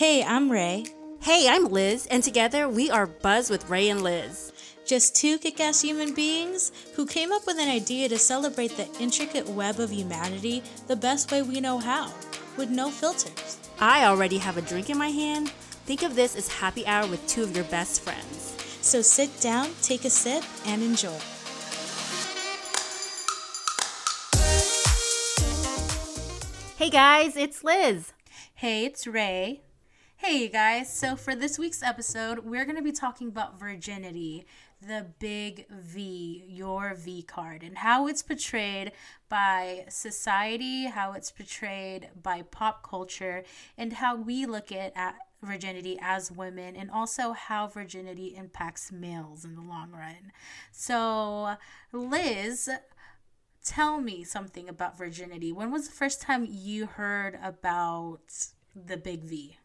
Hey, 0.00 0.24
I'm 0.24 0.50
Ray. 0.50 0.86
Hey, 1.20 1.46
I'm 1.46 1.66
Liz, 1.66 2.06
and 2.06 2.22
together 2.22 2.66
we 2.66 2.90
are 2.90 3.06
Buzz 3.06 3.50
with 3.50 3.68
Ray 3.68 3.90
and 3.90 4.02
Liz. 4.02 4.50
Just 4.86 5.14
two 5.14 5.36
kick 5.36 5.60
ass 5.60 5.82
human 5.82 6.14
beings 6.14 6.72
who 6.94 7.04
came 7.04 7.30
up 7.32 7.46
with 7.46 7.58
an 7.58 7.68
idea 7.68 8.08
to 8.08 8.16
celebrate 8.16 8.78
the 8.78 8.88
intricate 8.98 9.46
web 9.46 9.78
of 9.78 9.92
humanity 9.92 10.62
the 10.86 10.96
best 10.96 11.30
way 11.30 11.42
we 11.42 11.60
know 11.60 11.78
how, 11.78 12.10
with 12.56 12.70
no 12.70 12.90
filters. 12.90 13.58
I 13.78 14.06
already 14.06 14.38
have 14.38 14.56
a 14.56 14.62
drink 14.62 14.88
in 14.88 14.96
my 14.96 15.10
hand. 15.10 15.50
Think 15.84 16.02
of 16.02 16.14
this 16.14 16.34
as 16.34 16.48
happy 16.48 16.86
hour 16.86 17.06
with 17.06 17.26
two 17.26 17.42
of 17.42 17.54
your 17.54 17.66
best 17.66 18.00
friends. 18.00 18.56
So 18.80 19.02
sit 19.02 19.38
down, 19.42 19.68
take 19.82 20.06
a 20.06 20.10
sip, 20.10 20.44
and 20.64 20.82
enjoy. 20.82 21.20
Hey 26.78 26.88
guys, 26.88 27.36
it's 27.36 27.62
Liz. 27.62 28.14
Hey, 28.54 28.86
it's 28.86 29.06
Ray. 29.06 29.60
Hey, 30.22 30.42
you 30.42 30.48
guys. 30.50 30.92
So, 30.92 31.16
for 31.16 31.34
this 31.34 31.58
week's 31.58 31.82
episode, 31.82 32.40
we're 32.40 32.66
going 32.66 32.76
to 32.76 32.82
be 32.82 32.92
talking 32.92 33.28
about 33.28 33.58
virginity, 33.58 34.44
the 34.86 35.06
big 35.18 35.66
V, 35.70 36.44
your 36.46 36.92
V 36.94 37.22
card, 37.22 37.62
and 37.62 37.78
how 37.78 38.06
it's 38.06 38.22
portrayed 38.22 38.92
by 39.30 39.86
society, 39.88 40.84
how 40.88 41.12
it's 41.12 41.30
portrayed 41.30 42.10
by 42.22 42.42
pop 42.42 42.86
culture, 42.86 43.44
and 43.78 43.94
how 43.94 44.14
we 44.14 44.44
look 44.44 44.70
at, 44.70 44.92
at 44.94 45.16
virginity 45.42 45.98
as 46.02 46.30
women, 46.30 46.76
and 46.76 46.90
also 46.90 47.32
how 47.32 47.66
virginity 47.66 48.34
impacts 48.36 48.92
males 48.92 49.46
in 49.46 49.54
the 49.54 49.62
long 49.62 49.90
run. 49.90 50.32
So, 50.70 51.54
Liz, 51.94 52.68
tell 53.64 54.02
me 54.02 54.24
something 54.24 54.68
about 54.68 54.98
virginity. 54.98 55.50
When 55.50 55.70
was 55.70 55.88
the 55.88 55.94
first 55.94 56.20
time 56.20 56.46
you 56.46 56.84
heard 56.84 57.38
about 57.42 58.50
the 58.76 58.98
big 58.98 59.22
V? 59.24 59.56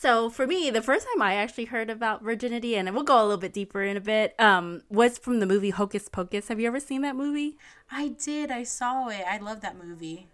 So 0.00 0.30
for 0.30 0.46
me, 0.46 0.70
the 0.70 0.80
first 0.80 1.06
time 1.06 1.20
I 1.20 1.34
actually 1.34 1.66
heard 1.66 1.90
about 1.90 2.22
virginity, 2.22 2.74
and 2.74 2.90
we'll 2.94 3.04
go 3.04 3.20
a 3.20 3.22
little 3.22 3.36
bit 3.36 3.52
deeper 3.52 3.82
in 3.82 3.98
a 3.98 4.00
bit, 4.00 4.34
um, 4.38 4.80
was 4.88 5.18
from 5.18 5.40
the 5.40 5.46
movie 5.46 5.68
Hocus 5.68 6.08
Pocus. 6.08 6.48
Have 6.48 6.58
you 6.58 6.68
ever 6.68 6.80
seen 6.80 7.02
that 7.02 7.14
movie? 7.14 7.58
I 7.90 8.08
did. 8.08 8.50
I 8.50 8.62
saw 8.62 9.08
it. 9.08 9.22
I 9.30 9.36
love 9.36 9.60
that 9.60 9.76
movie. 9.76 10.28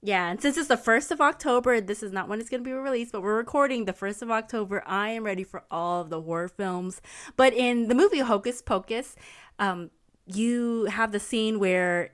Yeah, 0.00 0.30
and 0.30 0.40
since 0.40 0.56
it's 0.56 0.68
the 0.68 0.76
1st 0.76 1.10
of 1.10 1.20
October, 1.20 1.80
this 1.80 2.04
is 2.04 2.12
not 2.12 2.28
when 2.28 2.38
it's 2.38 2.48
going 2.48 2.62
to 2.62 2.64
be 2.64 2.72
released, 2.72 3.10
but 3.10 3.20
we're 3.20 3.36
recording 3.36 3.84
the 3.84 3.92
1st 3.92 4.22
of 4.22 4.30
October. 4.30 4.80
I 4.86 5.08
am 5.08 5.24
ready 5.24 5.42
for 5.42 5.64
all 5.72 6.02
of 6.02 6.10
the 6.10 6.22
horror 6.22 6.46
films. 6.46 7.02
But 7.36 7.52
in 7.52 7.88
the 7.88 7.96
movie 7.96 8.20
Hocus 8.20 8.62
Pocus, 8.62 9.16
um, 9.58 9.90
you 10.24 10.84
have 10.84 11.10
the 11.10 11.18
scene 11.18 11.58
where 11.58 12.12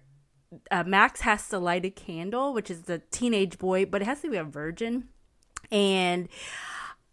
uh, 0.70 0.84
Max 0.84 1.20
has 1.20 1.46
to 1.50 1.58
light 1.58 1.84
a 1.84 1.90
candle, 1.90 2.54
which 2.54 2.70
is 2.70 2.84
the 2.84 3.02
teenage 3.10 3.58
boy, 3.58 3.84
but 3.84 4.00
it 4.00 4.06
has 4.06 4.22
to 4.22 4.30
be 4.30 4.38
a 4.38 4.44
virgin. 4.44 5.08
And 5.70 6.30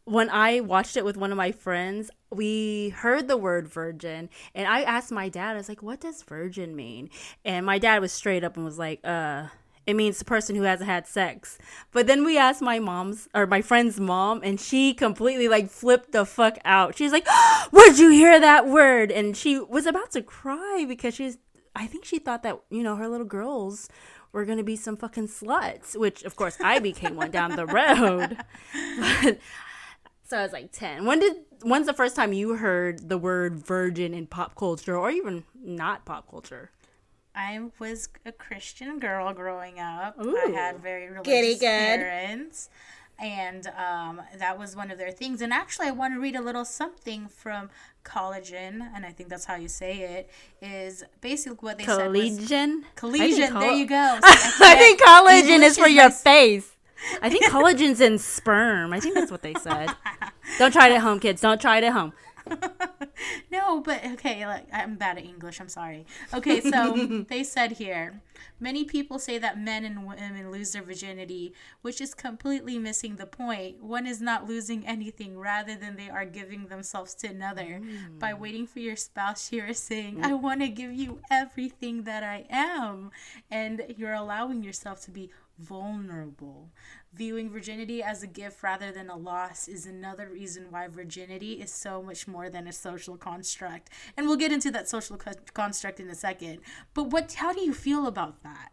when 0.05 0.29
I 0.29 0.59
watched 0.59 0.97
it 0.97 1.05
with 1.05 1.17
one 1.17 1.31
of 1.31 1.37
my 1.37 1.51
friends, 1.51 2.11
we 2.29 2.89
heard 2.89 3.27
the 3.27 3.37
word 3.37 3.67
virgin, 3.67 4.29
and 4.53 4.67
I 4.67 4.81
asked 4.81 5.11
my 5.11 5.29
dad, 5.29 5.51
I 5.51 5.57
was 5.57 5.69
like, 5.69 5.81
what 5.81 6.01
does 6.01 6.23
virgin 6.23 6.75
mean? 6.75 7.09
And 7.45 7.65
my 7.65 7.79
dad 7.79 8.01
was 8.01 8.11
straight 8.11 8.43
up 8.43 8.55
and 8.57 8.65
was 8.65 8.77
like, 8.77 8.99
uh, 9.03 9.47
it 9.85 9.95
means 9.95 10.17
the 10.17 10.25
person 10.25 10.55
who 10.55 10.63
hasn't 10.63 10.89
had 10.89 11.07
sex. 11.07 11.57
But 11.91 12.07
then 12.07 12.23
we 12.23 12.37
asked 12.37 12.61
my 12.61 12.79
mom's 12.79 13.27
or 13.33 13.45
my 13.45 13.61
friend's 13.61 13.99
mom, 13.99 14.41
and 14.43 14.59
she 14.59 14.93
completely 14.93 15.47
like 15.47 15.69
flipped 15.69 16.11
the 16.11 16.25
fuck 16.25 16.57
out. 16.63 16.97
She's 16.97 17.11
like, 17.11 17.27
Where'd 17.71 17.97
you 17.97 18.09
hear 18.09 18.39
that 18.39 18.67
word? 18.67 19.11
And 19.11 19.35
she 19.35 19.59
was 19.59 19.85
about 19.85 20.11
to 20.11 20.21
cry 20.21 20.85
because 20.87 21.13
she's, 21.15 21.37
I 21.75 21.87
think 21.87 22.05
she 22.05 22.19
thought 22.19 22.43
that, 22.43 22.61
you 22.69 22.83
know, 22.83 22.95
her 22.95 23.07
little 23.07 23.25
girls 23.25 23.89
were 24.31 24.45
to 24.45 24.63
be 24.63 24.75
some 24.75 24.95
fucking 24.97 25.27
sluts, 25.27 25.97
which 25.97 26.23
of 26.23 26.35
course 26.35 26.57
I 26.61 26.79
became 26.79 27.15
one 27.15 27.31
down 27.31 27.55
the 27.55 27.65
road. 27.65 28.37
But 29.23 29.39
so 30.33 30.39
I 30.39 30.43
was 30.43 30.51
like 30.51 30.71
10. 30.71 31.05
When 31.05 31.19
did 31.19 31.35
when's 31.61 31.85
the 31.85 31.93
first 31.93 32.15
time 32.15 32.33
you 32.33 32.55
heard 32.55 33.07
the 33.07 33.19
word 33.19 33.55
virgin 33.55 34.15
in 34.15 34.25
pop 34.25 34.55
culture 34.55 34.97
or 34.97 35.11
even 35.11 35.43
not 35.63 36.05
pop 36.05 36.27
culture? 36.27 36.71
I 37.35 37.69
was 37.77 38.09
a 38.25 38.31
Christian 38.31 38.97
girl 38.99 39.31
growing 39.33 39.79
up. 39.79 40.15
Ooh. 40.19 40.35
I 40.35 40.49
had 40.49 40.79
very 40.79 41.07
religious 41.07 41.59
parents. 41.59 42.69
And 43.19 43.67
um, 43.77 44.23
that 44.37 44.57
was 44.57 44.75
one 44.75 44.89
of 44.89 44.97
their 44.97 45.11
things. 45.11 45.41
And 45.41 45.53
actually, 45.53 45.87
I 45.87 45.91
want 45.91 46.15
to 46.15 46.19
read 46.19 46.35
a 46.35 46.41
little 46.41 46.65
something 46.65 47.27
from 47.27 47.69
Collagen, 48.03 48.89
and 48.95 49.05
I 49.05 49.11
think 49.11 49.29
that's 49.29 49.45
how 49.45 49.55
you 49.55 49.67
say 49.67 49.99
it, 49.99 50.29
is 50.63 51.03
basically 51.21 51.57
what 51.59 51.77
they 51.77 51.85
said. 51.85 52.11
was- 52.11 52.37
Collegian? 52.37 52.85
Collegian, 52.95 53.53
there 53.53 53.71
you 53.71 53.85
go. 53.85 54.19
I 54.23 54.75
think 54.79 54.99
collagen 54.99 55.47
English 55.47 55.69
is 55.69 55.77
for 55.77 55.87
your 55.87 56.09
my- 56.09 56.15
face. 56.15 56.72
I 57.21 57.29
think 57.29 57.45
collagen's 57.45 58.01
in 58.01 58.17
sperm. 58.17 58.93
I 58.93 58.99
think 58.99 59.15
that's 59.15 59.31
what 59.31 59.41
they 59.41 59.53
said. 59.55 59.93
Don't 60.57 60.71
try 60.71 60.87
it 60.89 60.93
at 60.93 61.01
home, 61.01 61.19
kids. 61.19 61.41
Don't 61.41 61.59
try 61.59 61.77
it 61.77 61.83
at 61.83 61.93
home. 61.93 62.13
No, 63.51 63.81
but 63.81 64.03
okay, 64.03 64.45
like 64.45 64.67
I'm 64.73 64.95
bad 64.95 65.17
at 65.17 65.25
English. 65.25 65.59
I'm 65.59 65.69
sorry. 65.69 66.05
Okay, 66.33 66.59
so 66.59 67.23
they 67.29 67.43
said 67.43 67.73
here, 67.73 68.21
many 68.59 68.83
people 68.83 69.19
say 69.19 69.37
that 69.37 69.59
men 69.59 69.85
and 69.85 70.05
women 70.05 70.51
lose 70.51 70.71
their 70.71 70.81
virginity, 70.81 71.53
which 71.81 72.01
is 72.01 72.13
completely 72.13 72.79
missing 72.79 73.15
the 73.15 73.25
point. 73.25 73.83
One 73.83 74.07
is 74.07 74.21
not 74.21 74.47
losing 74.47 74.85
anything, 74.85 75.37
rather 75.37 75.75
than 75.75 75.95
they 75.95 76.09
are 76.09 76.25
giving 76.25 76.65
themselves 76.65 77.13
to 77.15 77.27
another. 77.27 77.81
By 78.19 78.31
hmm. 78.31 78.41
waiting 78.41 78.67
for 78.67 78.79
your 78.79 78.95
spouse, 78.95 79.51
you 79.51 79.63
are 79.63 79.73
saying, 79.73 80.15
hmm. 80.15 80.25
"I 80.25 80.33
want 80.33 80.61
to 80.61 80.67
give 80.67 80.93
you 80.93 81.19
everything 81.29 82.03
that 82.03 82.23
I 82.23 82.45
am," 82.49 83.11
and 83.51 83.85
you're 83.95 84.13
allowing 84.13 84.63
yourself 84.63 85.01
to 85.01 85.11
be 85.11 85.29
vulnerable. 85.59 86.71
Viewing 87.13 87.49
virginity 87.49 88.01
as 88.01 88.23
a 88.23 88.27
gift 88.27 88.63
rather 88.63 88.91
than 88.91 89.09
a 89.09 89.15
loss 89.15 89.67
is 89.67 89.85
another 89.85 90.29
reason 90.29 90.67
why 90.69 90.87
virginity 90.87 91.53
is 91.53 91.71
so 91.71 92.01
much 92.01 92.27
more 92.27 92.49
than 92.49 92.67
a 92.67 92.73
social 92.73 93.17
construct. 93.17 93.89
And 94.17 94.27
we'll 94.27 94.37
get 94.37 94.51
into 94.51 94.71
that 94.71 94.89
social 94.89 95.17
co- 95.17 95.31
construct 95.53 95.99
in 95.99 96.09
a 96.09 96.15
second. 96.15 96.59
But 96.93 97.05
what 97.05 97.33
how 97.33 97.53
do 97.53 97.61
you 97.61 97.73
feel 97.73 98.07
about 98.07 98.43
that? 98.43 98.71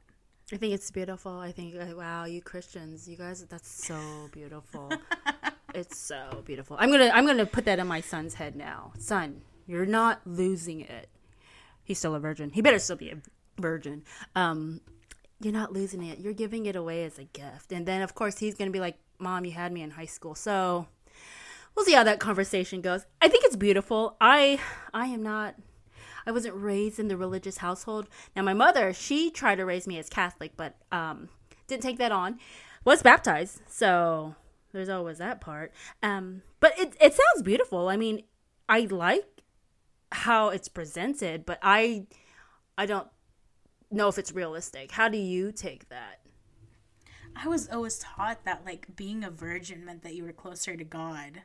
I 0.52 0.56
think 0.56 0.74
it's 0.74 0.90
beautiful. 0.90 1.38
I 1.38 1.52
think, 1.52 1.76
uh, 1.76 1.96
wow, 1.96 2.24
you 2.24 2.42
Christians, 2.42 3.08
you 3.08 3.16
guys, 3.16 3.44
that's 3.44 3.70
so 3.70 4.28
beautiful. 4.32 4.90
it's 5.74 5.96
so 5.96 6.42
beautiful. 6.44 6.76
I'm 6.80 6.90
gonna, 6.90 7.10
I'm 7.14 7.24
gonna 7.24 7.46
put 7.46 7.66
that 7.66 7.78
in 7.78 7.86
my 7.86 8.00
son's 8.00 8.34
head 8.34 8.56
now. 8.56 8.92
Son, 8.98 9.42
you're 9.68 9.86
not 9.86 10.20
losing 10.26 10.80
it. 10.80 11.08
He's 11.84 11.98
still 11.98 12.16
a 12.16 12.20
virgin. 12.20 12.50
He 12.50 12.62
better 12.62 12.80
still 12.80 12.96
be 12.96 13.10
a 13.10 13.18
virgin. 13.60 14.02
Um, 14.34 14.80
you're 15.40 15.52
not 15.52 15.72
losing 15.72 16.02
it. 16.04 16.18
You're 16.18 16.34
giving 16.34 16.66
it 16.66 16.76
away 16.76 17.04
as 17.04 17.18
a 17.18 17.24
gift. 17.24 17.72
And 17.72 17.86
then, 17.86 18.02
of 18.02 18.14
course, 18.14 18.38
he's 18.38 18.54
gonna 18.54 18.70
be 18.70 18.80
like, 18.80 18.98
"Mom, 19.18 19.44
you 19.44 19.52
had 19.52 19.72
me 19.72 19.82
in 19.82 19.92
high 19.92 20.06
school." 20.06 20.34
So 20.34 20.86
we'll 21.74 21.86
see 21.86 21.94
how 21.94 22.04
that 22.04 22.20
conversation 22.20 22.80
goes. 22.80 23.06
I 23.20 23.28
think 23.28 23.44
it's 23.44 23.56
beautiful. 23.56 24.16
I, 24.20 24.60
I 24.92 25.06
am 25.06 25.22
not. 25.22 25.54
I 26.26 26.32
wasn't 26.32 26.54
raised 26.54 26.98
in 26.98 27.08
the 27.08 27.16
religious 27.16 27.58
household. 27.58 28.06
Now 28.36 28.42
my 28.42 28.54
mother, 28.54 28.92
she 28.92 29.30
tried 29.30 29.56
to 29.56 29.64
raise 29.64 29.86
me 29.86 29.98
as 29.98 30.10
Catholic, 30.10 30.52
but 30.56 30.76
um, 30.92 31.30
didn't 31.66 31.82
take 31.82 31.98
that 31.98 32.12
on. 32.12 32.38
Was 32.84 33.02
baptized, 33.02 33.60
so 33.66 34.34
there's 34.72 34.88
always 34.88 35.18
that 35.18 35.40
part. 35.40 35.72
Um, 36.02 36.42
but 36.60 36.78
it 36.78 36.94
it 37.00 37.14
sounds 37.14 37.42
beautiful. 37.42 37.88
I 37.88 37.96
mean, 37.96 38.22
I 38.68 38.80
like 38.90 39.42
how 40.12 40.48
it's 40.48 40.68
presented, 40.68 41.46
but 41.46 41.58
I 41.62 42.06
I 42.76 42.86
don't 42.86 43.08
know 43.90 44.08
if 44.08 44.18
it's 44.18 44.32
realistic. 44.32 44.92
How 44.92 45.08
do 45.08 45.18
you 45.18 45.52
take 45.52 45.88
that? 45.88 46.20
I 47.36 47.48
was 47.48 47.68
always 47.68 47.98
taught 47.98 48.44
that 48.44 48.64
like 48.64 48.96
being 48.96 49.24
a 49.24 49.30
virgin 49.30 49.84
meant 49.84 50.02
that 50.02 50.14
you 50.14 50.24
were 50.24 50.32
closer 50.32 50.76
to 50.76 50.84
God. 50.84 51.42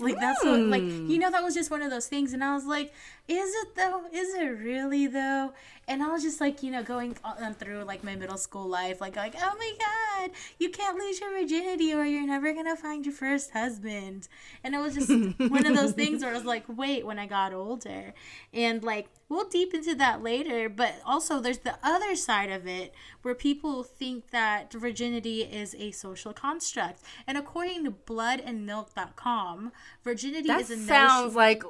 Like 0.00 0.18
that's 0.20 0.44
what, 0.44 0.60
like 0.60 0.82
hmm. 0.82 1.10
you 1.10 1.18
know 1.18 1.30
that 1.30 1.42
was 1.42 1.54
just 1.54 1.70
one 1.70 1.82
of 1.82 1.90
those 1.90 2.06
things, 2.06 2.32
and 2.32 2.44
I 2.44 2.54
was 2.54 2.64
like, 2.64 2.92
is 3.28 3.54
it 3.54 3.74
though? 3.76 4.02
Is 4.12 4.34
it 4.34 4.46
really 4.46 5.06
though? 5.06 5.52
And 5.86 6.02
I 6.02 6.08
was 6.08 6.22
just 6.22 6.40
like, 6.40 6.62
you 6.62 6.70
know, 6.70 6.82
going 6.82 7.16
on 7.24 7.54
through 7.54 7.84
like 7.84 8.04
my 8.04 8.14
middle 8.16 8.36
school 8.36 8.66
life, 8.68 9.00
like 9.00 9.16
like 9.16 9.34
oh 9.40 9.54
my 9.58 9.72
god, 9.78 10.30
you 10.58 10.70
can't 10.70 10.96
lose 10.98 11.20
your 11.20 11.30
virginity 11.30 11.92
or 11.94 12.04
you're 12.04 12.26
never 12.26 12.52
gonna 12.52 12.76
find 12.76 13.04
your 13.06 13.14
first 13.14 13.50
husband. 13.52 14.28
And 14.64 14.74
it 14.74 14.78
was 14.78 14.94
just 14.94 15.08
one 15.38 15.66
of 15.66 15.76
those 15.76 15.92
things 15.92 16.22
where 16.22 16.32
I 16.32 16.34
was 16.34 16.44
like, 16.44 16.64
wait, 16.68 17.06
when 17.06 17.18
I 17.18 17.26
got 17.26 17.52
older, 17.54 18.12
and 18.52 18.82
like 18.82 19.08
we'll 19.30 19.48
deep 19.48 19.74
into 19.74 19.94
that 19.94 20.22
later, 20.22 20.68
but 20.70 20.94
also 21.04 21.38
there's 21.40 21.58
the 21.58 21.76
other 21.82 22.16
side 22.16 22.50
of 22.50 22.66
it 22.66 22.94
where 23.22 23.34
people 23.34 23.82
think 23.82 24.30
that 24.30 24.72
virginity 24.72 25.42
is 25.42 25.74
a 25.78 25.90
social 25.90 26.32
construct. 26.32 27.02
And 27.26 27.36
according 27.36 27.84
to 27.84 27.90
bloodandmilk.com, 27.90 29.72
virginity 30.04 30.48
That 30.48 30.60
is 30.62 30.70
a 30.70 30.76
sounds 30.78 31.34
notion- 31.34 31.36
like 31.36 31.62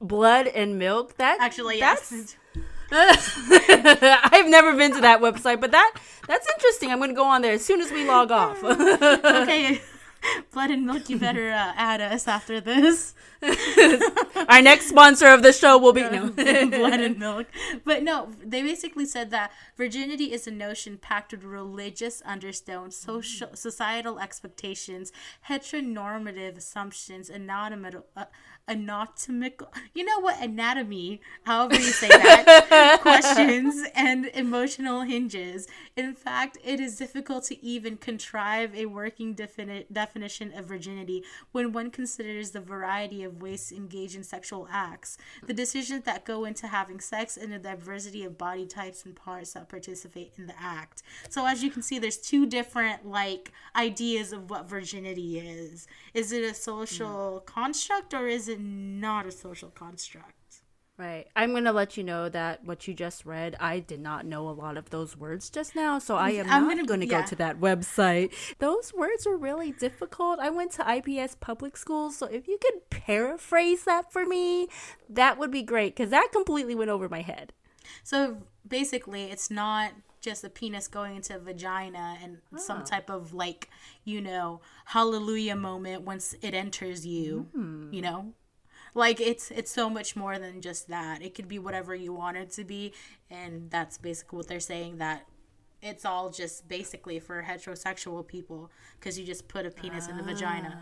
blood 0.00 0.46
and 0.46 0.78
milk. 0.78 1.16
That 1.16 1.38
actually 1.40 1.80
that's 1.80 2.12
yes. 2.12 2.36
I've 2.92 4.48
never 4.48 4.76
been 4.76 4.92
to 4.94 5.00
that 5.00 5.20
website, 5.20 5.60
but 5.60 5.70
that 5.70 5.94
that's 6.28 6.46
interesting. 6.56 6.90
I'm 6.90 6.98
going 6.98 7.10
to 7.10 7.16
go 7.16 7.24
on 7.24 7.42
there 7.42 7.54
as 7.54 7.64
soon 7.64 7.80
as 7.80 7.90
we 7.90 8.06
log 8.06 8.30
off. 8.30 8.62
okay. 8.64 9.80
Blood 10.52 10.70
and 10.70 10.86
milk, 10.86 11.10
you 11.10 11.18
better 11.18 11.50
uh, 11.50 11.72
add 11.74 12.00
us 12.00 12.28
after 12.28 12.60
this. 12.60 13.14
Our 14.48 14.62
next 14.62 14.88
sponsor 14.88 15.26
of 15.28 15.42
the 15.42 15.52
show 15.52 15.78
will 15.78 15.92
be 15.92 16.02
no. 16.02 16.30
blood 16.30 17.00
and 17.00 17.18
milk. 17.18 17.48
But 17.84 18.04
no, 18.04 18.28
they 18.40 18.62
basically 18.62 19.06
said 19.06 19.30
that 19.30 19.50
virginity 19.76 20.32
is 20.32 20.46
a 20.46 20.52
notion 20.52 20.96
packed 20.96 21.32
with 21.32 21.42
religious 21.42 22.22
undertones, 22.24 22.96
social, 22.96 23.48
societal 23.54 24.20
expectations, 24.20 25.12
heteronormative 25.48 26.56
assumptions, 26.56 27.28
anatomical, 27.28 28.06
uh, 28.16 28.26
anatomical, 28.68 29.72
you 29.94 30.04
know 30.04 30.20
what, 30.20 30.40
anatomy, 30.40 31.20
however 31.44 31.74
you 31.74 31.80
say 31.80 32.08
that, 32.08 32.98
questions, 33.02 33.88
and 33.94 34.26
emotional 34.34 35.02
hinges. 35.02 35.66
In 35.96 36.14
fact, 36.14 36.58
it 36.64 36.80
is 36.80 36.96
difficult 36.96 37.44
to 37.44 37.64
even 37.64 37.96
contrive 37.96 38.74
a 38.74 38.86
working 38.86 39.34
defini- 39.34 39.84
definition 39.92 40.52
of 40.56 40.66
virginity 40.66 41.24
when 41.50 41.72
one 41.72 41.90
considers 41.90 42.52
the 42.52 42.60
variety 42.60 43.24
of 43.24 43.42
ways 43.42 43.68
to 43.68 43.76
engage 43.76 44.14
in 44.14 44.22
sexual 44.22 44.68
acts, 44.70 45.18
the 45.46 45.54
decisions 45.54 46.04
that 46.04 46.24
go 46.24 46.44
into 46.44 46.68
having 46.68 47.00
sex, 47.00 47.36
and 47.36 47.52
the 47.52 47.58
diversity 47.58 48.24
of 48.24 48.38
body 48.38 48.66
types 48.66 49.04
and 49.04 49.16
parts 49.16 49.52
that 49.52 49.68
participate 49.68 50.32
in 50.38 50.46
the 50.46 50.54
act. 50.60 51.02
So, 51.28 51.46
as 51.46 51.62
you 51.62 51.70
can 51.70 51.82
see, 51.82 51.98
there's 51.98 52.16
two 52.16 52.46
different 52.46 53.06
like 53.06 53.52
ideas 53.74 54.32
of 54.32 54.50
what 54.50 54.68
virginity 54.68 55.38
is. 55.38 55.86
Is 56.14 56.32
it 56.32 56.44
a 56.44 56.54
social 56.54 57.40
construct 57.46 58.14
or 58.14 58.28
is 58.28 58.48
it 58.48 58.51
not 58.60 59.26
a 59.26 59.32
social 59.32 59.70
construct? 59.70 60.36
Right. 60.98 61.26
I'm 61.34 61.50
going 61.52 61.64
to 61.64 61.72
let 61.72 61.96
you 61.96 62.04
know 62.04 62.28
that 62.28 62.64
what 62.64 62.86
you 62.86 62.92
just 62.92 63.24
read, 63.24 63.56
I 63.58 63.80
did 63.80 63.98
not 64.00 64.26
know 64.26 64.48
a 64.48 64.52
lot 64.52 64.76
of 64.76 64.90
those 64.90 65.16
words 65.16 65.48
just 65.48 65.74
now, 65.74 65.98
so 65.98 66.16
I 66.16 66.30
am 66.30 66.48
I'm 66.48 66.76
not 66.76 66.86
gonna- 66.86 67.06
yeah. 67.06 67.22
go 67.22 67.26
to 67.26 67.36
that 67.36 67.58
website. 67.58 68.32
Those 68.58 68.92
words 68.92 69.26
are 69.26 69.36
really 69.36 69.72
difficult. 69.72 70.38
I 70.38 70.50
went 70.50 70.70
to 70.72 70.88
IPS 70.88 71.34
public 71.40 71.76
schools, 71.76 72.16
so 72.16 72.26
if 72.26 72.46
you 72.46 72.58
could 72.60 72.90
paraphrase 72.90 73.84
that 73.84 74.12
for 74.12 74.26
me, 74.26 74.68
that 75.08 75.38
would 75.38 75.50
be 75.50 75.62
great 75.62 75.96
because 75.96 76.10
that 76.10 76.28
completely 76.30 76.74
went 76.74 76.90
over 76.90 77.08
my 77.08 77.22
head. 77.22 77.52
So 78.04 78.42
basically, 78.68 79.24
it's 79.24 79.50
not 79.50 79.92
just 80.20 80.44
a 80.44 80.50
penis 80.50 80.86
going 80.88 81.16
into 81.16 81.34
a 81.34 81.38
vagina 81.38 82.16
and 82.22 82.38
some 82.56 82.82
ah. 82.82 82.84
type 82.84 83.10
of 83.10 83.34
like, 83.34 83.68
you 84.04 84.20
know, 84.20 84.60
hallelujah 84.84 85.56
moment 85.56 86.02
once 86.02 86.34
it 86.42 86.54
enters 86.54 87.04
you, 87.04 87.48
hmm. 87.52 87.92
you 87.92 88.02
know? 88.02 88.34
Like 88.94 89.20
it's 89.20 89.50
it's 89.50 89.70
so 89.70 89.88
much 89.88 90.16
more 90.16 90.38
than 90.38 90.60
just 90.60 90.88
that. 90.88 91.22
It 91.22 91.34
could 91.34 91.48
be 91.48 91.58
whatever 91.58 91.94
you 91.94 92.12
want 92.12 92.36
it 92.36 92.50
to 92.52 92.64
be, 92.64 92.92
and 93.30 93.70
that's 93.70 93.96
basically 93.98 94.36
what 94.36 94.48
they're 94.48 94.60
saying 94.60 94.98
that 94.98 95.26
it's 95.80 96.04
all 96.04 96.30
just 96.30 96.68
basically 96.68 97.18
for 97.18 97.42
heterosexual 97.42 98.26
people 98.26 98.70
because 99.00 99.18
you 99.18 99.24
just 99.26 99.48
put 99.48 99.66
a 99.66 99.70
penis 99.70 100.08
in 100.08 100.16
the 100.16 100.22
vagina. 100.22 100.78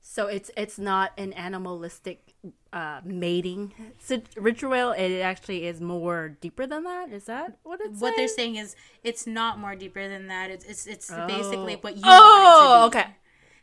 So 0.00 0.28
it's 0.28 0.50
it's 0.56 0.78
not 0.78 1.10
an 1.18 1.32
animalistic 1.32 2.34
uh, 2.72 3.00
mating 3.04 3.74
ritual. 4.36 4.92
It 4.92 5.20
actually 5.20 5.66
is 5.66 5.80
more 5.80 6.28
deeper 6.40 6.66
than 6.66 6.84
that. 6.84 7.10
Is 7.12 7.24
that 7.24 7.58
what 7.64 7.80
it's 7.82 8.00
What 8.00 8.14
they're 8.16 8.28
saying 8.28 8.54
is 8.56 8.76
it's 9.02 9.26
not 9.26 9.58
more 9.58 9.74
deeper 9.74 10.08
than 10.08 10.28
that. 10.28 10.50
It's 10.50 10.64
it's, 10.64 10.86
it's 10.86 11.10
basically 11.26 11.74
what 11.74 11.96
you 11.96 12.02
Oh, 12.04 12.88
want 12.88 12.94
it 12.94 12.98
to 12.98 13.00
be. 13.00 13.02
okay. 13.02 13.16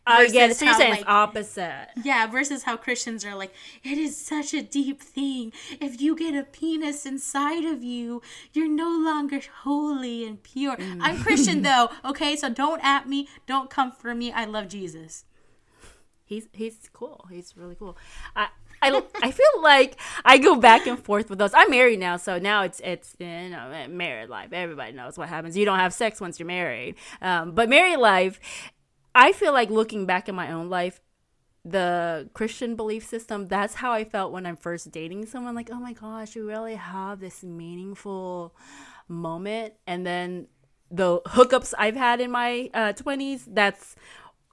It. 0.06 0.32
Versus 0.34 0.58
So 0.58 0.66
you're 0.66 0.74
saying 0.74 0.90
like- 0.92 1.00
it's 1.02 1.10
opposite. 1.10 1.88
Yeah, 2.04 2.28
versus 2.28 2.64
how 2.64 2.76
Christians 2.78 3.24
are 3.24 3.36
like, 3.36 3.54
it 3.84 3.98
is 3.98 4.18
such 4.18 4.54
a 4.54 4.62
deep 4.62 5.02
thing. 5.02 5.54
If 5.80 6.02
you 6.02 6.16
get 6.16 6.36
a 6.36 6.44
penis 6.44 7.06
inside 7.06 7.64
of 7.64 7.84
you, 7.84 8.22
you're 8.52 8.68
no 8.68 8.90
longer 8.90 9.40
holy 9.64 10.26
and 10.26 10.44
pure. 10.44 10.76
I'm 11.00 11.22
Christian 11.24 11.62
though, 11.70 11.90
okay? 12.04 12.36
So 12.36 12.50
don't 12.50 12.84
at 12.84 13.08
me, 13.08 13.30
don't 13.48 13.70
come 13.70 13.92
for 13.92 14.14
me. 14.14 14.32
I 14.32 14.46
love 14.46 14.68
Jesus. 14.68 15.26
He's 16.26 16.48
he's 16.54 16.90
cool. 16.92 17.28
He's 17.30 17.56
really 17.56 17.76
cool. 17.76 17.98
I 18.36 18.48
I, 18.82 19.02
I 19.22 19.32
feel 19.32 19.46
like 19.62 19.98
I 20.26 20.38
go 20.38 20.56
back 20.56 20.88
and 20.88 20.98
forth 21.02 21.30
with 21.30 21.40
those. 21.40 21.54
I'm 21.54 21.70
married 21.70 22.00
now, 22.00 22.18
so 22.18 22.38
now 22.40 22.64
it's 22.64 22.82
it's 22.84 23.16
you 23.20 23.50
know 23.50 23.86
married 23.90 24.30
life. 24.30 24.52
Everybody 24.52 24.94
knows 24.94 25.18
what 25.18 25.30
happens. 25.30 25.56
You 25.56 25.66
don't 25.66 25.80
have 25.80 25.94
sex 25.94 26.20
once 26.20 26.40
you're 26.40 26.48
married. 26.48 26.96
Um, 27.22 27.52
but 27.52 27.70
married 27.70 27.98
life, 27.98 28.40
I 29.16 29.32
feel 29.32 29.54
like 29.54 29.70
looking 29.70 30.06
back 30.06 30.28
in 30.28 30.36
my 30.36 30.52
own 30.52 30.70
life, 30.70 31.00
the 31.66 32.30
Christian 32.34 32.76
belief 32.76 33.06
system. 33.06 33.48
That's 33.48 33.76
how 33.76 33.92
I 33.92 34.04
felt 34.04 34.32
when 34.32 34.46
I'm 34.46 34.58
first 34.58 34.92
dating 34.92 35.26
someone. 35.28 35.56
Like, 35.56 35.70
oh 35.72 35.80
my 35.80 35.94
gosh, 35.94 36.36
we 36.36 36.42
really 36.42 36.76
have 36.76 37.20
this 37.20 37.44
meaningful 37.44 38.56
moment, 39.08 39.74
and 39.88 40.06
then 40.06 40.48
the 40.92 41.22
hookups 41.22 41.74
I've 41.78 41.96
had 41.96 42.22
in 42.22 42.32
my 42.32 42.70
uh, 42.74 42.94
20s. 42.94 43.44
That's 43.48 43.96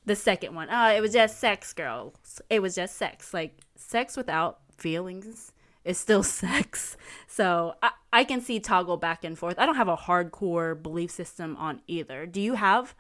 the 0.07 0.17
second 0.17 0.55
one. 0.55 0.69
Oh, 0.71 0.89
it 0.89 1.01
was 1.01 1.13
just 1.13 1.39
sex, 1.39 1.73
girls. 1.73 2.41
It 2.49 2.63
was 2.63 2.75
just 2.75 2.97
sex. 2.97 3.35
Like 3.35 3.59
sex 3.77 4.17
without 4.17 4.61
feelings 4.77 5.53
is 5.85 5.99
still 5.99 6.23
sex. 6.43 6.97
So 7.27 7.75
I, 7.83 7.91
I 8.13 8.25
can 8.25 8.41
see 8.41 8.61
toggle 8.61 8.97
back 8.97 9.25
and 9.25 9.39
forth. 9.39 9.59
I 9.59 9.67
don't 9.67 9.77
have 9.77 9.89
a 9.89 9.97
hardcore 9.97 10.81
belief 10.81 11.11
system 11.11 11.57
on 11.57 11.81
either. 11.87 12.27
Do 12.27 12.41
you 12.41 12.55
have, 12.55 12.95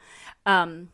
um, 0.46 0.88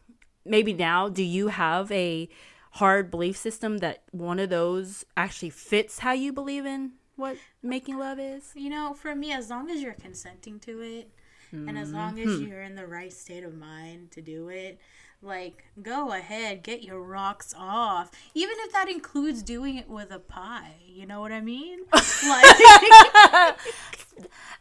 maybe 0.46 0.72
now, 0.72 1.08
do 1.08 1.22
you 1.22 1.48
have 1.48 1.90
a 1.92 2.28
hard 2.72 3.10
belief 3.10 3.36
system 3.36 3.78
that 3.78 4.04
one 4.10 4.38
of 4.38 4.50
those 4.50 5.04
actually 5.16 5.50
fits 5.50 6.00
how 6.00 6.12
you 6.12 6.32
believe 6.32 6.66
in 6.66 6.92
what 7.16 7.36
making 7.62 7.98
love 7.98 8.18
is? 8.18 8.52
You 8.54 8.70
know, 8.70 8.94
for 8.94 9.14
me, 9.14 9.32
as 9.32 9.50
long 9.50 9.70
as 9.70 9.82
you're 9.82 9.94
consenting 9.94 10.60
to 10.60 10.80
it, 10.80 11.10
and 11.52 11.78
as 11.78 11.92
long 11.92 12.18
as 12.18 12.38
hmm. 12.38 12.44
you're 12.44 12.62
in 12.62 12.74
the 12.74 12.86
right 12.86 13.12
state 13.12 13.44
of 13.44 13.54
mind 13.54 14.10
to 14.10 14.20
do 14.20 14.48
it, 14.48 14.78
like 15.22 15.64
go 15.80 16.12
ahead, 16.12 16.62
get 16.62 16.82
your 16.82 17.00
rocks 17.00 17.54
off. 17.56 18.10
Even 18.34 18.54
if 18.60 18.72
that 18.72 18.90
includes 18.90 19.42
doing 19.42 19.76
it 19.76 19.88
with 19.88 20.10
a 20.10 20.18
pie, 20.18 20.76
you 20.86 21.06
know 21.06 21.20
what 21.20 21.32
I 21.32 21.40
mean? 21.40 21.80
Like, 22.26 22.44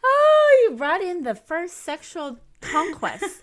Oh, 0.04 0.68
you 0.70 0.76
brought 0.76 1.02
in 1.02 1.24
the 1.24 1.36
first 1.36 1.78
sexual 1.78 2.38
conquest. 2.62 3.42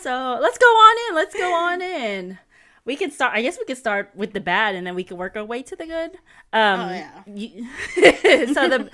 so 0.00 0.38
let's 0.40 0.58
go 0.58 0.66
on 0.66 0.96
in. 1.08 1.14
Let's 1.14 1.34
go 1.34 1.52
on 1.54 1.82
in. 1.82 2.38
We 2.84 2.96
could 2.96 3.12
start. 3.12 3.32
I 3.34 3.42
guess 3.42 3.58
we 3.58 3.64
could 3.64 3.78
start 3.78 4.10
with 4.14 4.32
the 4.32 4.40
bad, 4.40 4.74
and 4.74 4.86
then 4.86 4.94
we 4.94 5.04
could 5.04 5.16
work 5.18 5.36
our 5.36 5.44
way 5.44 5.62
to 5.62 5.76
the 5.76 5.86
good. 5.86 6.10
Um, 6.52 6.80
Oh, 6.80 6.90
yeah. 6.92 7.22
you- 7.26 7.66
so 8.54 8.68
the, 8.68 8.90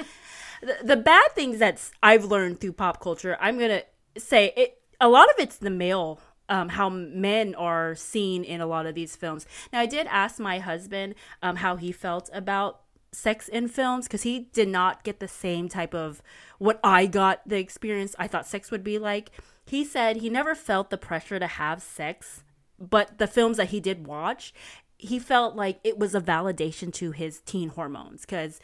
the 0.62 0.76
the 0.84 0.96
bad 0.96 1.32
things 1.34 1.58
that 1.58 1.80
I've 2.02 2.24
learned 2.24 2.60
through 2.60 2.72
pop 2.74 3.00
culture, 3.00 3.36
I'm 3.40 3.58
gonna 3.58 3.82
say 4.16 4.52
it. 4.56 4.78
A 5.00 5.08
lot 5.08 5.28
of 5.30 5.34
it's 5.38 5.56
the 5.56 5.70
male. 5.70 6.20
Um, 6.48 6.68
how 6.70 6.88
men 6.88 7.54
are 7.54 7.94
seen 7.94 8.42
in 8.42 8.60
a 8.60 8.66
lot 8.66 8.84
of 8.84 8.96
these 8.96 9.14
films. 9.14 9.46
Now, 9.72 9.78
I 9.78 9.86
did 9.86 10.08
ask 10.08 10.40
my 10.40 10.58
husband 10.58 11.14
um, 11.44 11.54
how 11.54 11.76
he 11.76 11.92
felt 11.92 12.28
about 12.32 12.80
sex 13.12 13.46
in 13.46 13.68
films 13.68 14.08
because 14.08 14.22
he 14.22 14.48
did 14.52 14.66
not 14.68 15.04
get 15.04 15.20
the 15.20 15.28
same 15.28 15.68
type 15.68 15.94
of 15.94 16.20
what 16.58 16.80
I 16.82 17.06
got 17.06 17.40
the 17.48 17.56
experience 17.58 18.16
I 18.18 18.26
thought 18.26 18.48
sex 18.48 18.72
would 18.72 18.82
be 18.82 18.98
like. 18.98 19.30
He 19.70 19.84
said 19.84 20.16
he 20.16 20.28
never 20.28 20.56
felt 20.56 20.90
the 20.90 20.98
pressure 20.98 21.38
to 21.38 21.46
have 21.46 21.80
sex, 21.80 22.42
but 22.76 23.18
the 23.18 23.28
films 23.28 23.56
that 23.56 23.68
he 23.68 23.78
did 23.78 24.04
watch, 24.04 24.52
he 24.98 25.20
felt 25.20 25.54
like 25.54 25.78
it 25.84 25.96
was 25.96 26.12
a 26.12 26.20
validation 26.20 26.92
to 26.94 27.12
his 27.12 27.40
teen 27.42 27.68
hormones 27.68 28.22
because 28.22 28.58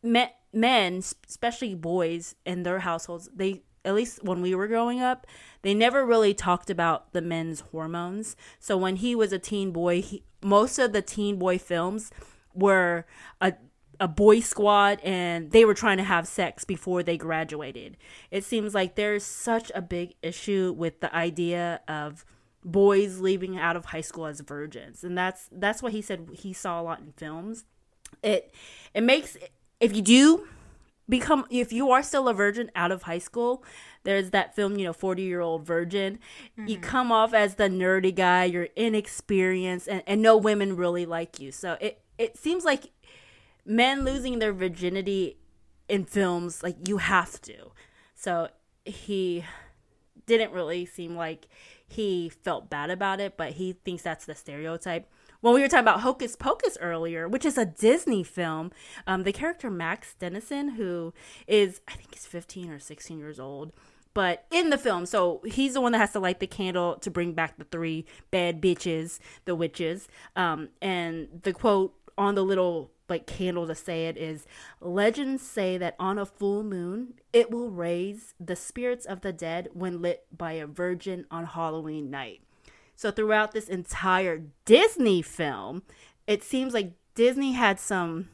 men, 0.00 0.28
men, 0.52 1.02
especially 1.28 1.74
boys 1.74 2.36
in 2.46 2.62
their 2.62 2.78
households, 2.78 3.28
they 3.34 3.64
at 3.84 3.96
least 3.96 4.22
when 4.22 4.40
we 4.40 4.54
were 4.54 4.68
growing 4.68 5.00
up, 5.00 5.26
they 5.62 5.74
never 5.74 6.06
really 6.06 6.34
talked 6.34 6.70
about 6.70 7.12
the 7.12 7.20
men's 7.20 7.58
hormones. 7.72 8.36
So 8.60 8.76
when 8.76 8.94
he 8.94 9.16
was 9.16 9.32
a 9.32 9.40
teen 9.40 9.72
boy, 9.72 10.02
he, 10.02 10.22
most 10.40 10.78
of 10.78 10.92
the 10.92 11.02
teen 11.02 11.36
boy 11.40 11.58
films 11.58 12.12
were 12.54 13.06
a 13.40 13.54
a 14.00 14.08
boy 14.08 14.40
squad 14.40 15.00
and 15.02 15.50
they 15.50 15.64
were 15.64 15.74
trying 15.74 15.98
to 15.98 16.04
have 16.04 16.28
sex 16.28 16.64
before 16.64 17.02
they 17.02 17.16
graduated. 17.16 17.96
It 18.30 18.44
seems 18.44 18.74
like 18.74 18.94
there's 18.94 19.24
such 19.24 19.72
a 19.74 19.82
big 19.82 20.14
issue 20.22 20.74
with 20.76 21.00
the 21.00 21.14
idea 21.14 21.80
of 21.88 22.24
boys 22.64 23.20
leaving 23.20 23.58
out 23.58 23.76
of 23.76 23.86
high 23.86 24.00
school 24.00 24.26
as 24.26 24.40
virgins. 24.40 25.02
And 25.02 25.16
that's 25.16 25.48
that's 25.50 25.82
what 25.82 25.92
he 25.92 26.02
said 26.02 26.28
he 26.32 26.52
saw 26.52 26.80
a 26.80 26.82
lot 26.82 27.00
in 27.00 27.12
films. 27.12 27.64
It 28.22 28.54
it 28.94 29.02
makes 29.02 29.36
if 29.80 29.94
you 29.94 30.02
do 30.02 30.46
become 31.08 31.46
if 31.50 31.72
you 31.72 31.90
are 31.90 32.02
still 32.02 32.28
a 32.28 32.34
virgin 32.34 32.70
out 32.76 32.92
of 32.92 33.04
high 33.04 33.18
school 33.18 33.64
there's 34.04 34.30
that 34.30 34.54
film 34.54 34.78
you 34.78 34.84
know 34.84 34.92
40 34.92 35.22
year 35.22 35.40
old 35.40 35.64
virgin 35.64 36.18
you 36.54 36.76
mm-hmm. 36.76 36.82
come 36.82 37.10
off 37.10 37.32
as 37.32 37.54
the 37.54 37.64
nerdy 37.64 38.14
guy 38.14 38.44
you're 38.44 38.68
inexperienced 38.76 39.88
and, 39.88 40.02
and 40.06 40.20
no 40.20 40.36
women 40.36 40.76
really 40.76 41.06
like 41.06 41.40
you 41.40 41.50
so 41.50 41.78
it 41.80 42.02
it 42.18 42.36
seems 42.36 42.64
like 42.64 42.90
men 43.68 44.04
losing 44.04 44.38
their 44.38 44.52
virginity 44.52 45.38
in 45.88 46.04
films 46.04 46.62
like 46.62 46.88
you 46.88 46.98
have 46.98 47.40
to 47.40 47.70
so 48.14 48.48
he 48.84 49.44
didn't 50.26 50.52
really 50.52 50.84
seem 50.84 51.16
like 51.16 51.46
he 51.86 52.28
felt 52.28 52.68
bad 52.68 52.90
about 52.90 53.20
it 53.20 53.36
but 53.36 53.52
he 53.52 53.72
thinks 53.72 54.02
that's 54.02 54.24
the 54.24 54.34
stereotype 54.34 55.08
when 55.40 55.54
we 55.54 55.60
were 55.60 55.68
talking 55.68 55.84
about 55.84 56.00
Hocus 56.00 56.34
Pocus 56.34 56.76
earlier, 56.80 57.28
which 57.28 57.44
is 57.44 57.56
a 57.56 57.64
Disney 57.64 58.24
film, 58.24 58.72
um, 59.06 59.22
the 59.22 59.32
character 59.32 59.70
Max 59.70 60.14
Dennison, 60.14 60.70
who 60.70 61.14
is 61.46 61.80
I 61.86 61.92
think 61.92 62.12
he's 62.12 62.26
15 62.26 62.70
or 62.70 62.80
16 62.80 63.18
years 63.20 63.38
old, 63.38 63.72
but 64.14 64.46
in 64.50 64.70
the 64.70 64.78
film, 64.78 65.06
so 65.06 65.40
he's 65.44 65.74
the 65.74 65.80
one 65.80 65.92
that 65.92 65.98
has 65.98 66.12
to 66.12 66.18
light 66.18 66.40
the 66.40 66.48
candle 66.48 66.96
to 66.96 67.10
bring 67.10 67.34
back 67.34 67.56
the 67.56 67.64
three 67.64 68.04
bad 68.32 68.60
bitches, 68.60 69.20
the 69.44 69.54
witches. 69.54 70.08
Um, 70.34 70.70
and 70.82 71.28
the 71.44 71.52
quote 71.52 71.94
on 72.16 72.34
the 72.34 72.42
little 72.42 72.90
like 73.08 73.26
candle 73.26 73.66
to 73.66 73.74
say 73.74 74.06
it 74.06 74.16
is 74.16 74.46
legends 74.80 75.42
say 75.42 75.78
that 75.78 75.96
on 75.98 76.18
a 76.18 76.26
full 76.26 76.62
moon 76.62 77.14
it 77.32 77.50
will 77.50 77.70
raise 77.70 78.34
the 78.38 78.56
spirits 78.56 79.06
of 79.06 79.20
the 79.20 79.32
dead 79.32 79.68
when 79.72 80.02
lit 80.02 80.26
by 80.36 80.52
a 80.52 80.66
virgin 80.66 81.26
on 81.30 81.46
Halloween 81.46 82.10
night. 82.10 82.42
So 82.96 83.10
throughout 83.10 83.52
this 83.52 83.68
entire 83.68 84.42
Disney 84.64 85.22
film, 85.22 85.82
it 86.26 86.42
seems 86.42 86.74
like 86.74 86.94
Disney 87.14 87.52
had 87.52 87.78
some 87.78 88.28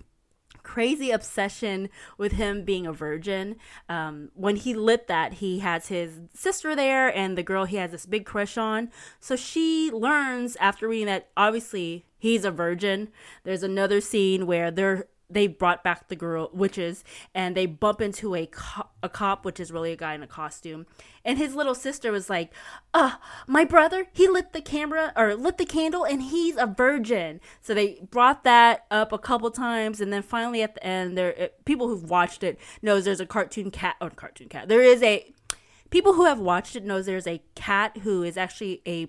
crazy 0.62 1.10
obsession 1.10 1.90
with 2.18 2.32
him 2.32 2.64
being 2.64 2.86
a 2.86 2.92
virgin. 2.92 3.56
Um, 3.88 4.30
when 4.34 4.56
he 4.56 4.74
lit 4.74 5.06
that, 5.06 5.34
he 5.34 5.60
has 5.60 5.88
his 5.88 6.20
sister 6.34 6.74
there 6.74 7.14
and 7.14 7.38
the 7.38 7.42
girl 7.42 7.66
he 7.66 7.76
has 7.76 7.92
this 7.92 8.06
big 8.06 8.24
crush 8.24 8.56
on. 8.56 8.90
So 9.20 9.36
she 9.36 9.90
learns 9.92 10.56
after 10.56 10.88
reading 10.88 11.06
that, 11.06 11.28
obviously, 11.36 12.06
he's 12.24 12.46
a 12.46 12.50
virgin. 12.50 13.08
There's 13.42 13.62
another 13.62 14.00
scene 14.00 14.46
where 14.46 14.70
they're 14.70 15.08
they 15.28 15.46
brought 15.46 15.84
back 15.84 16.08
the 16.08 16.16
girl 16.16 16.50
witches 16.52 17.02
and 17.34 17.54
they 17.54 17.66
bump 17.66 18.00
into 18.00 18.34
a 18.34 18.46
co- 18.46 18.88
a 19.02 19.08
cop 19.08 19.44
which 19.44 19.58
is 19.58 19.72
really 19.72 19.90
a 19.90 19.96
guy 19.96 20.14
in 20.14 20.22
a 20.22 20.26
costume 20.26 20.86
and 21.24 21.38
his 21.38 21.54
little 21.54 21.74
sister 21.74 22.12
was 22.12 22.28
like 22.28 22.52
uh 22.92 23.12
my 23.46 23.64
brother 23.64 24.06
he 24.12 24.28
lit 24.28 24.52
the 24.52 24.60
camera 24.60 25.14
or 25.16 25.34
lit 25.34 25.56
the 25.56 25.64
candle 25.64 26.04
and 26.04 26.24
he's 26.24 26.56
a 26.56 26.66
virgin 26.66 27.40
so 27.62 27.72
they 27.72 28.06
brought 28.10 28.44
that 28.44 28.84
up 28.90 29.12
a 29.12 29.18
couple 29.18 29.50
times 29.50 29.98
and 29.98 30.12
then 30.12 30.22
finally 30.22 30.62
at 30.62 30.74
the 30.74 30.86
end 30.86 31.16
there 31.16 31.34
uh, 31.40 31.48
people 31.64 31.88
who've 31.88 32.10
watched 32.10 32.44
it 32.44 32.58
knows 32.82 33.06
there's 33.06 33.18
a 33.18 33.26
cartoon 33.26 33.70
cat 33.70 33.96
or 34.02 34.10
cartoon 34.10 34.48
cat 34.48 34.68
there 34.68 34.82
is 34.82 35.02
a 35.02 35.32
people 35.88 36.12
who 36.12 36.26
have 36.26 36.38
watched 36.38 36.76
it 36.76 36.84
knows 36.84 37.06
there's 37.06 37.26
a 37.26 37.42
cat 37.54 37.96
who 38.02 38.22
is 38.22 38.36
actually 38.36 38.82
a 38.86 39.08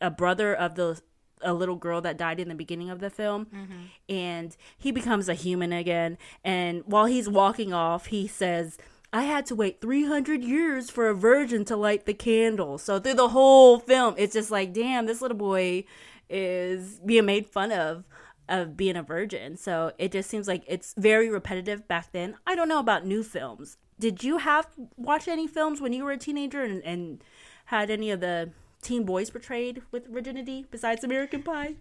a 0.00 0.10
brother 0.10 0.54
of 0.54 0.76
the 0.76 1.00
a 1.42 1.52
little 1.52 1.76
girl 1.76 2.00
that 2.00 2.16
died 2.16 2.40
in 2.40 2.48
the 2.48 2.54
beginning 2.54 2.90
of 2.90 3.00
the 3.00 3.10
film 3.10 3.46
mm-hmm. 3.46 3.82
and 4.08 4.56
he 4.76 4.90
becomes 4.90 5.28
a 5.28 5.34
human 5.34 5.72
again 5.72 6.16
and 6.42 6.82
while 6.86 7.06
he's 7.06 7.28
walking 7.28 7.72
off 7.72 8.06
he 8.06 8.26
says 8.26 8.78
I 9.12 9.22
had 9.22 9.46
to 9.46 9.54
wait 9.54 9.80
300 9.80 10.42
years 10.42 10.90
for 10.90 11.08
a 11.08 11.14
virgin 11.14 11.64
to 11.66 11.76
light 11.76 12.04
the 12.04 12.12
candle. 12.12 12.76
So 12.76 12.98
through 12.98 13.14
the 13.14 13.28
whole 13.28 13.78
film, 13.78 14.14
it's 14.18 14.34
just 14.34 14.50
like, 14.50 14.74
damn, 14.74 15.06
this 15.06 15.22
little 15.22 15.36
boy 15.36 15.84
is 16.28 17.00
being 17.00 17.24
made 17.24 17.48
fun 17.48 17.72
of 17.72 18.04
of 18.48 18.76
being 18.76 18.96
a 18.96 19.02
virgin. 19.02 19.56
So 19.56 19.92
it 19.98 20.12
just 20.12 20.30
seems 20.30 20.46
like 20.46 20.62
it's 20.66 20.94
very 20.96 21.28
repetitive 21.28 21.88
back 21.88 22.12
then. 22.12 22.36
I 22.46 22.54
don't 22.54 22.68
know 22.68 22.78
about 22.78 23.06
new 23.06 23.22
films. 23.22 23.76
Did 23.98 24.22
you 24.22 24.38
have 24.38 24.68
watch 24.96 25.26
any 25.26 25.46
films 25.46 25.80
when 25.80 25.92
you 25.92 26.04
were 26.04 26.12
a 26.12 26.18
teenager 26.18 26.62
and, 26.62 26.82
and 26.84 27.24
had 27.66 27.90
any 27.90 28.10
of 28.10 28.20
the 28.20 28.50
teen 28.86 29.04
boys 29.04 29.30
portrayed 29.30 29.82
with 29.90 30.06
virginity 30.06 30.64
besides 30.70 31.02
American 31.02 31.42
Pie? 31.42 31.74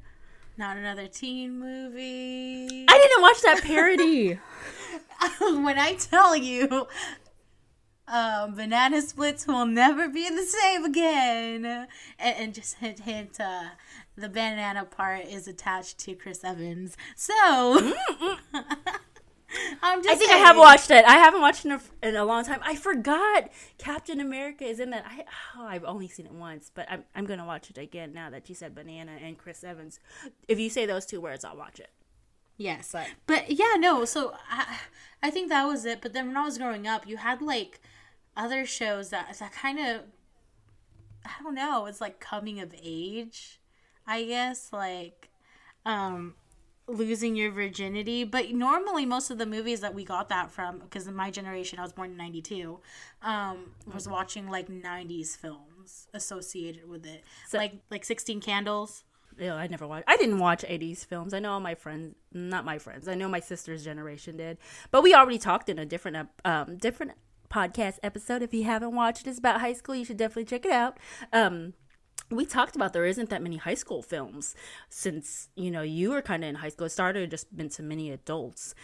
Not 0.58 0.78
another 0.78 1.08
teen 1.08 1.60
movie. 1.60 2.86
I 2.88 2.98
didn't 2.98 3.22
watch 3.22 3.42
that 3.42 3.62
parody. 3.64 4.40
when 5.40 5.78
I 5.78 5.94
tell 5.94 6.36
you, 6.36 6.88
um, 8.08 8.56
banana 8.56 9.02
splits 9.02 9.46
will 9.48 9.66
never 9.66 10.10
be 10.10 10.30
the 10.30 10.44
same 10.44 10.86
again, 10.86 11.66
and, 11.66 11.88
and 12.20 12.54
just 12.54 12.78
hint, 12.78 13.00
hint. 13.02 13.40
Uh, 13.40 13.70
the 14.16 14.30
banana 14.30 14.86
part 14.86 15.26
is 15.26 15.48
attached 15.48 16.00
to 16.00 16.16
Chris 16.16 16.44
Evans, 16.44 16.98
so. 17.16 17.94
I'm 19.82 20.02
just 20.04 20.16
I 20.16 20.16
think 20.16 20.32
saying. 20.32 20.44
I 20.44 20.48
have 20.48 20.58
watched 20.58 20.92
it. 20.92 21.06
I 21.06 21.16
haven't 21.16 21.42
watched 21.42 21.66
it 21.66 21.70
in 21.70 21.72
a, 21.74 22.08
in 22.10 22.16
a, 22.16 22.26
long 22.26 22.44
time. 22.44 22.60
I 22.64 22.76
forgot 22.76 23.50
Captain 23.78 24.20
America 24.20 24.66
is 24.66 24.80
in 24.80 24.90
that. 24.92 25.06
I 25.08 25.26
oh, 25.58 25.66
I've 25.66 25.84
only 25.84 26.08
seen 26.08 26.26
it 26.26 26.32
once, 26.32 26.72
but 26.74 26.86
I'm 26.90 27.04
I'm 27.16 27.26
gonna 27.26 27.46
watch 27.46 27.70
it 27.70 27.78
again 27.78 28.14
now 28.14 28.30
that 28.30 28.50
you 28.50 28.56
said 28.56 28.76
banana 28.76 29.18
and 29.22 29.38
Chris 29.38 29.64
Evans. 29.64 30.00
If 30.48 30.60
you 30.60 30.70
say 30.70 30.86
those 30.86 31.06
two 31.06 31.22
words, 31.22 31.46
I'll 31.46 31.58
watch 31.58 31.80
it. 31.80 31.90
Yes, 32.58 32.92
but, 32.94 33.08
but 33.28 33.52
yeah, 33.52 33.74
no. 33.78 34.06
So 34.06 34.34
I 34.50 34.78
I 35.22 35.30
think 35.30 35.50
that 35.50 35.66
was 35.66 35.86
it. 35.86 36.02
But 36.02 36.14
then 36.14 36.28
when 36.28 36.38
I 36.38 36.46
was 36.46 36.58
growing 36.58 36.88
up, 36.88 37.08
you 37.08 37.18
had 37.18 37.42
like 37.42 37.82
other 38.38 38.66
shows 38.66 39.10
that 39.10 39.36
that 39.40 39.52
kind 39.52 39.80
of 39.80 40.02
I 41.26 41.44
don't 41.44 41.56
know. 41.56 41.86
It's 41.86 42.02
like 42.02 42.20
coming 42.20 42.60
of 42.60 42.74
age, 42.82 43.60
I 44.08 44.24
guess. 44.24 44.72
Like 44.72 45.30
um 45.86 46.36
losing 46.88 47.36
your 47.36 47.52
virginity 47.52 48.24
but 48.24 48.52
normally 48.52 49.06
most 49.06 49.32
of 49.32 49.38
the 49.38 49.46
movies 49.46 49.82
that 49.82 49.94
we 49.94 50.06
got 50.06 50.30
that 50.30 50.52
from 50.52 50.80
because 50.80 51.08
in 51.08 51.16
my 51.16 51.32
generation 51.32 51.80
i 51.80 51.82
was 51.82 51.92
born 51.92 52.12
in 52.12 52.18
92 52.18 52.80
um 53.24 53.72
was 53.92 54.08
watching 54.08 54.50
like 54.50 54.68
90s 54.68 55.36
films 55.36 56.08
associated 56.14 56.88
with 56.88 57.06
it 57.06 57.24
so, 57.48 57.58
like 57.58 57.74
like 57.90 58.06
16 58.06 58.40
candles 58.40 59.04
yeah, 59.38 59.56
I 59.56 59.68
never 59.68 59.86
watched. 59.86 60.06
I 60.08 60.16
didn't 60.18 60.40
watch 60.40 60.64
'80s 60.64 61.06
films. 61.06 61.34
I 61.34 61.40
know 61.40 61.52
all 61.52 61.60
my 61.60 61.76
friends, 61.76 62.16
not 62.32 62.64
my 62.64 62.78
friends. 62.78 63.08
I 63.08 63.16
know 63.16 63.28
my 63.28 63.42
sister's 63.42 63.84
generation 63.84 64.38
did, 64.38 64.58
but 64.92 65.04
we 65.04 65.14
already 65.14 65.38
talked 65.38 65.68
in 65.68 65.78
a 65.78 65.86
different, 65.86 66.30
um, 66.46 66.78
different 66.78 67.12
podcast 67.50 68.00
episode. 68.02 68.42
If 68.42 68.54
you 68.54 68.64
haven't 68.64 68.96
watched, 68.96 69.28
it's 69.28 69.40
about 69.40 69.62
high 69.62 69.74
school. 69.74 69.96
You 69.96 70.06
should 70.06 70.18
definitely 70.18 70.46
check 70.46 70.66
it 70.66 70.72
out. 70.72 70.98
Um, 71.34 71.74
we 72.30 72.46
talked 72.46 72.76
about 72.76 72.94
there 72.94 73.06
isn't 73.06 73.30
that 73.30 73.42
many 73.42 73.58
high 73.58 73.76
school 73.76 74.02
films 74.02 74.56
since 74.90 75.50
you 75.56 75.70
know 75.70 75.82
you 75.82 76.12
were 76.12 76.22
kind 76.22 76.44
of 76.44 76.50
in 76.50 76.56
high 76.56 76.70
school. 76.70 76.88
It 76.88 76.92
started 76.92 77.30
just 77.32 77.56
been 77.56 77.70
to 77.70 77.84
many 77.84 78.12
adults. 78.12 78.76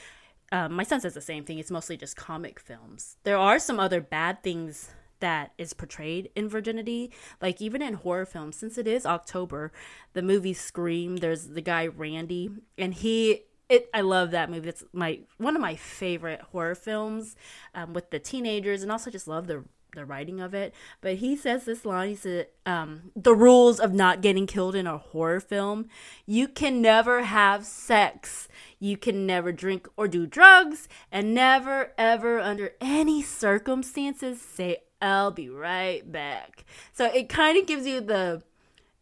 Um, 0.52 0.74
my 0.74 0.84
son 0.84 1.00
says 1.00 1.14
the 1.14 1.22
same 1.22 1.46
thing. 1.46 1.60
It's 1.60 1.72
mostly 1.72 1.96
just 1.96 2.18
comic 2.18 2.60
films. 2.60 3.18
There 3.24 3.38
are 3.38 3.58
some 3.58 3.80
other 3.80 4.02
bad 4.02 4.44
things 4.44 4.90
that 5.22 5.54
is 5.58 5.74
portrayed 5.74 6.30
in 6.36 6.50
virginity, 6.50 7.12
like 7.42 7.62
even 7.62 7.82
in 7.82 7.94
horror 7.94 8.26
films. 8.26 8.58
Since 8.58 8.78
it 8.78 8.88
is 8.88 9.06
October, 9.06 9.72
the 10.14 10.22
movie 10.22 10.54
Scream. 10.54 11.18
There's 11.18 11.48
the 11.48 11.62
guy 11.62 11.88
Randy, 11.88 12.50
and 12.78 12.94
he 12.94 13.44
it, 13.70 13.90
I 13.94 14.02
love 14.02 14.32
that 14.32 14.52
movie. 14.52 14.68
It's 14.68 14.84
my 14.92 15.22
one 15.38 15.56
of 15.56 15.62
my 15.62 15.76
favorite 15.76 16.42
horror 16.52 16.76
films 16.76 17.38
um, 17.74 17.94
with 17.94 18.12
the 18.12 18.20
teenagers, 18.20 18.84
and 18.84 18.92
also 18.92 19.10
just 19.10 19.28
love 19.28 19.48
the 19.48 19.64
the 19.94 20.06
writing 20.06 20.40
of 20.40 20.54
it. 20.54 20.74
But 21.02 21.16
he 21.16 21.36
says 21.36 21.66
this 21.66 21.86
line. 21.86 22.10
He 22.10 22.16
said, 22.16 22.48
um, 22.66 23.12
"The 23.16 23.36
rules 23.36 23.80
of 23.80 23.94
not 23.94 24.22
getting 24.22 24.48
killed 24.48 24.76
in 24.76 24.88
a 24.88 24.98
horror 24.98 25.40
film: 25.40 25.88
you 26.26 26.48
can 26.48 26.82
never 26.82 27.24
have 27.24 27.66
sex, 27.66 28.48
you 28.80 28.98
can 28.98 29.26
never 29.26 29.52
drink 29.52 29.88
or 29.98 30.08
do 30.08 30.26
drugs, 30.26 30.88
and 31.12 31.34
never, 31.34 31.94
ever, 31.98 32.40
under 32.40 32.72
any 32.80 33.22
circumstances, 33.22 34.42
say 34.42 34.78
I'll 35.02 35.32
be 35.32 35.50
right 35.50 36.10
back." 36.10 36.66
So 36.94 37.06
it 37.06 37.30
kind 37.30 37.58
of 37.58 37.68
gives 37.68 37.86
you 37.86 38.02
the, 38.02 38.44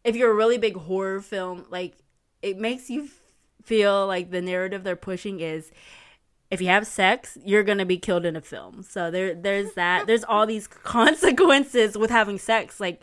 if 0.04 0.16
you're 0.16 0.32
a 0.32 0.34
really 0.34 0.58
big 0.58 0.76
horror 0.76 1.20
film, 1.20 1.66
like 1.70 1.94
it 2.42 2.58
makes 2.58 2.90
you 2.90 3.08
feel 3.62 4.06
like 4.06 4.30
the 4.30 4.40
narrative 4.40 4.82
they're 4.82 4.96
pushing 4.96 5.40
is 5.40 5.70
if 6.50 6.60
you 6.60 6.66
have 6.68 6.86
sex, 6.86 7.38
you're 7.44 7.62
gonna 7.62 7.86
be 7.86 7.96
killed 7.96 8.24
in 8.24 8.36
a 8.36 8.40
film. 8.40 8.82
So 8.82 9.10
there, 9.10 9.34
there's 9.34 9.72
that. 9.74 10.06
There's 10.06 10.24
all 10.24 10.46
these 10.46 10.66
consequences 10.68 11.96
with 11.96 12.10
having 12.10 12.38
sex. 12.38 12.80
Like 12.80 13.02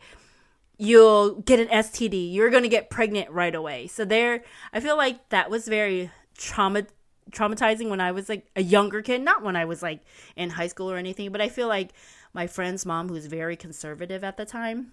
you'll 0.77 1.35
get 1.41 1.59
an 1.59 1.67
STD. 1.67 2.33
You're 2.33 2.49
gonna 2.49 2.67
get 2.67 2.89
pregnant 2.89 3.31
right 3.31 3.55
away. 3.55 3.87
So 3.87 4.05
there, 4.05 4.43
I 4.73 4.79
feel 4.79 4.97
like 4.97 5.29
that 5.29 5.49
was 5.49 5.67
very 5.67 6.11
trauma 6.37 6.83
traumatizing 7.31 7.89
when 7.89 7.99
I 7.99 8.11
was 8.11 8.29
like 8.29 8.49
a 8.55 8.61
younger 8.61 9.01
kid. 9.01 9.21
Not 9.21 9.43
when 9.43 9.55
I 9.55 9.65
was 9.65 9.81
like 9.81 10.01
in 10.35 10.49
high 10.49 10.67
school 10.67 10.91
or 10.91 10.97
anything, 10.97 11.31
but 11.31 11.41
I 11.41 11.49
feel 11.49 11.67
like 11.67 11.91
my 12.33 12.47
friend's 12.47 12.85
mom, 12.85 13.09
who's 13.09 13.25
very 13.25 13.55
conservative 13.55 14.23
at 14.23 14.37
the 14.37 14.45
time, 14.45 14.91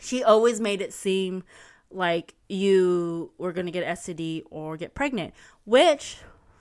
she 0.00 0.22
always 0.22 0.60
made 0.60 0.80
it 0.80 0.92
seem 0.92 1.42
like 1.90 2.34
you 2.48 3.32
were 3.38 3.52
gonna 3.52 3.70
get 3.70 3.86
STD 3.98 4.44
or 4.50 4.76
get 4.76 4.94
pregnant, 4.94 5.32
which 5.64 6.18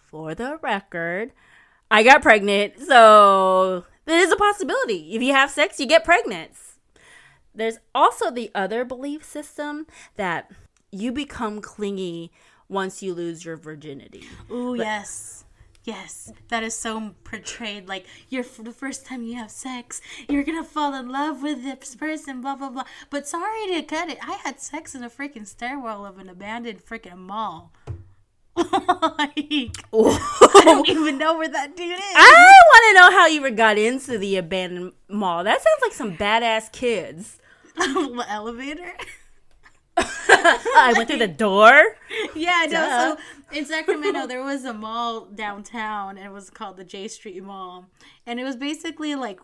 for 0.08 0.34
the 0.34 0.58
record, 0.62 1.32
I 1.92 2.04
got 2.04 2.22
pregnant, 2.22 2.80
so 2.80 3.86
there 4.06 4.20
is 4.20 4.32
a 4.32 4.36
possibility. 4.36 5.16
If 5.16 5.22
you 5.22 5.34
have 5.34 5.52
sex, 5.52 5.80
you 5.80 5.86
get 5.86 6.04
pregnant. 6.04 6.52
There's 7.54 7.80
also 7.94 8.32
the 8.32 8.52
other 8.54 8.86
belief 8.86 9.24
system 9.24 9.88
that 10.16 10.52
you 10.92 11.12
become 11.12 11.62
clingy 11.62 12.32
once 12.70 13.02
you 13.02 13.14
lose 13.14 13.46
your 13.46 13.58
virginity. 13.58 14.26
Oh, 14.50 14.74
yes. 14.74 15.44
Yes, 15.84 16.34
that 16.50 16.64
is 16.64 16.74
so 16.74 17.16
portrayed. 17.24 17.88
Like 17.88 18.06
you're 18.28 18.44
for 18.44 18.62
the 18.62 18.74
first 18.74 19.06
time 19.06 19.24
you 19.24 19.36
have 19.38 19.50
sex, 19.50 20.02
you're 20.28 20.44
gonna 20.44 20.66
fall 20.66 20.94
in 20.94 21.08
love 21.08 21.42
with 21.42 21.64
this 21.64 21.96
person, 21.96 22.42
blah 22.42 22.58
blah 22.58 22.70
blah. 22.70 22.84
But 23.10 23.26
sorry 23.26 23.68
to 23.68 23.82
cut 23.84 24.10
it, 24.10 24.18
I 24.22 24.34
had 24.44 24.60
sex 24.60 24.96
in 24.96 25.02
a 25.02 25.10
freaking 25.10 25.48
stairwell 25.48 26.06
of 26.06 26.18
an 26.18 26.28
abandoned 26.28 26.86
freaking 26.86 27.20
mall. 27.20 27.72
like, 29.18 29.72
I 29.94 30.62
don't 30.66 30.90
even 30.90 31.18
know 31.18 31.38
where 31.38 31.48
that 31.48 31.76
dude 31.76 31.92
is. 31.92 32.04
I 32.16 32.54
want 32.66 32.86
to 32.90 33.02
know 33.02 33.12
how 33.12 33.28
you 33.28 33.40
ever 33.40 33.52
got 33.52 33.78
into 33.78 34.18
the 34.18 34.38
abandoned 34.38 34.94
mall. 35.08 35.44
That 35.44 35.62
sounds 35.62 35.82
like 35.82 35.94
some 35.94 36.18
badass 36.18 36.72
kids. 36.72 37.40
elevator. 38.28 38.94
I 39.98 40.94
went 40.96 41.10
through 41.10 41.20
the 41.20 41.28
door. 41.28 41.82
Yeah, 42.36 42.66
no. 42.66 42.72
Duh. 42.72 43.16
So 43.16 43.58
in 43.58 43.66
Sacramento, 43.66 44.28
there 44.28 44.44
was 44.44 44.66
a 44.66 44.74
mall 44.74 45.26
downtown, 45.26 46.18
and 46.18 46.26
it 46.26 46.32
was 46.32 46.50
called 46.50 46.78
the 46.78 46.84
J 46.84 47.08
Street 47.08 47.44
Mall, 47.44 47.86
and 48.26 48.40
it 48.40 48.44
was 48.44 48.56
basically 48.56 49.16
like 49.16 49.40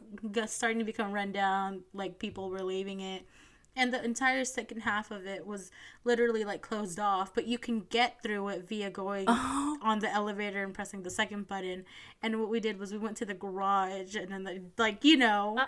starting 0.48 0.80
to 0.80 0.86
become 0.86 1.12
run 1.12 1.32
down. 1.32 1.82
Like 1.94 2.20
people 2.20 2.50
were 2.50 2.64
leaving 2.64 3.02
it, 3.02 3.26
and 3.76 3.94
the 3.94 4.04
entire 4.04 4.46
second 4.46 4.82
half 4.82 5.12
of 5.12 5.26
it 5.26 5.46
was 5.46 5.72
literally 6.04 6.44
like 6.44 6.62
closed 6.62 7.00
off. 7.00 7.34
But 7.34 7.48
you 7.48 7.58
can 7.58 7.82
get 7.90 8.22
through 8.22 8.48
it 8.50 8.68
via 8.68 8.90
going 8.90 9.28
on 9.28 10.00
the 10.00 10.12
elevator 10.12 10.64
and 10.64 10.74
pressing 10.74 11.04
the 11.04 11.10
second 11.10 11.48
button. 11.48 11.86
And 12.22 12.40
what 12.40 12.50
we 12.50 12.60
did 12.60 12.80
was 12.80 12.92
we 12.92 12.98
went 12.98 13.18
to 13.18 13.26
the 13.26 13.34
garage, 13.34 14.16
and 14.16 14.30
then 14.32 14.44
like, 14.44 14.62
like 14.78 15.04
you 15.04 15.18
know. 15.18 15.60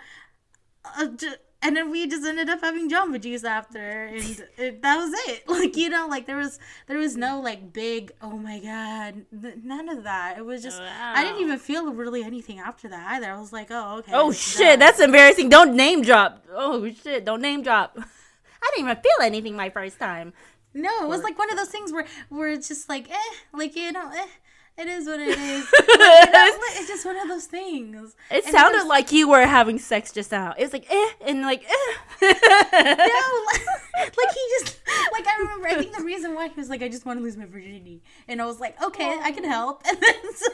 Uh, 0.98 1.08
ju- 1.08 1.34
and 1.62 1.76
then 1.76 1.90
we 1.90 2.08
just 2.08 2.26
ended 2.26 2.50
up 2.50 2.62
having 2.62 2.90
Jamba 2.90 3.20
Juice 3.20 3.44
after, 3.44 4.06
and 4.06 4.44
it, 4.58 4.82
that 4.82 4.98
was 4.98 5.14
it. 5.28 5.44
Like 5.56 5.76
you 5.78 5.90
know, 5.90 6.08
like 6.08 6.26
there 6.28 6.38
was 6.38 6.60
there 6.88 6.98
was 6.98 7.16
no 7.16 7.40
like 7.40 7.74
big 7.74 8.12
oh 8.22 8.38
my 8.38 8.60
god, 8.60 9.26
n- 9.32 9.62
none 9.64 9.90
of 9.90 10.04
that. 10.04 10.38
It 10.38 10.46
was 10.46 10.62
just 10.62 10.82
I 10.82 11.24
didn't 11.24 11.42
even 11.42 11.58
feel 11.58 11.92
really 11.94 12.24
anything 12.24 12.60
after 12.60 12.88
that 12.90 13.14
either. 13.14 13.32
I 13.32 13.40
was 13.40 13.54
like, 13.54 13.68
oh 13.72 13.98
okay. 14.00 14.12
Oh 14.14 14.32
shit, 14.32 14.60
done. 14.68 14.80
that's 14.80 15.00
embarrassing. 15.00 15.50
Don't 15.50 15.76
name 15.76 16.02
drop. 16.02 16.46
Oh 16.54 16.90
shit, 16.92 17.26
don't 17.26 17.42
name 17.42 17.64
drop. 17.64 17.98
I 17.98 18.72
didn't 18.76 18.90
even 18.90 19.02
feel 19.02 19.26
anything 19.26 19.56
my 19.56 19.70
first 19.70 19.98
time. 20.00 20.34
no. 20.74 21.04
It 21.04 21.08
was 21.08 21.24
like 21.24 21.38
one 21.38 21.50
of 21.52 21.58
those 21.58 21.70
things 21.70 21.92
where 21.92 22.06
where 22.30 22.50
it's 22.50 22.68
just 22.68 22.90
like 22.90 23.10
eh, 23.10 23.34
like 23.54 23.76
you 23.76 23.92
know 23.92 24.12
eh. 24.14 24.28
It 24.78 24.88
is 24.88 25.06
what 25.08 25.20
it 25.22 25.30
is. 25.38 25.66
Like, 25.96 26.26
you 26.26 26.32
know, 26.34 26.58
it's 26.80 26.88
just 26.90 27.06
one 27.06 27.16
of 27.18 27.28
those 27.30 27.46
things. 27.46 28.16
It 28.30 28.44
And 28.46 28.54
sounded 28.54 28.80
was- 28.80 28.88
like 28.88 29.12
you 29.14 29.30
were 29.30 29.46
having 29.46 29.80
sex 29.80 30.12
just 30.12 30.32
now. 30.32 30.54
It 30.58 30.64
was 30.64 30.74
like 30.74 30.86
eh 30.92 31.10
and 31.26 31.42
like 31.42 31.64
eh. 31.64 31.94
no, 32.22 32.30
like 33.98 34.32
he 34.34 34.44
just 34.60 34.78
like 35.14 35.26
I 35.26 35.38
remember. 35.40 35.68
I 35.70 35.76
think 35.76 35.96
the 35.96 36.04
reason 36.04 36.36
why 36.36 36.50
he 36.50 36.56
was 36.60 36.70
like, 36.70 36.82
I 36.84 36.90
just 36.90 37.06
want 37.06 37.20
to 37.20 37.24
lose 37.24 37.38
my 37.38 37.46
virginity, 37.46 38.04
and 38.28 38.42
I 38.42 38.46
was 38.46 38.60
like, 38.60 38.82
okay, 38.84 39.18
I 39.22 39.32
can 39.32 39.46
help. 39.46 39.82
And 39.88 39.98
then 40.02 40.16
so, 40.36 40.48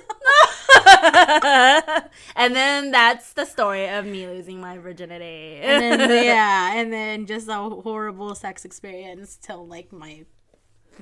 and 2.36 2.56
then 2.56 2.92
that's 2.92 3.34
the 3.34 3.46
story 3.46 3.88
of 3.90 4.06
me 4.06 4.28
losing 4.28 4.60
my 4.62 4.78
virginity. 4.78 5.60
and 5.62 6.00
then 6.00 6.24
yeah, 6.26 6.76
and 6.76 6.94
then 6.94 7.26
just 7.26 7.48
a 7.48 7.54
horrible 7.56 8.36
sex 8.36 8.66
experience 8.66 9.36
till 9.42 9.66
like 9.68 9.92
my 9.92 10.26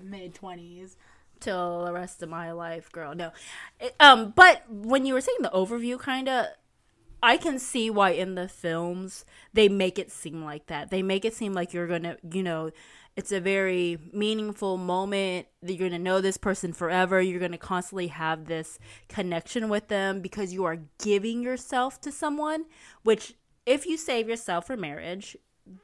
mid 0.02 0.34
twenties. 0.36 0.96
Till 1.40 1.86
the 1.86 1.94
rest 1.94 2.22
of 2.22 2.30
my 2.30 2.52
life, 2.52 2.92
girl. 2.92 3.16
No, 3.16 3.32
um, 4.00 4.34
but 4.36 4.64
when 4.70 5.06
you 5.06 5.14
were 5.14 5.22
saying 5.22 5.40
the 5.42 5.50
overview, 5.50 6.00
kind 6.00 6.30
of, 6.30 6.48
I 7.22 7.38
can 7.38 7.60
see 7.60 7.90
why 7.90 8.12
in 8.12 8.36
the 8.36 8.48
films 8.48 9.26
they 9.54 9.68
make 9.68 10.00
it 10.00 10.12
seem 10.12 10.44
like 10.44 10.68
that. 10.68 10.90
They 10.90 11.02
make 11.02 11.26
it 11.26 11.34
seem 11.34 11.54
like 11.54 11.74
you're 11.74 11.88
gonna, 11.88 12.18
you 12.32 12.44
know, 12.44 12.72
it's 13.16 13.34
a 13.34 13.42
very 13.42 13.98
meaningful 14.14 14.78
moment 14.78 15.48
that 15.62 15.74
you're 15.74 15.90
gonna 15.90 16.00
know 16.00 16.22
this 16.22 16.38
person 16.38 16.72
forever. 16.72 17.22
You're 17.22 17.42
gonna 17.42 17.58
constantly 17.58 18.08
have 18.08 18.46
this 18.46 18.80
connection 19.10 19.68
with 19.68 19.90
them 19.90 20.22
because 20.22 20.54
you 20.54 20.64
are 20.64 20.78
giving 21.04 21.44
yourself 21.44 22.00
to 22.02 22.12
someone. 22.12 22.66
Which, 23.04 23.34
if 23.66 23.86
you 23.86 23.98
save 23.98 24.30
yourself 24.30 24.68
for 24.68 24.78
marriage, 24.78 25.36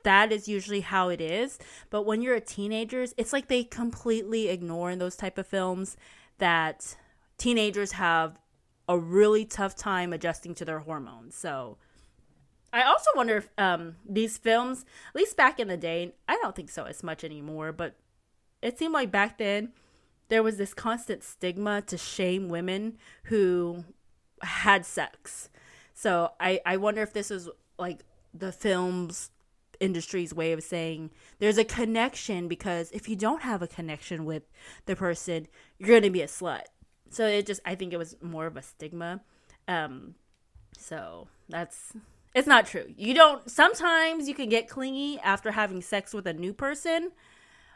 that 0.04 0.32
is 0.32 0.48
usually 0.48 0.82
how 0.82 1.10
it 1.10 1.22
is. 1.22 1.60
But 1.90 2.04
when 2.04 2.22
you're 2.22 2.36
a 2.36 2.42
teenagers 2.42 3.14
it's 3.18 3.34
like 3.34 3.48
they 3.48 3.64
completely 3.64 4.50
ignore 4.50 4.92
in 4.92 5.00
those 5.00 5.16
type 5.16 5.38
of 5.38 5.48
films 5.48 5.98
that 6.38 6.96
teenagers 7.38 7.94
have 7.94 8.40
a 8.88 8.98
really 8.98 9.46
tough 9.46 9.76
time 9.76 10.14
adjusting 10.14 10.54
to 10.56 10.66
their 10.66 10.80
hormones. 10.80 11.36
So 11.36 11.78
i 12.74 12.82
also 12.82 13.10
wonder 13.16 13.38
if 13.38 13.50
um, 13.58 13.96
these 14.10 14.38
films 14.38 14.84
at 15.10 15.16
least 15.16 15.38
back 15.38 15.62
in 15.62 15.70
the 15.70 15.78
day 15.78 16.14
i 16.28 16.36
don't 16.42 16.58
think 16.58 16.70
so 16.70 16.84
as 16.84 17.04
much 17.04 17.24
anymore 17.24 17.72
but 17.72 17.96
it 18.62 18.78
seemed 18.78 18.94
like 18.94 19.12
back 19.12 19.38
then 19.38 19.72
there 20.30 20.44
was 20.44 20.58
this 20.58 20.74
constant 20.74 21.24
stigma 21.24 21.82
to 21.84 21.98
shame 21.98 22.50
women 22.50 22.98
who 23.26 23.86
had 24.42 24.86
sex. 24.86 25.50
So 25.94 26.32
i 26.40 26.60
i 26.66 26.78
wonder 26.78 27.02
if 27.02 27.14
this 27.14 27.32
is 27.32 27.50
like 27.78 28.04
the 28.34 28.52
films 28.52 29.32
industry's 29.86 30.34
way 30.34 30.52
of 30.52 30.64
saying 30.64 31.12
there's 31.40 31.58
a 31.58 31.64
connection 31.64 32.48
because 32.48 32.92
if 32.92 33.08
you 33.08 33.16
don't 33.16 33.44
have 33.44 33.62
a 33.62 33.68
connection 33.68 34.26
with 34.26 34.44
the 34.86 34.96
person 34.96 35.48
you're 35.78 35.90
going 35.90 36.02
to 36.02 36.10
be 36.10 36.22
a 36.22 36.28
slut. 36.28 36.64
So 37.10 37.28
it 37.28 37.46
just 37.46 37.62
i 37.66 37.76
think 37.76 37.94
it 37.94 37.98
was 37.98 38.16
more 38.22 38.48
of 38.48 38.58
a 38.58 38.62
stigma. 38.62 39.22
Um 39.68 40.16
so 40.78 41.28
that's 41.48 41.94
it's 42.34 42.48
not 42.48 42.66
true. 42.66 42.88
You 42.98 43.14
don't 43.14 43.50
sometimes 43.50 44.28
you 44.28 44.36
can 44.36 44.50
get 44.50 44.68
clingy 44.68 45.20
after 45.20 45.52
having 45.52 45.82
sex 45.82 46.14
with 46.14 46.28
a 46.28 46.34
new 46.34 46.54
person. 46.54 47.12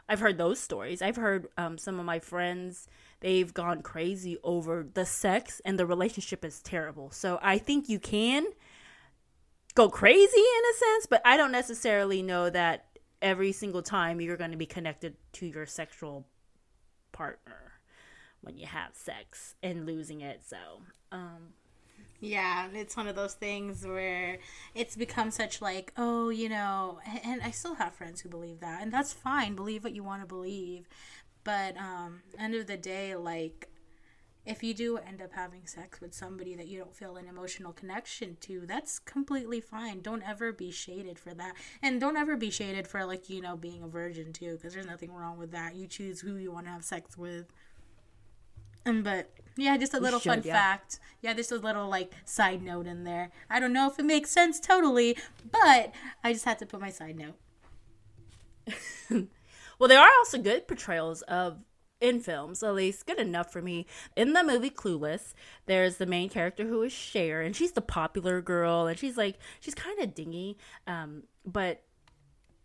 I've 0.08 0.20
heard 0.20 0.38
those 0.38 0.58
stories. 0.58 1.02
I've 1.02 1.16
heard 1.16 1.46
um, 1.56 1.78
some 1.78 2.00
of 2.00 2.04
my 2.04 2.18
friends 2.18 2.88
they've 3.20 3.54
gone 3.54 3.80
crazy 3.80 4.38
over 4.42 4.84
the 4.94 5.06
sex 5.06 5.60
and 5.64 5.78
the 5.78 5.86
relationship 5.86 6.44
is 6.44 6.60
terrible. 6.60 7.10
So 7.10 7.38
i 7.42 7.58
think 7.58 7.88
you 7.88 8.00
can 8.00 8.46
go 9.74 9.88
crazy 9.88 10.36
in 10.36 10.62
a 10.74 10.76
sense, 10.76 11.06
but 11.06 11.22
I 11.24 11.36
don't 11.36 11.52
necessarily 11.52 12.22
know 12.22 12.50
that 12.50 12.86
every 13.22 13.52
single 13.52 13.82
time 13.82 14.20
you're 14.20 14.36
going 14.36 14.50
to 14.50 14.56
be 14.56 14.66
connected 14.66 15.16
to 15.34 15.46
your 15.46 15.66
sexual 15.66 16.26
partner 17.12 17.72
when 18.40 18.56
you 18.56 18.66
have 18.66 18.94
sex 18.94 19.54
and 19.62 19.86
losing 19.86 20.20
it. 20.22 20.42
So, 20.46 20.56
um, 21.12 21.54
Yeah, 22.22 22.68
it's 22.74 22.96
one 22.96 23.06
of 23.08 23.16
those 23.16 23.34
things 23.34 23.86
where 23.86 24.38
it's 24.74 24.94
become 24.96 25.30
such 25.30 25.62
like, 25.62 25.92
oh, 25.96 26.28
you 26.28 26.48
know, 26.48 27.00
and- 27.24 27.42
I 27.42 27.50
still 27.50 27.74
have 27.76 27.94
friends 27.94 28.20
who 28.20 28.28
believe 28.28 28.60
that, 28.60 28.82
and 28.82 28.92
that's 28.92 29.12
fine. 29.12 29.54
Believe 29.54 29.84
what 29.84 29.94
you 29.94 30.02
want 30.02 30.22
to 30.22 30.26
believe, 30.26 30.86
but 31.44 31.76
um, 31.78 32.22
end 32.38 32.54
of 32.54 32.66
the 32.66 32.76
day, 32.76 33.14
like, 33.16 33.68
if 34.46 34.62
you 34.62 34.72
do 34.72 34.96
end 34.96 35.20
up 35.20 35.32
having 35.32 35.66
sex 35.66 36.00
with 36.00 36.14
somebody 36.14 36.54
that 36.54 36.66
you 36.66 36.78
don't 36.78 36.94
feel 36.94 37.16
an 37.16 37.28
emotional 37.28 37.72
connection 37.72 38.36
to, 38.40 38.64
that's 38.66 38.98
completely 38.98 39.60
fine. 39.60 40.00
Don't 40.00 40.22
ever 40.22 40.52
be 40.52 40.70
shaded 40.70 41.18
for 41.18 41.34
that, 41.34 41.54
and 41.82 42.00
don't 42.00 42.16
ever 42.16 42.36
be 42.36 42.50
shaded 42.50 42.88
for 42.88 43.04
like 43.04 43.28
you 43.28 43.40
know 43.40 43.56
being 43.56 43.82
a 43.82 43.88
virgin 43.88 44.32
too, 44.32 44.56
because 44.56 44.72
there's 44.72 44.86
nothing 44.86 45.12
wrong 45.12 45.38
with 45.38 45.52
that. 45.52 45.74
You 45.74 45.86
choose 45.86 46.20
who 46.20 46.36
you 46.36 46.52
want 46.52 46.66
to 46.66 46.72
have 46.72 46.84
sex 46.84 47.16
with. 47.16 47.46
Um, 48.86 49.02
but 49.02 49.30
yeah, 49.56 49.76
just 49.76 49.92
a 49.92 50.00
little 50.00 50.20
should, 50.20 50.30
fun 50.30 50.42
yeah. 50.44 50.54
fact. 50.54 51.00
Yeah, 51.20 51.34
just 51.34 51.52
a 51.52 51.56
little 51.56 51.88
like 51.88 52.12
side 52.24 52.62
note 52.62 52.86
in 52.86 53.04
there. 53.04 53.30
I 53.50 53.60
don't 53.60 53.72
know 53.74 53.88
if 53.88 53.98
it 53.98 54.04
makes 54.04 54.30
sense 54.30 54.58
totally, 54.58 55.16
but 55.50 55.92
I 56.24 56.32
just 56.32 56.46
had 56.46 56.58
to 56.60 56.66
put 56.66 56.80
my 56.80 56.90
side 56.90 57.16
note. 57.18 57.36
well, 59.78 59.88
there 59.88 60.00
are 60.00 60.10
also 60.18 60.38
good 60.38 60.66
portrayals 60.66 61.22
of 61.22 61.58
in 62.00 62.20
films, 62.20 62.62
at 62.62 62.74
least 62.74 63.06
good 63.06 63.18
enough 63.18 63.52
for 63.52 63.62
me. 63.62 63.86
In 64.16 64.32
the 64.32 64.42
movie 64.42 64.70
Clueless, 64.70 65.34
there's 65.66 65.96
the 65.96 66.06
main 66.06 66.28
character 66.28 66.66
who 66.66 66.82
is 66.82 66.92
Cher, 66.92 67.40
and 67.42 67.54
she's 67.54 67.72
the 67.72 67.80
popular 67.80 68.40
girl, 68.40 68.86
and 68.86 68.98
she's 68.98 69.16
like 69.16 69.38
she's 69.60 69.74
kind 69.74 69.98
of 70.00 70.14
dingy, 70.14 70.56
um, 70.86 71.24
but 71.44 71.82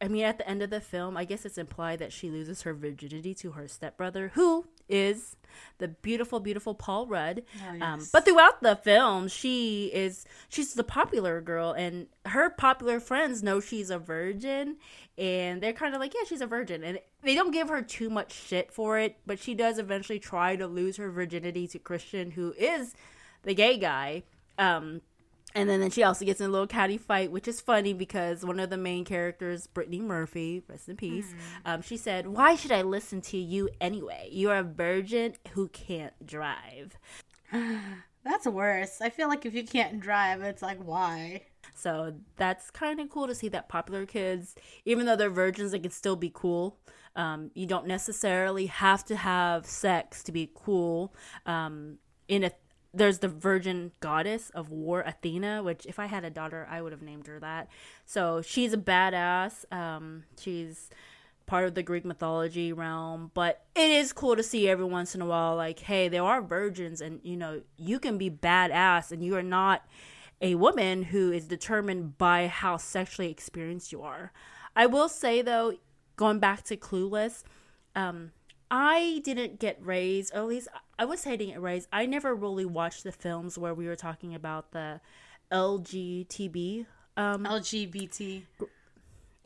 I 0.02 0.08
mean, 0.08 0.24
at 0.24 0.38
the 0.38 0.48
end 0.48 0.62
of 0.62 0.70
the 0.70 0.82
film, 0.82 1.16
I 1.16 1.24
guess 1.24 1.46
it's 1.46 1.58
implied 1.58 2.00
that 2.00 2.12
she 2.12 2.30
loses 2.30 2.64
her 2.64 2.74
virginity 2.74 3.34
to 3.36 3.52
her 3.52 3.68
stepbrother, 3.68 4.32
who 4.36 4.68
is 4.90 5.36
the 5.78 5.88
beautiful, 5.88 6.40
beautiful 6.40 6.74
Paul 6.74 7.08
Rudd. 7.08 7.44
Oh, 7.62 7.82
um, 7.86 8.08
but 8.12 8.26
throughout 8.26 8.62
the 8.62 8.76
film, 8.76 9.28
she 9.28 9.92
is 9.94 10.26
she's 10.50 10.74
the 10.74 10.84
popular 10.84 11.42
girl, 11.42 11.72
and 11.72 12.08
her 12.26 12.50
popular 12.50 13.00
friends 13.00 13.44
know 13.44 13.60
she's 13.60 13.90
a 13.90 14.00
virgin, 14.00 14.78
and 15.18 15.62
they're 15.62 15.74
kind 15.74 15.94
of 15.94 16.00
like, 16.00 16.14
yeah, 16.14 16.26
she's 16.28 16.42
a 16.42 16.48
virgin, 16.48 16.84
and 16.84 17.00
they 17.24 17.36
don't 17.36 17.52
give 17.52 17.70
her 17.70 17.82
too 17.82 18.10
much 18.10 18.34
shit 18.34 18.72
for 18.72 18.98
it. 19.00 19.18
But 19.26 19.40
she 19.40 19.54
does 19.54 19.78
eventually 19.78 20.20
try 20.20 20.56
to 20.56 20.68
lose 20.68 20.98
her 20.98 21.12
virginity 21.12 21.68
to 21.70 21.80
Christian, 21.80 22.32
who 22.32 22.54
is 22.58 22.94
the 23.44 23.54
gay 23.54 23.78
guy. 23.78 24.24
Um, 24.58 25.02
and 25.56 25.70
then, 25.70 25.80
then 25.80 25.90
she 25.90 26.04
also 26.04 26.26
gets 26.26 26.42
in 26.42 26.48
a 26.48 26.50
little 26.50 26.68
catty 26.68 26.98
fight, 26.98 27.32
which 27.32 27.48
is 27.48 27.62
funny 27.62 27.94
because 27.94 28.46
one 28.46 28.60
of 28.60 28.70
the 28.70 28.78
main 28.78 29.06
characters, 29.06 29.68
Brittany 29.68 30.02
Murphy, 30.02 30.62
rest 30.68 30.90
in 30.90 30.98
peace, 30.98 31.34
um, 31.66 31.82
she 31.82 31.96
said, 31.96 32.28
Why 32.28 32.56
should 32.56 32.74
I 32.74 32.82
listen 32.82 33.22
to 33.22 33.38
you 33.38 33.70
anyway? 33.80 34.28
You're 34.32 34.58
a 34.58 34.64
virgin 34.64 35.34
who 35.54 35.70
can't 35.70 36.14
drive. 36.26 36.98
That's 38.24 38.46
worse. 38.48 39.02
I 39.02 39.10
feel 39.10 39.30
like 39.30 39.46
if 39.46 39.54
you 39.54 39.64
can't 39.64 40.00
drive, 40.00 40.42
it's 40.42 40.64
like 40.64 40.80
why? 40.80 41.44
So 41.76 42.16
that's 42.38 42.72
kind 42.72 43.00
of 43.00 43.10
cool 43.10 43.28
to 43.28 43.36
see 43.36 43.50
that 43.50 43.70
popular 43.70 44.08
kids, 44.08 44.56
even 44.84 45.06
though 45.06 45.16
they're 45.16 45.30
virgins, 45.30 45.74
they 45.74 45.80
can 45.80 45.92
still 45.92 46.16
be 46.16 46.32
cool. 46.34 46.80
Um, 47.16 47.52
you 47.54 47.68
don't 47.68 47.86
necessarily 47.86 48.66
have 48.66 49.06
to 49.06 49.16
have 49.16 49.68
sex 49.68 50.24
to 50.24 50.32
be 50.32 50.50
cool. 50.56 51.14
Um, 51.46 52.00
in 52.28 52.44
a 52.44 52.52
there's 52.96 53.20
the 53.20 53.28
virgin 53.28 53.92
goddess 54.00 54.50
of 54.52 54.70
war, 54.70 55.02
Athena, 55.02 55.62
which 55.64 55.86
if 55.86 56.00
I 56.00 56.06
had 56.06 56.24
a 56.24 56.30
daughter, 56.30 56.68
I 56.70 56.82
would 56.82 56.92
have 56.92 57.02
named 57.02 57.28
her 57.28 57.40
that. 57.40 57.68
So 58.06 58.42
she's 58.42 58.74
a 58.74 58.78
badass. 58.78 59.72
Um, 59.74 60.24
she's 60.40 60.90
part 61.46 61.66
of 61.66 61.76
the 61.76 61.84
Greek 61.84 62.06
mythology 62.06 62.74
realm, 62.74 63.32
but 63.34 63.66
it 63.76 63.92
is 63.92 64.14
cool 64.14 64.36
to 64.36 64.44
see 64.44 64.68
every 64.68 64.86
once 64.86 65.14
in 65.14 65.22
a 65.22 65.26
while, 65.26 65.56
like, 65.56 65.80
hey, 65.80 66.08
there 66.08 66.24
are 66.24 66.42
virgins, 66.42 67.02
and 67.02 67.20
you 67.24 67.38
know, 67.38 67.62
you 67.78 68.00
can 68.00 68.18
be 68.18 68.30
badass, 68.32 69.12
and 69.12 69.24
you 69.24 69.36
are 69.36 69.44
not 69.44 69.86
a 70.42 70.56
woman 70.56 71.04
who 71.04 71.32
is 71.32 71.48
determined 71.48 72.18
by 72.18 72.48
how 72.48 72.78
sexually 72.78 73.32
experienced 73.32 73.92
you 73.92 74.02
are. 74.02 74.32
I 74.76 74.86
will 74.86 75.10
say 75.10 75.42
though, 75.42 75.74
going 76.16 76.40
back 76.40 76.64
to 76.64 76.78
Clueless, 76.78 77.44
um, 77.96 78.32
I 78.72 79.22
didn't 79.24 79.60
get 79.60 79.78
raised, 79.82 80.34
or 80.34 80.40
at 80.40 80.48
least 80.48 80.68
I 80.98 81.06
was 81.06 81.22
say 81.22 81.36
it 81.36 81.60
raised. 81.60 81.88
I 81.92 82.06
never 82.06 82.34
really 82.34 82.66
watched 82.66 83.04
the 83.04 83.12
films 83.12 83.58
where 83.58 83.74
we 83.74 83.88
were 83.88 83.96
talking 83.96 84.34
about 84.34 84.72
the 84.72 85.02
LGTB. 85.52 86.86
Um, 87.18 87.46
LGBT. 87.46 88.44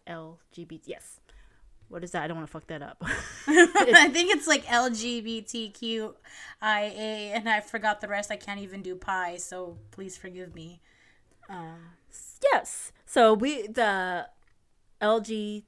LGBT. 0.08 0.82
Yes. 0.86 1.20
What 1.90 2.04
is 2.04 2.12
that? 2.12 2.24
I 2.24 2.28
don't 2.28 2.38
want 2.38 2.48
to 2.48 2.52
fuck 2.52 2.68
that 2.68 2.84
up. 2.84 2.98
I 3.48 4.10
think 4.14 4.36
it's 4.36 4.48
like 4.48 4.66
LGBTQIA, 4.66 6.14
and 6.62 7.50
I 7.50 7.62
forgot 7.62 8.00
the 8.00 8.08
rest. 8.08 8.32
I 8.32 8.36
can't 8.36 8.60
even 8.60 8.84
do 8.84 8.96
pi, 8.96 9.38
so 9.38 9.80
please 9.92 10.16
forgive 10.16 10.54
me. 10.54 10.82
Um, 11.50 11.94
yes. 12.54 12.92
So 13.08 13.34
we 13.34 13.66
the 13.68 14.28
LGBTQI. 15.02 15.64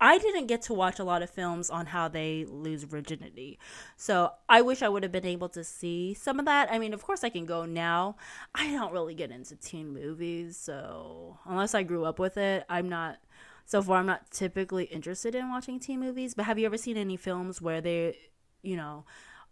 I 0.00 0.18
didn't 0.18 0.46
get 0.46 0.62
to 0.62 0.74
watch 0.74 0.98
a 0.98 1.04
lot 1.04 1.22
of 1.22 1.30
films 1.30 1.70
on 1.70 1.86
how 1.86 2.08
they 2.08 2.44
lose 2.44 2.82
virginity. 2.84 3.58
So 3.96 4.32
I 4.48 4.60
wish 4.62 4.82
I 4.82 4.88
would 4.88 5.02
have 5.02 5.12
been 5.12 5.24
able 5.26 5.48
to 5.50 5.64
see 5.64 6.12
some 6.14 6.38
of 6.38 6.44
that. 6.44 6.70
I 6.70 6.78
mean, 6.78 6.92
of 6.92 7.02
course, 7.02 7.24
I 7.24 7.30
can 7.30 7.46
go 7.46 7.64
now. 7.64 8.16
I 8.54 8.70
don't 8.72 8.92
really 8.92 9.14
get 9.14 9.30
into 9.30 9.56
teen 9.56 9.92
movies. 9.92 10.56
So 10.56 11.38
unless 11.46 11.74
I 11.74 11.82
grew 11.82 12.04
up 12.04 12.18
with 12.18 12.36
it, 12.36 12.64
I'm 12.68 12.88
not 12.88 13.18
so 13.64 13.82
far 13.82 13.98
I'm 13.98 14.06
not 14.06 14.30
typically 14.30 14.84
interested 14.84 15.34
in 15.34 15.50
watching 15.50 15.80
teen 15.80 15.98
movies, 15.98 16.34
but 16.34 16.44
have 16.44 16.58
you 16.58 16.66
ever 16.66 16.78
seen 16.78 16.96
any 16.96 17.16
films 17.16 17.60
where 17.60 17.80
they, 17.80 18.16
you 18.62 18.76
know, 18.76 19.04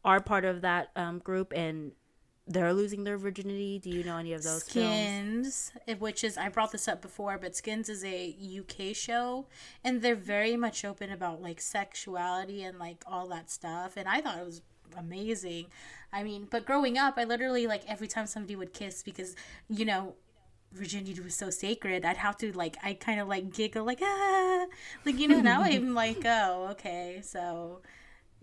are 0.05 0.21
part 0.21 0.45
of 0.45 0.61
that 0.61 0.91
um, 0.95 1.19
group 1.19 1.53
and 1.55 1.93
they're 2.47 2.75
losing 2.75 3.05
their 3.05 3.17
virginity? 3.17 3.79
Do 3.79 3.91
you 3.91 4.05
know 4.05 4.19
any 4.19 4.33
of 4.33 4.43
those 4.43 4.65
Skins, 4.65 5.73
films? 5.87 6.01
which 6.01 6.23
is 6.25 6.37
I 6.37 6.49
brought 6.49 6.73
this 6.73 6.89
up 6.89 7.01
before, 7.01 7.39
but 7.39 7.57
Skins 7.57 7.89
is 7.89 8.05
a 8.05 8.37
UK 8.61 8.95
show, 8.95 9.47
and 9.83 10.03
they're 10.03 10.15
very 10.15 10.57
much 10.57 10.85
open 10.85 11.11
about 11.11 11.41
like 11.41 11.61
sexuality 11.61 12.63
and 12.63 12.79
like 12.79 13.03
all 13.07 13.27
that 13.29 13.51
stuff. 13.51 13.97
And 13.97 14.09
I 14.09 14.21
thought 14.21 14.39
it 14.39 14.45
was 14.45 14.63
amazing. 14.97 15.67
I 16.13 16.23
mean, 16.23 16.47
but 16.51 16.65
growing 16.65 16.99
up, 16.99 17.15
I 17.17 17.25
literally 17.25 17.67
like 17.67 17.83
every 17.89 18.09
time 18.09 18.27
somebody 18.27 18.57
would 18.57 18.73
kiss 18.73 19.03
because 19.03 19.35
you 19.69 19.85
know 19.85 20.15
virginity 20.73 21.21
was 21.21 21.35
so 21.35 21.51
sacred, 21.51 22.05
I'd 22.05 22.19
have 22.19 22.37
to 22.39 22.53
like 22.53 22.77
I 22.83 22.95
kind 22.95 23.21
of 23.21 23.29
like 23.29 23.53
giggle 23.53 23.85
like 23.85 24.01
ah 24.03 24.67
like 25.05 25.19
you 25.19 25.29
know 25.29 25.41
now 25.41 25.63
I'm 25.63 25.95
like 25.95 26.23
oh 26.25 26.69
okay 26.73 27.21
so 27.25 27.81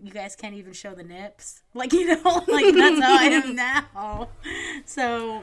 you 0.02 0.10
guys 0.10 0.36
can't 0.36 0.54
even 0.54 0.72
show 0.72 0.94
the 0.94 1.04
nips 1.04 1.62
like 1.74 1.92
you 1.92 2.06
know 2.06 2.44
like 2.48 2.74
that's 2.74 3.00
how 3.00 3.18
I 3.18 3.24
am 3.24 3.54
now 3.56 4.28
so 4.84 5.42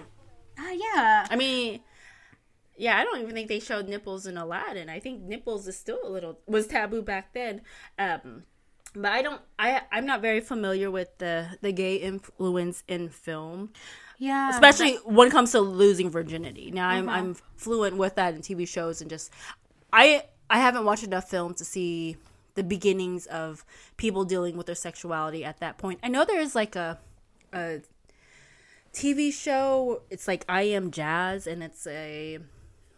uh, 0.60 0.72
yeah 0.72 1.28
I 1.30 1.36
mean 1.36 1.80
yeah 2.78 2.98
I 2.98 3.04
don't 3.04 3.22
even 3.22 3.34
think 3.34 3.48
they 3.48 3.60
showed 3.60 3.88
nipples 3.88 4.26
in 4.26 4.38
Aladdin 4.38 4.89
I 4.89 5.00
think 5.00 5.22
nipples 5.22 5.67
is 5.67 5.78
still 5.78 6.00
a 6.04 6.10
little 6.10 6.39
was 6.48 6.67
taboo 6.67 7.02
back 7.02 7.34
then 7.34 7.62
um 7.98 8.43
but 8.95 9.12
I 9.12 9.22
don't 9.22 9.41
I 9.58 9.82
I'm 9.91 10.06
not 10.06 10.22
very 10.22 10.41
familiar 10.41 10.91
with 10.91 11.17
the 11.19 11.58
the 11.62 11.72
gay 11.72 11.95
influence 11.95 12.84
in 12.88 13.10
film 13.10 13.72
yeah. 14.19 14.50
Especially 14.50 14.95
when 15.06 15.30
it 15.30 15.32
comes 15.32 15.54
to 15.54 15.62
losing 15.62 16.10
virginity. 16.10 16.72
Now 16.72 16.89
I'm 16.89 17.08
uh-huh. 17.08 17.17
I'm 17.17 17.36
fluent 17.56 17.95
with 17.95 18.15
that 18.15 18.36
in 18.36 18.41
TV 18.41 18.67
shows 18.67 19.00
and 19.02 19.10
just 19.10 19.32
I 19.93 20.24
I 20.50 20.60
haven't 20.60 20.86
watched 20.86 21.04
enough 21.04 21.30
film 21.30 21.54
to 21.56 21.65
see 21.65 22.17
the 22.60 22.63
beginnings 22.63 23.26
of 23.28 23.63
people 23.95 24.26
dealing 24.26 24.58
with 24.58 24.65
their 24.65 24.76
sexuality 24.76 25.45
at 25.45 25.62
that 25.62 25.78
point. 25.78 25.98
I 26.04 26.10
know 26.10 26.26
there's 26.26 26.56
like 26.56 26.76
a 26.76 27.00
a 27.54 27.80
TV 28.93 29.32
show. 29.32 30.02
It's 30.10 30.28
like 30.28 30.43
I 30.50 30.63
Am 30.63 30.91
Jazz 30.91 31.48
and 31.48 31.63
it's 31.63 31.88
a 31.88 32.39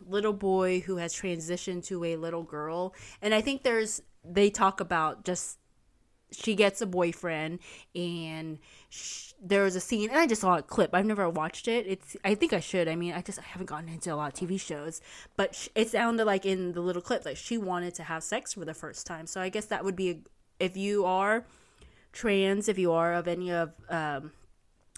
little 0.09 0.33
boy 0.33 0.79
who 0.79 0.97
has 0.97 1.13
transitioned 1.13 1.85
to 1.85 2.03
a 2.03 2.15
little 2.15 2.41
girl 2.41 2.95
and 3.21 3.35
I 3.35 3.41
think 3.41 3.61
there's 3.61 4.01
they 4.25 4.49
talk 4.49 4.79
about 4.79 5.25
just 5.25 5.59
she 6.31 6.55
gets 6.55 6.81
a 6.81 6.85
boyfriend 6.85 7.59
and 7.93 8.57
sh- 8.89 9.33
there 9.41 9.63
was 9.63 9.75
a 9.75 9.79
scene 9.79 10.09
and 10.09 10.19
i 10.19 10.27
just 10.27 10.41
saw 10.41 10.57
a 10.57 10.61
clip. 10.61 10.91
I've 10.93 11.05
never 11.05 11.29
watched 11.29 11.67
it. 11.67 11.85
It's 11.87 12.15
i 12.23 12.35
think 12.35 12.53
i 12.53 12.59
should. 12.59 12.87
I 12.87 12.95
mean 12.95 13.13
i 13.13 13.21
just 13.21 13.39
I 13.39 13.43
haven't 13.43 13.67
gotten 13.67 13.89
into 13.89 14.13
a 14.13 14.15
lot 14.15 14.33
of 14.33 14.47
tv 14.47 14.59
shows 14.59 15.01
but 15.35 15.55
sh- 15.55 15.69
it 15.75 15.89
sounded 15.89 16.25
like 16.25 16.45
in 16.45 16.73
the 16.73 16.81
little 16.81 17.01
clip 17.01 17.23
that 17.23 17.37
she 17.37 17.57
wanted 17.57 17.95
to 17.95 18.03
have 18.03 18.23
sex 18.23 18.53
for 18.53 18.65
the 18.65 18.73
first 18.73 19.05
time. 19.05 19.27
So 19.27 19.41
i 19.41 19.49
guess 19.49 19.65
that 19.65 19.83
would 19.83 19.95
be 19.95 20.09
a, 20.09 20.19
if 20.59 20.77
you 20.77 21.05
are 21.05 21.45
trans 22.13 22.67
if 22.67 22.77
you 22.77 22.91
are 22.91 23.13
of 23.13 23.27
any 23.27 23.51
of 23.51 23.71
um, 23.89 24.31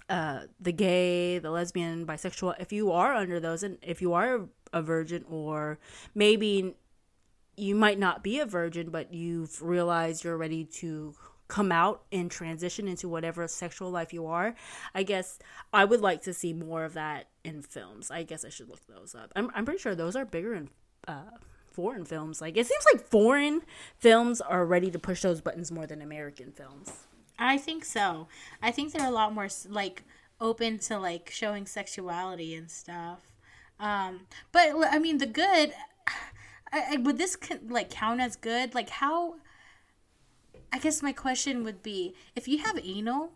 uh, 0.10 0.42
the 0.60 0.72
gay 0.72 1.40
the 1.40 1.50
lesbian 1.50 2.06
bisexual 2.06 2.56
if 2.60 2.74
you 2.74 2.92
are 2.92 3.14
under 3.14 3.40
those 3.40 3.64
and 3.64 3.78
if 3.82 4.02
you 4.02 4.14
are 4.14 4.42
a 4.74 4.82
virgin 4.82 5.24
or 5.30 5.80
maybe 6.16 6.76
you 7.56 7.76
might 7.76 8.00
not 8.00 8.24
be 8.24 8.40
a 8.40 8.46
virgin, 8.46 8.90
but 8.90 9.14
you've 9.14 9.62
realized 9.62 10.24
you're 10.24 10.38
ready 10.38 10.66
to 10.66 11.14
come 11.48 11.72
out 11.72 12.04
and 12.12 12.32
transition 12.32 12.88
into 12.88 13.08
whatever 13.08 13.48
sexual 13.48 13.92
life 13.92 14.12
you 14.14 14.26
are. 14.26 14.56
I 14.96 15.04
guess 15.04 15.38
I 15.72 15.86
would 15.86 16.02
like 16.02 16.24
to 16.24 16.34
see 16.34 16.54
more 16.54 16.84
of 16.84 16.94
that 16.94 17.28
in 17.44 17.62
films. 17.62 18.10
I 18.10 18.24
guess 18.24 18.44
I 18.44 18.50
should 18.50 18.70
look 18.70 18.86
those 18.88 19.14
up. 19.14 19.32
I'm, 19.36 19.52
I'm 19.54 19.66
pretty 19.66 19.80
sure 19.80 19.94
those 19.94 20.16
are 20.16 20.26
bigger 20.26 20.56
in 20.56 20.70
uh, 21.08 21.38
foreign 21.72 22.06
films. 22.06 22.42
Like, 22.42 22.58
it 22.58 22.66
seems 22.66 22.86
like 22.92 23.06
foreign 23.06 23.62
films 23.98 24.42
are 24.42 24.66
ready 24.66 24.90
to 24.90 24.98
push 24.98 25.22
those 25.22 25.42
buttons 25.42 25.72
more 25.72 25.86
than 25.86 26.02
American 26.02 26.52
films. 26.52 26.92
I 27.38 27.58
think 27.58 27.86
so. 27.86 28.28
I 28.62 28.72
think 28.72 28.94
they're 28.94 29.08
a 29.08 29.12
lot 29.12 29.34
more, 29.34 29.50
like, 29.68 30.04
open 30.40 30.80
to, 30.80 30.98
like, 30.98 31.30
showing 31.32 31.68
sexuality 31.68 32.56
and 32.56 32.72
stuff. 32.72 33.20
Um, 33.80 34.22
but, 34.52 34.72
I 34.90 34.98
mean, 34.98 35.18
the 35.18 35.28
good 35.28 35.74
I, 36.74 36.94
I, 36.94 36.98
would 36.98 37.18
this 37.18 37.38
like 37.68 37.92
count 37.92 38.20
as 38.20 38.36
good? 38.36 38.74
Like 38.74 38.90
how? 38.90 39.36
I 40.72 40.80
guess 40.80 41.04
my 41.04 41.14
question 41.14 41.64
would 41.64 41.84
be: 41.84 42.16
if 42.36 42.48
you 42.48 42.58
have 42.58 42.80
anal, 42.84 43.32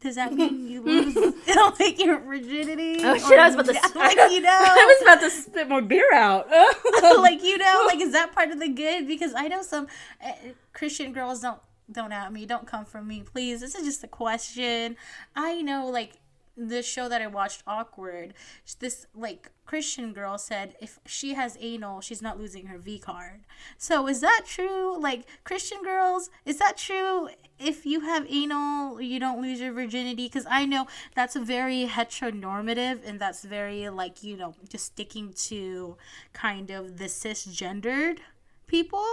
does 0.00 0.14
that 0.14 0.32
mean 0.32 0.68
you 0.68 0.82
lose 0.82 1.14
like 1.78 2.02
your 2.02 2.18
virginity? 2.20 2.96
Oh 3.02 3.18
shit! 3.18 3.38
I 3.38 3.46
was 3.46 3.54
about 3.54 3.66
to 3.66 3.98
like 3.98 4.16
you 4.32 4.40
know. 4.40 4.50
I 4.50 4.96
was 4.98 5.02
about 5.02 5.20
to 5.20 5.30
spit 5.30 5.68
more 5.68 5.82
beer 5.82 6.12
out. 6.14 6.48
like 7.02 7.42
you 7.42 7.58
know, 7.58 7.84
like 7.86 8.00
is 8.00 8.12
that 8.12 8.32
part 8.32 8.50
of 8.50 8.58
the 8.58 8.68
good? 8.68 9.06
Because 9.06 9.34
I 9.36 9.48
know 9.48 9.62
some 9.62 9.86
uh, 10.24 10.32
Christian 10.72 11.12
girls 11.12 11.40
don't 11.40 11.60
don't 11.92 12.12
at 12.12 12.32
me, 12.32 12.46
don't 12.46 12.66
come 12.66 12.86
for 12.86 13.02
me, 13.02 13.22
please. 13.22 13.60
This 13.60 13.74
is 13.74 13.84
just 13.84 14.02
a 14.04 14.08
question. 14.08 14.96
I 15.36 15.60
know, 15.60 15.86
like 15.86 16.14
the 16.56 16.82
show 16.82 17.08
that 17.08 17.20
I 17.20 17.26
watched, 17.26 17.62
Awkward, 17.66 18.34
this 18.78 19.06
like 19.14 19.50
Christian 19.66 20.12
girl 20.12 20.38
said 20.38 20.74
if 20.80 20.98
she 21.06 21.34
has 21.34 21.56
anal, 21.60 22.00
she's 22.00 22.22
not 22.22 22.38
losing 22.38 22.66
her 22.66 22.78
V 22.78 22.98
card. 22.98 23.44
So 23.76 24.06
is 24.06 24.20
that 24.20 24.42
true? 24.46 24.98
Like 24.98 25.26
Christian 25.44 25.82
girls, 25.82 26.30
is 26.44 26.58
that 26.58 26.76
true? 26.76 27.28
If 27.58 27.86
you 27.86 28.00
have 28.00 28.26
anal, 28.28 29.00
you 29.00 29.18
don't 29.18 29.40
lose 29.40 29.60
your 29.60 29.72
virginity 29.72 30.26
because 30.26 30.46
I 30.48 30.64
know 30.64 30.86
that's 31.14 31.36
very 31.36 31.86
heteronormative 31.86 33.00
and 33.04 33.20
that's 33.20 33.44
very 33.44 33.88
like 33.88 34.22
you 34.22 34.36
know 34.36 34.54
just 34.68 34.86
sticking 34.86 35.32
to 35.48 35.96
kind 36.32 36.70
of 36.70 36.98
the 36.98 37.06
cisgendered 37.06 38.18
people 38.66 39.06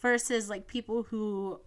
versus 0.00 0.48
like 0.48 0.66
people 0.66 1.04
who 1.04 1.60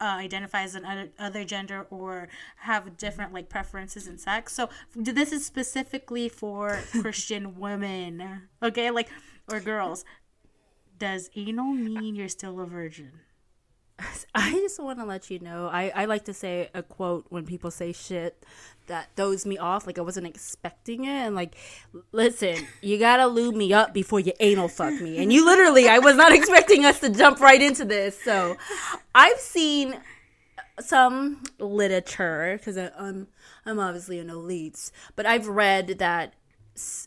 uh, 0.00 0.04
identify 0.18 0.62
as 0.62 0.74
an 0.74 0.84
other, 0.84 1.08
other 1.18 1.44
gender 1.44 1.86
or 1.90 2.28
have 2.56 2.96
different 2.96 3.32
like 3.32 3.48
preferences 3.48 4.06
in 4.06 4.18
sex. 4.18 4.52
So 4.52 4.68
this 4.94 5.32
is 5.32 5.44
specifically 5.46 6.28
for 6.28 6.80
Christian 7.00 7.58
women, 7.58 8.42
okay, 8.62 8.90
like 8.90 9.08
or 9.50 9.60
girls. 9.60 10.04
Does 10.98 11.30
anal 11.34 11.72
mean 11.72 12.14
you're 12.14 12.28
still 12.28 12.60
a 12.60 12.66
virgin? 12.66 13.12
I 14.34 14.52
just 14.52 14.82
want 14.82 14.98
to 14.98 15.04
let 15.04 15.30
you 15.30 15.38
know. 15.38 15.68
I, 15.72 15.92
I 15.94 16.04
like 16.06 16.24
to 16.24 16.34
say 16.34 16.68
a 16.74 16.82
quote 16.82 17.26
when 17.28 17.46
people 17.46 17.70
say 17.70 17.92
shit 17.92 18.44
that 18.86 19.08
throws 19.16 19.46
me 19.46 19.56
off. 19.56 19.86
Like 19.86 19.98
I 19.98 20.02
wasn't 20.02 20.26
expecting 20.26 21.04
it. 21.04 21.08
And 21.08 21.34
like, 21.34 21.56
listen, 22.12 22.56
you 22.80 22.98
gotta 22.98 23.26
lube 23.26 23.54
me 23.54 23.72
up 23.72 23.94
before 23.94 24.20
you 24.20 24.32
anal 24.40 24.68
fuck 24.68 25.00
me. 25.00 25.18
And 25.18 25.32
you 25.32 25.44
literally, 25.44 25.88
I 25.88 25.98
was 25.98 26.16
not 26.16 26.32
expecting 26.34 26.84
us 26.84 27.00
to 27.00 27.10
jump 27.10 27.40
right 27.40 27.60
into 27.60 27.84
this. 27.84 28.20
So 28.22 28.56
I've 29.14 29.38
seen 29.38 30.00
some 30.80 31.42
literature 31.58 32.56
because 32.58 32.76
I'm 32.76 33.28
I'm 33.64 33.78
obviously 33.78 34.18
an 34.18 34.28
elite, 34.28 34.90
but 35.16 35.24
I've 35.26 35.46
read 35.46 35.98
that 35.98 36.34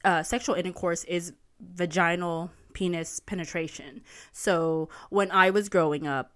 uh, 0.03 0.23
sexual 0.23 0.55
intercourse 0.55 1.03
is 1.03 1.33
vaginal 1.59 2.51
penis 2.73 3.19
penetration. 3.19 4.01
So 4.31 4.89
when 5.09 5.31
I 5.31 5.49
was 5.49 5.67
growing 5.67 6.07
up, 6.07 6.31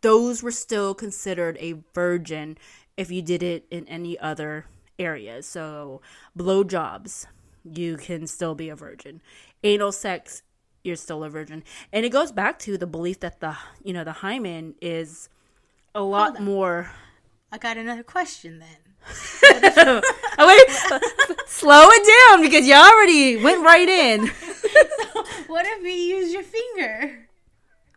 those 0.00 0.42
were 0.42 0.50
still 0.50 0.94
considered 0.94 1.56
a 1.60 1.74
virgin 1.94 2.58
if 2.96 3.10
you 3.10 3.22
did 3.22 3.42
it 3.42 3.66
in 3.70 3.86
any 3.88 4.18
other 4.18 4.66
areas. 4.98 5.46
So, 5.46 6.00
blowjobs, 6.36 7.26
you 7.64 7.96
can 7.96 8.26
still 8.26 8.54
be 8.54 8.68
a 8.68 8.76
virgin. 8.76 9.20
Anal 9.62 9.92
sex, 9.92 10.42
you're 10.82 10.96
still 10.96 11.24
a 11.24 11.30
virgin. 11.30 11.64
And 11.92 12.06
it 12.06 12.10
goes 12.10 12.32
back 12.32 12.58
to 12.60 12.78
the 12.78 12.86
belief 12.86 13.20
that 13.20 13.40
the, 13.40 13.56
you 13.82 13.92
know, 13.92 14.04
the 14.04 14.12
hymen 14.12 14.74
is 14.80 15.28
a 15.94 16.02
lot 16.02 16.40
more. 16.40 16.90
I 17.52 17.58
got 17.58 17.76
another 17.76 18.02
question 18.02 18.58
then. 18.58 18.68
oh, 19.38 20.00
wait, 20.38 21.00
slow 21.46 21.86
it 21.88 22.28
down 22.28 22.42
because 22.42 22.66
you 22.66 22.74
already 22.74 23.42
went 23.42 23.64
right 23.64 23.88
in. 23.88 24.26
so, 24.32 25.24
what 25.46 25.64
if 25.66 25.82
you 25.82 25.90
use 25.90 26.32
your 26.32 26.42
finger? 26.42 27.28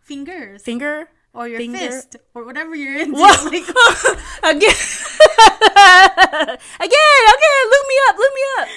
Fingers. 0.01 0.63
Finger 0.63 1.09
or 1.39 1.47
your 1.47 1.59
finger. 1.59 1.77
fist 1.77 2.17
or 2.33 2.43
whatever 2.45 2.75
you're 2.75 2.99
into. 3.01 3.17
Like, 3.17 3.33
again. 4.43 4.75
again, 6.79 7.21
again, 7.33 7.63
look 7.71 7.85
me 7.87 7.97
up, 8.09 8.15
look 8.17 8.33
me 8.35 8.43
up. 8.59 8.67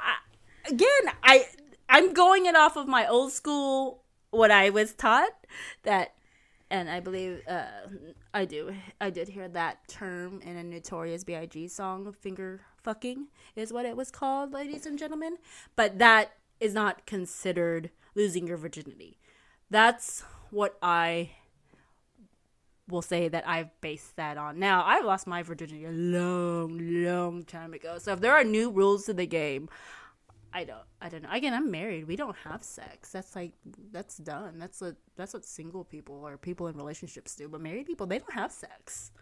I- 0.00 0.68
again, 0.68 1.14
I 1.22 1.46
I'm 1.88 2.14
going 2.14 2.46
it 2.46 2.56
off 2.56 2.76
of 2.76 2.88
my 2.88 3.06
old 3.06 3.30
school 3.32 4.02
what 4.30 4.50
I 4.50 4.70
was 4.70 4.94
taught 4.94 5.46
that 5.82 6.14
and 6.70 6.88
I 6.88 7.00
believe 7.00 7.42
uh, 7.46 7.64
I 8.32 8.44
do 8.46 8.74
I 9.00 9.10
did 9.10 9.28
hear 9.28 9.48
that 9.48 9.86
term 9.88 10.40
in 10.42 10.56
a 10.56 10.62
Notorious 10.62 11.24
B.I.G. 11.24 11.68
song 11.68 12.10
finger 12.12 12.60
fucking 12.76 13.26
is 13.56 13.72
what 13.72 13.84
it 13.84 13.96
was 13.96 14.10
called 14.10 14.52
ladies 14.52 14.86
and 14.86 14.98
gentlemen 14.98 15.36
but 15.76 15.98
that 15.98 16.36
is 16.60 16.72
not 16.72 17.04
considered 17.06 17.90
losing 18.14 18.46
your 18.46 18.56
virginity 18.56 19.18
that's 19.68 20.22
what 20.50 20.76
I 20.82 21.30
will 22.88 23.02
say 23.02 23.28
that 23.28 23.48
I've 23.48 23.68
based 23.80 24.16
that 24.16 24.36
on. 24.36 24.58
Now, 24.58 24.82
I 24.82 25.00
lost 25.00 25.26
my 25.26 25.42
virginity 25.42 25.84
a 25.84 25.90
long, 25.90 26.78
long 27.04 27.44
time 27.44 27.72
ago. 27.72 27.98
So 27.98 28.12
if 28.12 28.20
there 28.20 28.32
are 28.32 28.44
new 28.44 28.70
rules 28.70 29.06
to 29.06 29.14
the 29.14 29.26
game, 29.26 29.68
I 30.52 30.64
don't 30.64 30.82
I 31.00 31.08
don't 31.08 31.22
know. 31.22 31.30
Again, 31.30 31.54
I'm 31.54 31.70
married. 31.70 32.08
We 32.08 32.16
don't 32.16 32.36
have 32.44 32.64
sex. 32.64 33.12
That's 33.12 33.36
like 33.36 33.52
that's 33.92 34.16
done. 34.16 34.58
That's 34.58 34.80
what 34.80 34.96
that's 35.16 35.32
what 35.32 35.44
single 35.44 35.84
people 35.84 36.26
or 36.26 36.36
people 36.36 36.66
in 36.66 36.76
relationships 36.76 37.36
do. 37.36 37.48
But 37.48 37.60
married 37.60 37.86
people, 37.86 38.06
they 38.06 38.18
don't 38.18 38.34
have 38.34 38.50
sex. 38.50 39.12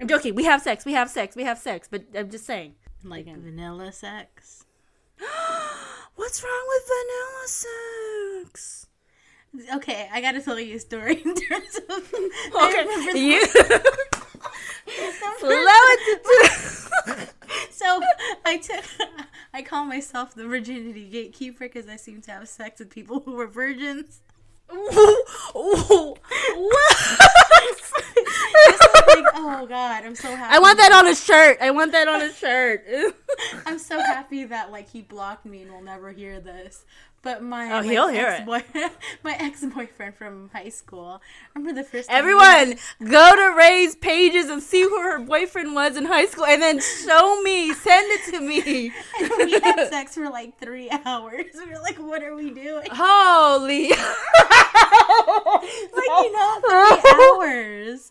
I'm 0.00 0.08
joking. 0.08 0.34
We 0.34 0.44
have 0.44 0.62
sex. 0.62 0.86
We 0.86 0.94
have 0.94 1.10
sex. 1.10 1.36
We 1.36 1.44
have 1.44 1.58
sex. 1.58 1.88
But 1.90 2.04
I'm 2.14 2.30
just 2.30 2.46
saying. 2.46 2.74
like 3.04 3.26
vanilla 3.26 3.92
sex. 3.92 4.64
What's 6.14 6.42
wrong 6.42 6.64
with 6.68 6.88
vanilla 6.88 7.46
sex? 8.46 8.86
Okay, 9.74 10.08
I 10.12 10.20
gotta 10.20 10.40
tell 10.40 10.60
you 10.60 10.76
a 10.76 10.78
story 10.78 11.20
in 11.24 11.34
terms 11.34 11.80
of. 11.88 12.14
Okay, 12.54 12.86
you 13.14 13.46
slow 13.46 13.70
it 15.50 17.34
So 17.70 18.00
I 18.44 18.58
took, 18.58 18.84
I 19.52 19.62
call 19.62 19.84
myself 19.84 20.34
the 20.34 20.46
virginity 20.46 21.08
gatekeeper 21.08 21.64
because 21.64 21.88
I 21.88 21.96
seem 21.96 22.20
to 22.22 22.30
have 22.30 22.48
sex 22.48 22.78
with 22.78 22.90
people 22.90 23.20
who 23.20 23.32
were 23.32 23.46
virgins 23.46 24.20
like, 29.08 29.24
oh 29.34 29.66
god, 29.68 29.99
I'm 30.10 30.16
so 30.16 30.34
happy. 30.34 30.56
I 30.56 30.58
want 30.58 30.76
that 30.78 30.90
on 30.90 31.06
a 31.06 31.14
shirt. 31.14 31.58
I 31.60 31.70
want 31.70 31.92
that 31.92 32.08
on 32.08 32.20
a 32.20 32.32
shirt. 32.32 32.84
I'm 33.66 33.78
so 33.78 34.00
happy 34.00 34.42
that 34.42 34.72
like 34.72 34.90
he 34.90 35.02
blocked 35.02 35.46
me 35.46 35.62
and 35.62 35.70
will 35.70 35.82
never 35.82 36.10
hear 36.10 36.40
this. 36.40 36.84
But 37.22 37.44
my 37.44 37.78
Oh, 37.78 37.82
he'll 37.82 38.08
hear 38.08 38.28
it. 38.28 38.44
my 39.22 39.36
ex 39.38 39.64
boyfriend 39.64 40.16
from 40.16 40.50
high 40.52 40.70
school. 40.70 41.22
I 41.54 41.58
remember 41.58 41.80
the 41.80 41.86
first 41.86 42.10
Everyone, 42.10 42.74
go 43.04 43.36
to 43.36 43.54
Ray's 43.56 43.94
pages 43.94 44.50
and 44.50 44.60
see 44.60 44.82
who 44.82 45.00
her 45.00 45.20
boyfriend 45.20 45.76
was 45.76 45.96
in 45.96 46.06
high 46.06 46.26
school, 46.26 46.46
and 46.46 46.60
then 46.60 46.80
show 46.80 47.40
me. 47.42 47.72
Send 47.72 48.06
it 48.10 48.32
to 48.32 48.40
me. 48.40 48.90
And 49.20 49.30
we 49.44 49.52
had 49.60 49.88
sex 49.90 50.16
for 50.16 50.28
like 50.28 50.58
three 50.58 50.90
hours. 51.04 51.44
We 51.54 51.66
were 51.66 51.78
like, 51.82 51.98
what 51.98 52.24
are 52.24 52.34
we 52.34 52.50
doing? 52.50 52.88
Holy! 52.90 53.90
Like, 53.90 54.00
you 56.24 56.32
know, 56.32 56.60
three 56.66 57.12
hours. 57.12 58.10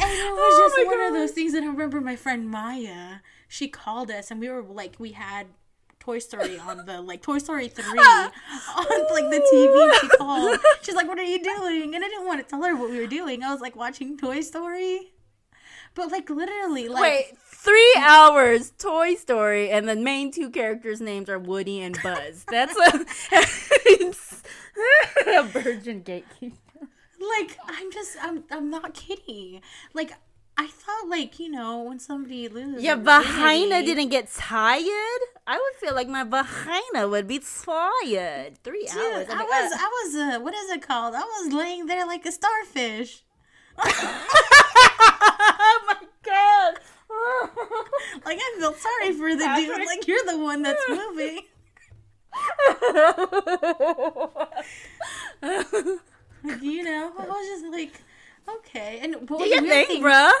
And 0.00 0.10
it 0.10 0.32
was 0.32 0.38
Oh 0.38 0.72
just 0.76 0.86
one 0.86 1.00
of 1.00 1.12
those 1.12 1.32
things. 1.32 1.54
And 1.54 1.64
I 1.64 1.68
remember 1.68 2.00
my 2.00 2.16
friend 2.16 2.48
Maya, 2.48 3.16
she 3.48 3.68
called 3.68 4.10
us 4.10 4.30
and 4.30 4.40
we 4.40 4.48
were 4.48 4.62
like, 4.62 4.96
we 4.98 5.12
had 5.12 5.48
Toy 6.00 6.18
Story 6.18 6.58
on 6.58 6.84
the, 6.84 7.00
like, 7.00 7.22
Toy 7.22 7.38
Story 7.38 7.68
3 7.68 7.84
on, 7.98 8.30
like, 9.12 9.30
the 9.30 9.40
TV. 9.52 10.00
She 10.00 10.08
called. 10.08 10.58
She's 10.82 10.96
like, 10.96 11.06
what 11.06 11.18
are 11.18 11.22
you 11.22 11.42
doing? 11.42 11.94
And 11.94 12.04
I 12.04 12.08
didn't 12.08 12.26
want 12.26 12.40
to 12.42 12.48
tell 12.48 12.62
her 12.64 12.74
what 12.74 12.90
we 12.90 12.98
were 12.98 13.06
doing. 13.06 13.44
I 13.44 13.52
was 13.52 13.60
like, 13.60 13.76
watching 13.76 14.16
Toy 14.18 14.40
Story. 14.40 15.12
But, 15.94 16.10
like, 16.10 16.28
literally, 16.28 16.88
like, 16.88 17.02
Wait, 17.02 17.38
three 17.38 17.94
hours, 17.98 18.72
Toy 18.78 19.14
Story, 19.14 19.70
and 19.70 19.88
the 19.88 19.94
main 19.94 20.32
two 20.32 20.50
characters' 20.50 21.00
names 21.00 21.28
are 21.28 21.38
Woody 21.38 21.80
and 21.82 21.96
Buzz. 22.02 22.44
That's 22.50 22.76
a, 22.76 23.06
a 25.38 25.42
virgin 25.44 26.02
gatekeeper. 26.02 26.56
Like 27.38 27.58
I'm 27.66 27.90
just 27.92 28.16
I'm 28.20 28.44
I'm 28.50 28.70
not 28.70 28.94
kidding. 28.94 29.60
Like 29.94 30.12
I 30.56 30.66
thought 30.66 31.08
like, 31.08 31.38
you 31.38 31.50
know, 31.50 31.82
when 31.82 31.98
somebody 31.98 32.48
loses 32.48 32.82
Your 32.82 32.96
their 32.96 33.22
vagina 33.22 33.82
didn't 33.82 34.08
get 34.10 34.30
tired? 34.30 35.20
I 35.46 35.56
would 35.56 35.74
feel 35.80 35.94
like 35.94 36.08
my 36.08 36.24
vagina 36.24 37.08
would 37.08 37.26
be 37.26 37.38
tired. 37.38 38.58
Three 38.62 38.86
Dude, 38.86 38.96
hours. 38.96 39.26
I 39.30 39.36
mean, 39.38 39.46
was 39.48 39.72
uh, 39.72 39.76
I 39.78 39.88
was 40.04 40.14
uh 40.14 40.40
what 40.40 40.54
is 40.54 40.70
it 40.70 40.82
called? 40.82 41.14
I 41.14 41.20
was 41.20 41.52
laying 41.52 41.86
there 41.86 42.06
like 42.06 42.26
a 42.26 42.32
starfish. 42.32 43.22
oh 43.78 43.84
my 45.86 45.96
god. 46.22 46.74
Like 48.24 48.38
I 48.40 48.56
feel 48.58 48.72
sorry 48.74 49.12
for 49.12 49.34
the 49.34 49.44
dude. 49.56 49.86
Like 49.86 50.06
you're 50.06 50.24
the 50.26 50.38
one 50.38 50.62
that's 50.62 50.82
moving. 50.88 51.40
Like, 56.44 56.62
you 56.62 56.82
know, 56.82 57.12
I 57.18 57.24
was 57.24 57.46
just 57.46 57.72
like, 57.72 57.92
what 59.32 59.44
Do 59.44 59.50
was 59.50 59.50
you 59.54 59.60
the 59.60 59.66
weird 59.66 59.86
think, 59.88 60.02
thing- 60.02 60.02
bruh? 60.12 60.32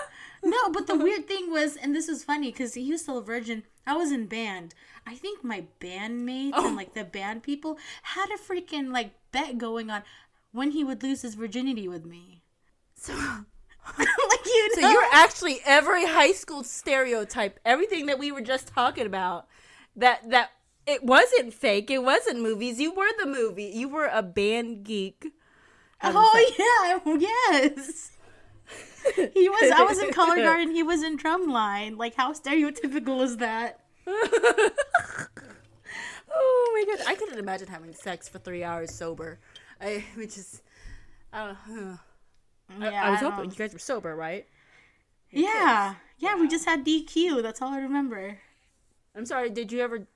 No, 0.44 0.70
but 0.70 0.86
the 0.88 0.96
weird 0.96 1.28
thing 1.28 1.50
was, 1.52 1.76
and 1.76 1.94
this 1.94 2.08
was 2.08 2.24
funny 2.24 2.50
because 2.50 2.74
he 2.74 2.90
was 2.90 3.02
still 3.02 3.18
a 3.18 3.22
virgin. 3.22 3.62
I 3.86 3.94
was 3.96 4.10
in 4.10 4.26
band. 4.26 4.74
I 5.06 5.14
think 5.14 5.44
my 5.44 5.64
bandmates 5.80 6.52
Oh. 6.54 6.66
and 6.66 6.76
like 6.76 6.94
the 6.94 7.04
band 7.04 7.42
people 7.44 7.78
had 8.02 8.26
a 8.30 8.38
freaking 8.38 8.92
like 8.92 9.12
bet 9.30 9.56
going 9.58 9.88
on 9.90 10.02
when 10.50 10.72
he 10.72 10.82
would 10.84 11.02
lose 11.02 11.22
his 11.22 11.34
virginity 11.36 11.86
with 11.88 12.04
me. 12.04 12.42
So, 12.96 13.12
like 13.98 14.46
you 14.46 14.70
so 14.74 14.80
know, 14.80 14.90
you're 14.90 15.08
actually 15.12 15.60
every 15.64 16.06
high 16.06 16.32
school 16.32 16.64
stereotype, 16.64 17.58
everything 17.64 18.06
that 18.06 18.18
we 18.18 18.30
were 18.32 18.40
just 18.42 18.66
talking 18.68 19.06
about. 19.06 19.46
That 19.94 20.28
that 20.30 20.50
it 20.86 21.04
wasn't 21.04 21.54
fake. 21.54 21.88
It 21.90 22.02
wasn't 22.02 22.40
movies. 22.40 22.80
You 22.80 22.92
were 22.92 23.10
the 23.18 23.26
movie. 23.26 23.70
You 23.74 23.88
were 23.88 24.10
a 24.12 24.22
band 24.22 24.82
geek. 24.84 25.32
oh 26.02 27.00
yeah, 27.06 27.16
yes. 27.52 28.10
He 29.34 29.48
was. 29.48 29.72
I 29.76 29.82
was 29.82 29.98
in 29.98 30.12
color 30.12 30.36
guard 30.42 30.60
and 30.60 30.72
he 30.72 30.82
was 30.82 31.02
in 31.02 31.18
drumline. 31.18 31.96
Like 31.98 32.14
how 32.14 32.32
stereotypical 32.32 33.22
is 33.22 33.38
that? 33.38 33.80
Oh 36.34 36.86
my 36.86 36.96
god, 36.96 37.04
I 37.06 37.14
couldn't 37.14 37.38
imagine 37.38 37.68
having 37.68 37.92
sex 37.92 38.28
for 38.28 38.38
three 38.38 38.64
hours 38.64 38.94
sober. 38.94 39.38
I 39.80 40.04
would 40.16 40.30
just, 40.30 40.62
I 41.32 41.46
don't 41.46 41.76
know. 41.76 41.98
I, 42.80 42.90
Yeah, 42.90 43.04
I 43.04 43.10
was 43.10 43.22
I 43.22 43.30
hoping 43.30 43.50
you 43.50 43.56
guys 43.56 43.72
were 43.72 43.78
sober, 43.78 44.16
right? 44.16 44.46
Yeah, 45.30 45.94
yeah. 46.18 46.36
We 46.40 46.48
just 46.48 46.64
had 46.64 46.84
DQ. 46.86 47.42
That's 47.42 47.60
all 47.60 47.72
I 47.72 47.80
remember. 47.80 48.38
I'm 49.14 49.26
sorry. 49.26 49.50
Did 49.50 49.72
you 49.72 49.80
ever? 49.80 50.06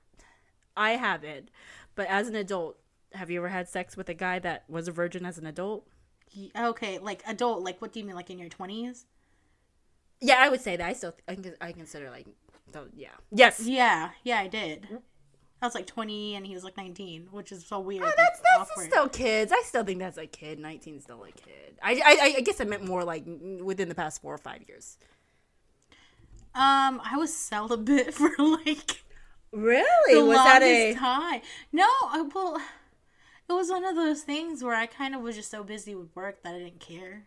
I 0.75 0.91
haven't, 0.91 1.49
but 1.95 2.07
as 2.07 2.27
an 2.27 2.35
adult, 2.35 2.77
have 3.13 3.29
you 3.29 3.39
ever 3.39 3.49
had 3.49 3.67
sex 3.67 3.95
with 3.97 4.09
a 4.09 4.13
guy 4.13 4.39
that 4.39 4.63
was 4.67 4.87
a 4.87 4.91
virgin 4.91 5.25
as 5.25 5.37
an 5.37 5.45
adult? 5.45 5.87
Ye- 6.31 6.51
Okay, 6.55 6.99
like 6.99 7.21
adult. 7.27 7.63
Like 7.63 7.81
what 7.81 7.91
do 7.93 7.99
you 7.99 8.05
mean? 8.05 8.15
Like 8.15 8.29
in 8.29 8.39
your 8.39 8.49
twenties? 8.49 9.05
Yeah, 10.19 10.37
I 10.39 10.49
would 10.49 10.61
say 10.61 10.75
that. 10.77 10.85
I 10.87 10.93
still, 10.93 11.13
I, 11.27 11.35
can, 11.35 11.53
I 11.61 11.71
consider 11.71 12.09
like, 12.09 12.25
so, 12.73 12.85
yeah, 12.95 13.09
yes. 13.31 13.61
Yeah, 13.63 14.09
yeah, 14.23 14.39
I 14.39 14.47
did. 14.47 14.87
I 15.61 15.65
was 15.65 15.75
like 15.75 15.85
20 15.85 16.35
and 16.35 16.45
he 16.45 16.55
was 16.55 16.63
like 16.63 16.75
19, 16.75 17.27
which 17.31 17.51
is 17.51 17.65
so 17.65 17.79
weird. 17.79 18.01
Oh, 18.01 18.05
like, 18.07 18.15
that's 18.15 18.41
that's 18.41 18.83
still 18.85 19.09
kids. 19.09 19.51
I 19.51 19.61
still 19.63 19.83
think 19.83 19.99
that's 19.99 20.17
a 20.17 20.25
kid. 20.25 20.57
19 20.59 20.97
is 20.97 21.03
still 21.03 21.23
a 21.23 21.31
kid. 21.31 21.77
I, 21.83 22.01
I 22.03 22.33
I 22.37 22.41
guess 22.41 22.59
I 22.59 22.63
meant 22.63 22.83
more 22.83 23.03
like 23.03 23.25
within 23.61 23.89
the 23.89 23.95
past 23.95 24.21
four 24.21 24.33
or 24.33 24.37
five 24.39 24.61
years. 24.67 24.97
Um, 26.55 26.99
I 27.03 27.13
was 27.17 27.33
celibate 27.35 28.13
for 28.15 28.31
like 28.39 29.03
Really? 29.51 30.13
the 30.13 30.25
was 30.25 30.37
that 30.37 30.61
a? 30.63 30.93
time. 30.95 31.41
No, 31.71 31.85
I 31.85 32.21
well, 32.33 32.59
it 33.49 33.53
was 33.53 33.69
one 33.69 33.85
of 33.85 33.95
those 33.95 34.21
things 34.23 34.63
where 34.63 34.75
I 34.75 34.85
kind 34.85 35.15
of 35.15 35.21
was 35.21 35.35
just 35.35 35.51
so 35.51 35.63
busy 35.63 35.95
with 35.95 36.15
work 36.15 36.43
that 36.43 36.53
I 36.55 36.59
didn't 36.59 36.79
care 36.79 37.25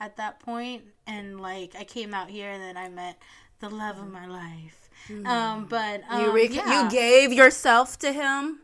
at 0.00 0.16
that 0.16 0.40
point. 0.40 0.82
and 1.06 1.40
like 1.40 1.74
I 1.78 1.84
came 1.84 2.12
out 2.14 2.28
here 2.30 2.50
and 2.50 2.62
then 2.62 2.76
I 2.76 2.88
met 2.88 3.18
the 3.60 3.70
love 3.70 3.98
of 3.98 4.10
my 4.10 4.26
life. 4.26 4.88
Um, 5.24 5.66
but 5.66 6.02
um, 6.08 6.22
You 6.24 6.32
re- 6.32 6.48
yeah. 6.48 6.84
you 6.84 6.90
gave 6.90 7.32
yourself 7.32 7.98
to 8.00 8.12
him. 8.12 8.60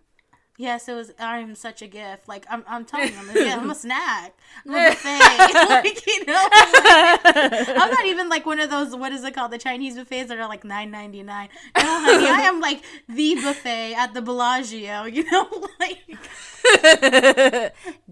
Yes, 0.61 0.91
it 0.91 0.93
was. 0.93 1.11
I'm 1.19 1.55
such 1.55 1.81
a 1.81 1.87
gift. 1.87 2.29
Like 2.29 2.45
I'm, 2.51 2.63
I'm 2.69 2.85
telling 2.85 3.09
you, 3.09 3.19
I'm 3.19 3.31
a, 3.31 3.45
yeah, 3.47 3.57
I'm 3.57 3.71
a 3.71 3.75
snack. 3.87 4.35
I'm 4.67 4.75
a 4.75 4.91
buffet. 4.91 5.19
like 5.71 6.07
you 6.07 6.27
know, 6.27 6.35
like, 6.53 7.69
I'm 7.71 7.91
not 7.91 8.05
even 8.05 8.29
like 8.29 8.45
one 8.45 8.61
of 8.61 8.69
those. 8.69 8.95
What 8.95 9.11
is 9.11 9.25
it 9.25 9.33
called? 9.33 9.53
The 9.53 9.59
Chinese 9.59 9.97
buffets 9.97 10.29
that 10.29 10.39
are 10.39 10.47
like 10.47 10.63
nine 10.63 10.91
ninety 10.91 11.23
nine. 11.23 11.49
No, 11.79 11.83
honey, 11.83 12.27
I 12.27 12.43
am 12.43 12.61
like 12.61 12.83
the 13.09 13.37
buffet 13.37 13.95
at 13.95 14.13
the 14.13 14.21
Bellagio. 14.21 15.05
You 15.05 15.25
know, 15.31 15.49
like 15.81 15.99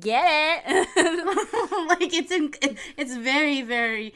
Get 0.00 0.62
it? 0.66 1.88
like 2.00 2.14
it's 2.14 2.32
in, 2.32 2.54
it's 2.96 3.14
very 3.14 3.60
very 3.60 4.14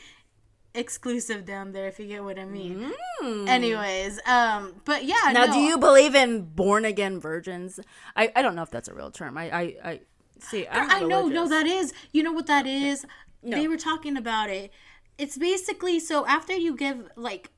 exclusive 0.74 1.44
down 1.44 1.72
there 1.72 1.86
if 1.88 1.98
you 1.98 2.06
get 2.06 2.24
what 2.24 2.38
I 2.38 2.44
mean. 2.44 2.92
Mm. 3.22 3.48
Anyways, 3.48 4.20
um, 4.26 4.74
but 4.84 5.04
yeah. 5.04 5.32
Now, 5.32 5.46
no. 5.46 5.52
do 5.52 5.58
you 5.58 5.78
believe 5.78 6.14
in 6.14 6.42
born 6.42 6.84
again 6.84 7.20
virgins? 7.20 7.78
I, 8.16 8.32
I 8.34 8.42
don't 8.42 8.54
know 8.54 8.62
if 8.62 8.70
that's 8.70 8.88
a 8.88 8.94
real 8.94 9.10
term. 9.10 9.36
I 9.38 9.50
I, 9.50 9.62
I 9.84 10.00
see. 10.38 10.66
I'm 10.68 10.90
I 10.90 11.00
know, 11.00 11.28
no, 11.28 11.48
that 11.48 11.66
is. 11.66 11.92
You 12.12 12.22
know 12.22 12.32
what 12.32 12.46
that 12.46 12.66
is? 12.66 13.06
No. 13.42 13.56
They 13.56 13.68
were 13.68 13.76
talking 13.76 14.16
about 14.16 14.50
it. 14.50 14.72
It's 15.18 15.36
basically 15.36 16.00
so 16.00 16.26
after 16.26 16.54
you 16.54 16.76
give 16.76 17.10
like 17.16 17.50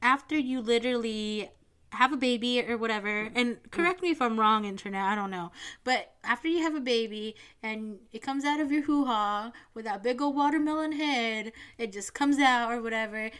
after 0.00 0.36
you 0.36 0.60
literally 0.60 1.50
have 1.92 2.12
a 2.12 2.16
baby 2.16 2.64
or 2.66 2.76
whatever 2.76 3.30
and 3.34 3.58
correct 3.70 4.02
me 4.02 4.10
if 4.10 4.22
i'm 4.22 4.40
wrong 4.40 4.64
internet 4.64 5.04
i 5.04 5.14
don't 5.14 5.30
know 5.30 5.52
but 5.84 6.14
after 6.24 6.48
you 6.48 6.62
have 6.62 6.74
a 6.74 6.80
baby 6.80 7.36
and 7.62 7.98
it 8.12 8.20
comes 8.22 8.44
out 8.44 8.60
of 8.60 8.72
your 8.72 8.82
hoo-ha 8.82 9.52
with 9.74 9.84
that 9.84 10.02
big 10.02 10.20
old 10.20 10.34
watermelon 10.34 10.92
head 10.92 11.52
it 11.76 11.92
just 11.92 12.14
comes 12.14 12.38
out 12.38 12.72
or 12.72 12.80
whatever 12.80 13.30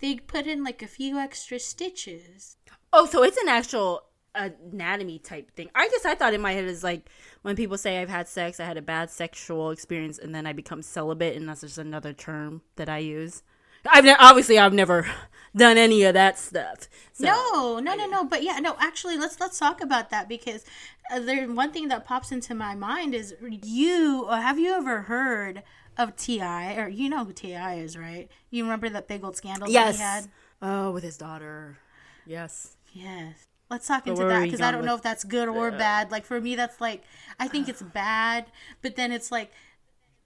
they 0.00 0.16
put 0.16 0.46
in 0.46 0.62
like 0.62 0.82
a 0.82 0.86
few 0.86 1.18
extra 1.18 1.58
stitches. 1.58 2.56
Oh 2.92 3.06
so 3.06 3.22
it's 3.22 3.36
an 3.36 3.48
actual 3.48 4.04
anatomy 4.34 5.18
type 5.18 5.50
thing. 5.52 5.68
I 5.74 5.88
guess 5.88 6.04
i 6.04 6.14
thought 6.14 6.34
in 6.34 6.40
my 6.40 6.52
head 6.52 6.64
is 6.64 6.84
like 6.84 7.08
when 7.42 7.56
people 7.56 7.76
say 7.76 8.00
i've 8.00 8.08
had 8.08 8.28
sex 8.28 8.60
i 8.60 8.64
had 8.64 8.76
a 8.76 8.82
bad 8.82 9.10
sexual 9.10 9.70
experience 9.70 10.18
and 10.18 10.34
then 10.34 10.46
i 10.46 10.52
become 10.52 10.82
celibate 10.82 11.36
and 11.36 11.48
that's 11.48 11.62
just 11.62 11.78
another 11.78 12.12
term 12.12 12.62
that 12.76 12.88
i 12.88 12.98
use. 12.98 13.42
I've 13.90 14.04
ne- 14.04 14.16
obviously 14.18 14.58
I've 14.58 14.72
never 14.72 15.08
done 15.56 15.78
any 15.78 16.02
of 16.04 16.14
that 16.14 16.38
stuff. 16.38 16.88
So, 17.12 17.26
no, 17.26 17.78
no, 17.80 17.94
no, 17.94 18.06
no. 18.06 18.24
But 18.24 18.42
yeah, 18.42 18.58
no. 18.58 18.76
Actually, 18.78 19.16
let's 19.16 19.40
let's 19.40 19.58
talk 19.58 19.80
about 19.80 20.10
that 20.10 20.28
because 20.28 20.64
uh, 21.10 21.20
there 21.20 21.46
one 21.46 21.72
thing 21.72 21.88
that 21.88 22.04
pops 22.04 22.32
into 22.32 22.54
my 22.54 22.74
mind 22.74 23.14
is 23.14 23.34
you. 23.40 24.26
Have 24.28 24.58
you 24.58 24.74
ever 24.74 25.02
heard 25.02 25.62
of 25.96 26.16
T.I. 26.16 26.76
or 26.76 26.88
you 26.88 27.08
know 27.08 27.24
who 27.24 27.32
T.I. 27.32 27.74
is, 27.76 27.96
right? 27.96 28.28
You 28.50 28.62
remember 28.62 28.88
that 28.88 29.08
big 29.08 29.24
old 29.24 29.36
scandal 29.36 29.68
yes. 29.68 29.98
that 29.98 30.02
he 30.02 30.02
had? 30.02 30.28
Oh, 30.60 30.90
with 30.92 31.02
his 31.02 31.16
daughter. 31.16 31.78
Yes. 32.24 32.76
Yes. 32.92 33.46
Let's 33.70 33.86
talk 33.86 34.06
into 34.06 34.24
that 34.24 34.44
because 34.44 34.62
I 34.62 34.70
don't 34.70 34.86
know 34.86 34.94
if 34.94 35.02
that's 35.02 35.24
good 35.24 35.48
or 35.48 35.70
bad. 35.70 36.10
Like 36.10 36.24
for 36.24 36.40
me, 36.40 36.54
that's 36.54 36.80
like 36.80 37.02
I 37.38 37.48
think 37.48 37.68
it's 37.68 37.82
bad, 37.82 38.46
but 38.80 38.96
then 38.96 39.12
it's 39.12 39.30
like 39.30 39.52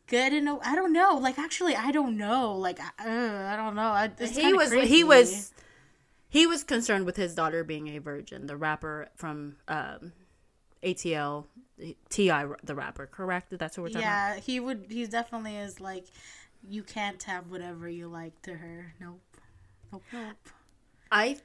good 0.07 0.33
in 0.33 0.49
a 0.49 0.59
I 0.59 0.75
don't 0.75 0.93
know. 0.93 1.19
Like 1.21 1.38
actually, 1.38 1.77
I 1.77 1.91
don't 1.91 2.17
know. 2.17 2.55
Like 2.57 2.81
uh, 2.81 3.05
I 3.07 3.57
don't 3.57 3.75
know. 3.75 4.11
It's 4.19 4.37
he 4.37 4.53
was 4.53 4.71
crazy. 4.71 4.88
he 4.88 5.05
was 5.05 5.53
he 6.29 6.47
was 6.47 6.65
concerned 6.65 7.05
with 7.05 7.17
his 7.17 7.35
daughter 7.35 7.62
being 7.65 7.88
a 7.88 7.99
virgin. 7.99 8.47
The 8.47 8.57
rapper 8.57 9.09
from 9.17 9.57
um, 9.69 10.12
ATL, 10.83 11.45
T.I., 12.09 12.47
the 12.62 12.75
rapper, 12.75 13.07
correct? 13.07 13.57
That's 13.59 13.77
what 13.77 13.83
we're 13.83 13.88
talking 13.91 14.03
yeah, 14.03 14.29
about. 14.29 14.37
Yeah, 14.37 14.43
he 14.43 14.61
would. 14.61 14.87
He 14.88 15.07
definitely 15.07 15.57
is 15.57 15.79
like, 15.79 16.07
you 16.67 16.83
can't 16.83 17.23
have 17.25 17.51
whatever 17.51 17.88
you 17.88 18.09
like 18.09 18.41
to 18.43 18.55
her. 18.55 18.95
Nope, 18.99 19.21
nope, 19.93 20.03
nope. 20.12 20.37
I 21.11 21.37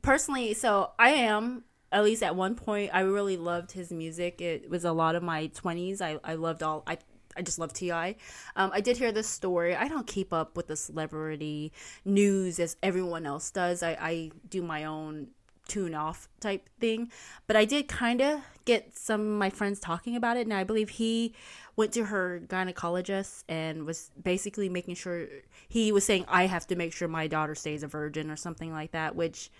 personally, 0.00 0.54
so 0.54 0.92
I 0.98 1.10
am 1.10 1.64
at 1.90 2.04
least 2.04 2.22
at 2.22 2.36
one 2.36 2.54
point 2.54 2.90
i 2.92 3.00
really 3.00 3.38
loved 3.38 3.72
his 3.72 3.90
music 3.90 4.42
it 4.42 4.68
was 4.68 4.84
a 4.84 4.92
lot 4.92 5.14
of 5.14 5.22
my 5.22 5.48
20s 5.48 6.02
i, 6.02 6.18
I 6.22 6.34
loved 6.34 6.62
all 6.62 6.82
i 6.86 6.98
I 7.38 7.42
just 7.42 7.58
love 7.58 7.72
Ti. 7.72 7.90
Um, 7.92 8.16
I 8.56 8.80
did 8.80 8.96
hear 8.96 9.12
this 9.12 9.28
story. 9.28 9.74
I 9.76 9.86
don't 9.88 10.06
keep 10.06 10.32
up 10.32 10.56
with 10.56 10.66
the 10.66 10.76
celebrity 10.76 11.72
news 12.04 12.58
as 12.58 12.76
everyone 12.82 13.24
else 13.24 13.50
does. 13.50 13.82
I, 13.82 13.96
I 14.00 14.30
do 14.50 14.60
my 14.60 14.84
own 14.84 15.28
tune 15.68 15.94
off 15.94 16.28
type 16.40 16.68
thing, 16.80 17.10
but 17.46 17.54
I 17.54 17.64
did 17.64 17.88
kind 17.88 18.20
of 18.20 18.40
get 18.64 18.96
some 18.96 19.20
of 19.20 19.38
my 19.38 19.50
friends 19.50 19.78
talking 19.78 20.16
about 20.16 20.36
it, 20.36 20.46
and 20.46 20.52
I 20.52 20.64
believe 20.64 20.88
he 20.88 21.34
went 21.76 21.92
to 21.92 22.06
her 22.06 22.40
gynecologist 22.46 23.44
and 23.48 23.84
was 23.84 24.10
basically 24.20 24.68
making 24.68 24.96
sure 24.96 25.28
he 25.68 25.92
was 25.92 26.04
saying 26.04 26.24
I 26.26 26.46
have 26.46 26.66
to 26.68 26.76
make 26.76 26.92
sure 26.92 27.06
my 27.06 27.28
daughter 27.28 27.54
stays 27.54 27.82
a 27.82 27.86
virgin 27.86 28.30
or 28.30 28.36
something 28.36 28.72
like 28.72 28.92
that, 28.92 29.14
which 29.14 29.50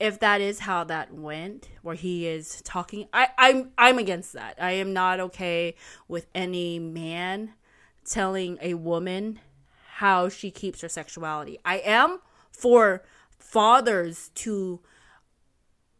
if 0.00 0.18
that 0.18 0.40
is 0.40 0.60
how 0.60 0.82
that 0.84 1.12
went 1.12 1.68
where 1.82 1.94
he 1.94 2.26
is 2.26 2.62
talking 2.62 3.06
I, 3.12 3.28
I'm 3.38 3.70
I'm 3.78 3.98
against 3.98 4.32
that. 4.32 4.56
I 4.58 4.72
am 4.72 4.92
not 4.92 5.20
okay 5.20 5.74
with 6.08 6.26
any 6.34 6.78
man 6.78 7.52
telling 8.04 8.58
a 8.60 8.74
woman 8.74 9.40
how 9.96 10.28
she 10.28 10.50
keeps 10.50 10.80
her 10.80 10.88
sexuality. 10.88 11.58
I 11.64 11.78
am 11.78 12.20
for 12.50 13.04
fathers 13.38 14.30
to 14.36 14.80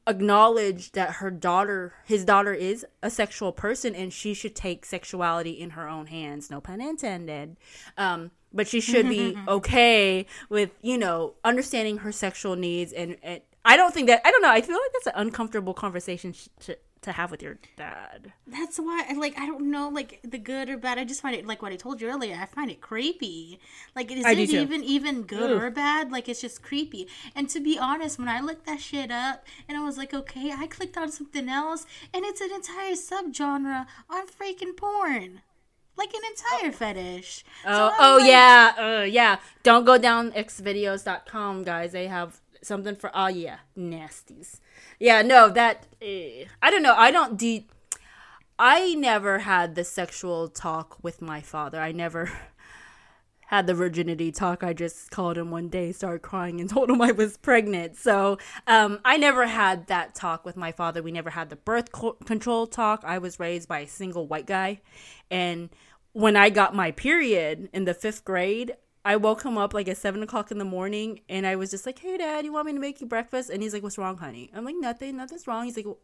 acknowledge 0.07 0.93
that 0.93 1.17
her 1.17 1.31
daughter 1.31 1.93
his 2.05 2.25
daughter 2.25 2.55
is 2.55 2.87
a 3.03 3.11
sexual 3.11 3.53
person 3.53 3.95
and 3.95 4.13
she 4.13 4.33
should 4.33 4.57
take 4.57 4.87
sexuality 4.87 5.51
in 5.51 5.71
her 5.71 5.87
own 5.87 6.07
hands 6.07 6.51
no 6.51 6.61
pun 6.61 6.81
intended 6.81 7.57
um, 7.99 8.31
but 8.53 8.67
she 8.67 8.81
should 8.81 9.09
be 9.09 9.37
okay 9.49 10.27
with 10.49 10.71
you 10.81 10.97
know 10.97 11.35
understanding 11.45 11.99
her 11.99 12.11
sexual 12.11 12.57
needs 12.57 12.93
and, 12.93 13.19
and 13.23 13.43
I 13.65 13.77
don't 13.77 13.93
think 13.93 14.07
that 14.09 14.23
I 14.25 14.31
don't 14.31 14.43
know. 14.43 14.51
I 14.51 14.61
feel 14.61 14.77
like 14.77 14.93
that's 14.93 15.07
an 15.09 15.27
uncomfortable 15.27 15.75
conversation 15.75 16.33
sh- 16.33 16.49
to 16.61 16.79
to 17.03 17.13
have 17.13 17.31
with 17.31 17.43
your 17.43 17.59
dad. 17.77 18.33
That's 18.47 18.79
why, 18.79 19.07
like, 19.17 19.39
I 19.39 19.47
don't 19.47 19.71
know, 19.71 19.89
like 19.89 20.21
the 20.23 20.39
good 20.39 20.69
or 20.69 20.77
bad. 20.77 20.99
I 20.99 21.05
just 21.05 21.23
find 21.23 21.35
it 21.35 21.47
like 21.47 21.63
what 21.63 21.73
I 21.73 21.77
told 21.77 22.01
you 22.01 22.09
earlier. 22.09 22.37
I 22.41 22.47
find 22.47 22.71
it 22.71 22.81
creepy. 22.81 23.59
Like, 23.97 24.11
is 24.11 24.25
it 24.25 24.39
even 24.51 24.85
even 24.85 25.23
good 25.23 25.51
or 25.51 25.71
bad? 25.71 26.13
Like, 26.13 26.29
it's 26.29 26.41
just 26.41 26.63
creepy. 26.63 27.09
And 27.35 27.49
to 27.51 27.61
be 27.61 27.79
honest, 27.79 28.19
when 28.19 28.29
I 28.29 28.41
looked 28.41 28.67
that 28.67 28.81
shit 28.81 29.11
up 29.11 29.45
and 29.69 29.79
I 29.79 29.85
was 29.85 29.97
like, 29.97 30.13
okay, 30.13 30.53
I 30.53 30.67
clicked 30.67 30.97
on 30.97 31.11
something 31.11 31.49
else, 31.49 31.87
and 32.13 32.25
it's 32.25 32.41
an 32.41 32.51
entire 32.53 32.93
subgenre 32.93 33.87
on 34.09 34.27
freaking 34.27 34.77
porn 34.77 35.43
like 35.97 36.15
an 36.15 36.21
entire 36.31 36.73
fetish. 36.73 37.45
Oh, 37.67 37.91
so 37.91 37.95
oh 37.99 38.17
like, 38.21 38.29
yeah, 38.29 38.73
uh, 38.79 39.05
yeah. 39.05 39.37
Don't 39.63 39.85
go 39.85 39.99
down 39.99 40.33
xvideos.com, 40.33 41.65
guys. 41.65 41.93
They 41.93 42.07
have 42.07 42.40
something 42.63 42.95
for 42.95 43.11
oh 43.15 43.29
yeah 43.29 43.59
nasties. 43.77 44.61
Yeah 44.99 45.23
no 45.23 45.49
that 45.51 45.87
uh, 46.03 46.47
i 46.63 46.71
don't 46.71 46.83
know. 46.83 46.95
I 46.97 47.11
don't 47.11 47.37
de 47.37 47.67
i 48.59 48.95
never 48.95 49.41
had 49.41 49.75
the 49.75 49.85
sexual 49.85 50.49
talk 50.49 50.99
with 51.03 51.23
my 51.23 51.41
father. 51.41 51.81
I 51.81 51.93
never 51.93 52.31
had 53.47 53.67
the 53.67 53.75
virginity 53.75 54.31
talk. 54.31 54.63
I 54.63 54.73
just 54.73 55.11
called 55.11 55.37
him 55.37 55.51
one 55.51 55.69
day 55.69 55.93
started 55.93 56.23
crying 56.23 56.61
and 56.61 56.71
told 56.75 56.91
him 56.91 57.01
i 57.03 57.13
was 57.13 57.37
pregnant. 57.37 57.97
So 57.97 58.39
um, 58.67 59.01
i 59.05 59.17
never 59.17 59.47
had 59.47 59.87
that 59.89 60.15
talk 60.15 60.45
with 60.45 60.57
my 60.57 60.73
father. 60.73 61.03
We 61.03 61.13
never 61.13 61.31
had 61.31 61.51
the 61.51 61.57
birth 61.57 61.93
co- 61.93 62.19
control 62.25 62.67
talk. 62.67 63.03
I 63.07 63.19
was 63.19 63.41
raised 63.41 63.69
by 63.69 63.81
a 63.81 63.89
single 63.89 64.27
white 64.27 64.47
guy. 64.47 64.81
And 65.31 65.71
when 66.13 66.37
i 66.37 66.51
got 66.51 66.75
my 66.75 66.91
period 66.91 67.69
in 67.73 67.85
the 67.85 67.95
fifth 67.95 68.25
grade 68.25 68.75
I 69.05 69.17
woke 69.17 69.43
him 69.43 69.57
up 69.57 69.73
like 69.73 69.89
at 69.89 69.97
seven 69.97 70.23
o'clock 70.23 70.51
in 70.51 70.59
the 70.59 70.65
morning, 70.65 71.21
and 71.29 71.47
I 71.47 71.57
was 71.57 71.71
just 71.71 71.87
like, 71.87 71.99
"Hey, 71.99 72.19
Dad, 72.19 72.45
you 72.45 72.53
want 72.53 72.67
me 72.67 72.73
to 72.75 72.79
make 72.79 73.01
you 73.01 73.07
breakfast?" 73.07 73.49
And 73.49 73.63
he's 73.63 73.73
like, 73.73 73.83
"What's 73.83 73.97
wrong, 73.97 74.19
honey?" 74.19 74.51
I'm 74.55 74.65
like, 74.65 74.77
"Nothing, 74.79 75.17
nothing's 75.17 75.47
wrong." 75.47 75.65
He's 75.65 75.77
like, 75.77 75.87
well, 75.87 75.99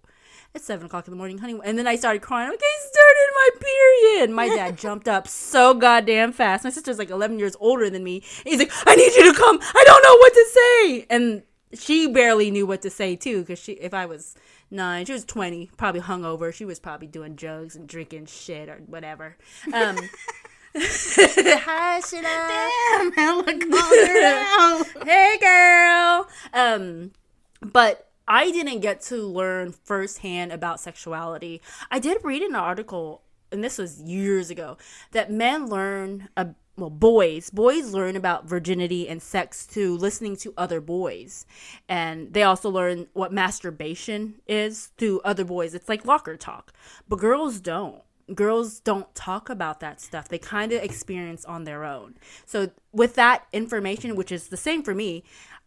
"It's 0.54 0.64
seven 0.64 0.86
o'clock 0.86 1.06
in 1.06 1.10
the 1.10 1.16
morning, 1.16 1.38
honey." 1.38 1.58
And 1.62 1.78
then 1.78 1.86
I 1.86 1.96
started 1.96 2.22
crying. 2.22 2.46
I'm 2.46 2.52
like, 2.52 2.62
"I 2.62 2.78
started 2.80 3.32
my 3.34 3.48
period." 3.60 4.30
My 4.30 4.48
dad 4.48 4.78
jumped 4.84 5.08
up 5.08 5.28
so 5.28 5.74
goddamn 5.74 6.32
fast. 6.32 6.64
My 6.64 6.70
sister's 6.70 6.98
like 6.98 7.10
11 7.10 7.38
years 7.38 7.54
older 7.60 7.90
than 7.90 8.02
me. 8.02 8.22
He's 8.44 8.58
like, 8.58 8.72
"I 8.86 8.96
need 8.96 9.14
you 9.14 9.30
to 9.30 9.38
come. 9.38 9.58
I 9.60 9.84
don't 9.84 10.02
know 10.02 10.16
what 10.16 10.32
to 10.32 10.46
say." 10.52 11.06
And 11.10 11.42
she 11.74 12.06
barely 12.06 12.50
knew 12.50 12.66
what 12.66 12.82
to 12.82 12.90
say 12.90 13.16
too, 13.16 13.40
because 13.40 13.58
she, 13.58 13.72
if 13.72 13.92
I 13.92 14.06
was 14.06 14.34
nine, 14.70 15.04
she 15.04 15.12
was 15.12 15.24
20, 15.24 15.70
probably 15.76 16.00
hungover. 16.00 16.52
She 16.52 16.64
was 16.64 16.78
probably 16.78 17.06
doing 17.08 17.34
drugs 17.34 17.76
and 17.76 17.88
drinking 17.88 18.26
shit 18.26 18.68
or 18.68 18.80
whatever. 18.86 19.36
Um, 19.72 19.98
Hi, 20.78 22.00
Sheila. 22.00 22.22
Damn, 22.22 23.12
Ella 23.18 23.44
called 23.44 24.08
her 24.08 24.24
out. 24.24 25.06
hey, 25.06 25.38
girl. 25.40 26.28
Um, 26.52 27.12
but 27.60 28.10
I 28.28 28.50
didn't 28.50 28.80
get 28.80 29.00
to 29.02 29.16
learn 29.16 29.72
firsthand 29.72 30.52
about 30.52 30.80
sexuality. 30.80 31.62
I 31.90 31.98
did 31.98 32.18
read 32.22 32.42
an 32.42 32.54
article, 32.54 33.22
and 33.50 33.62
this 33.62 33.78
was 33.78 34.02
years 34.02 34.50
ago, 34.50 34.76
that 35.12 35.30
men 35.30 35.68
learn 35.68 36.28
a 36.36 36.48
well 36.76 36.90
boys 36.90 37.48
boys 37.48 37.92
learn 37.92 38.16
about 38.16 38.46
virginity 38.46 39.08
and 39.08 39.22
sex 39.22 39.64
through 39.64 39.96
listening 39.96 40.36
to 40.36 40.52
other 40.58 40.78
boys 40.78 41.46
and 41.88 42.34
they 42.34 42.42
also 42.42 42.68
learn 42.68 43.06
what 43.14 43.32
masturbation 43.32 44.34
is 44.46 44.90
through 44.98 45.18
other 45.24 45.42
boys 45.42 45.74
it's 45.74 45.88
like 45.88 46.04
locker 46.04 46.36
talk 46.36 46.74
but 47.08 47.18
girls 47.18 47.60
don't 47.60 48.02
girls 48.34 48.80
don't 48.80 49.14
talk 49.14 49.48
about 49.48 49.80
that 49.80 50.00
stuff. 50.00 50.28
They 50.28 50.38
kind 50.38 50.72
of 50.72 50.82
experience 50.82 51.44
on 51.44 51.64
their 51.64 51.84
own. 51.84 52.16
So 52.44 52.70
with 52.92 53.14
that 53.14 53.46
information, 53.52 54.16
which 54.16 54.32
is 54.32 54.48
the 54.48 54.56
same 54.56 54.82
for 54.82 54.94
me, 54.94 55.22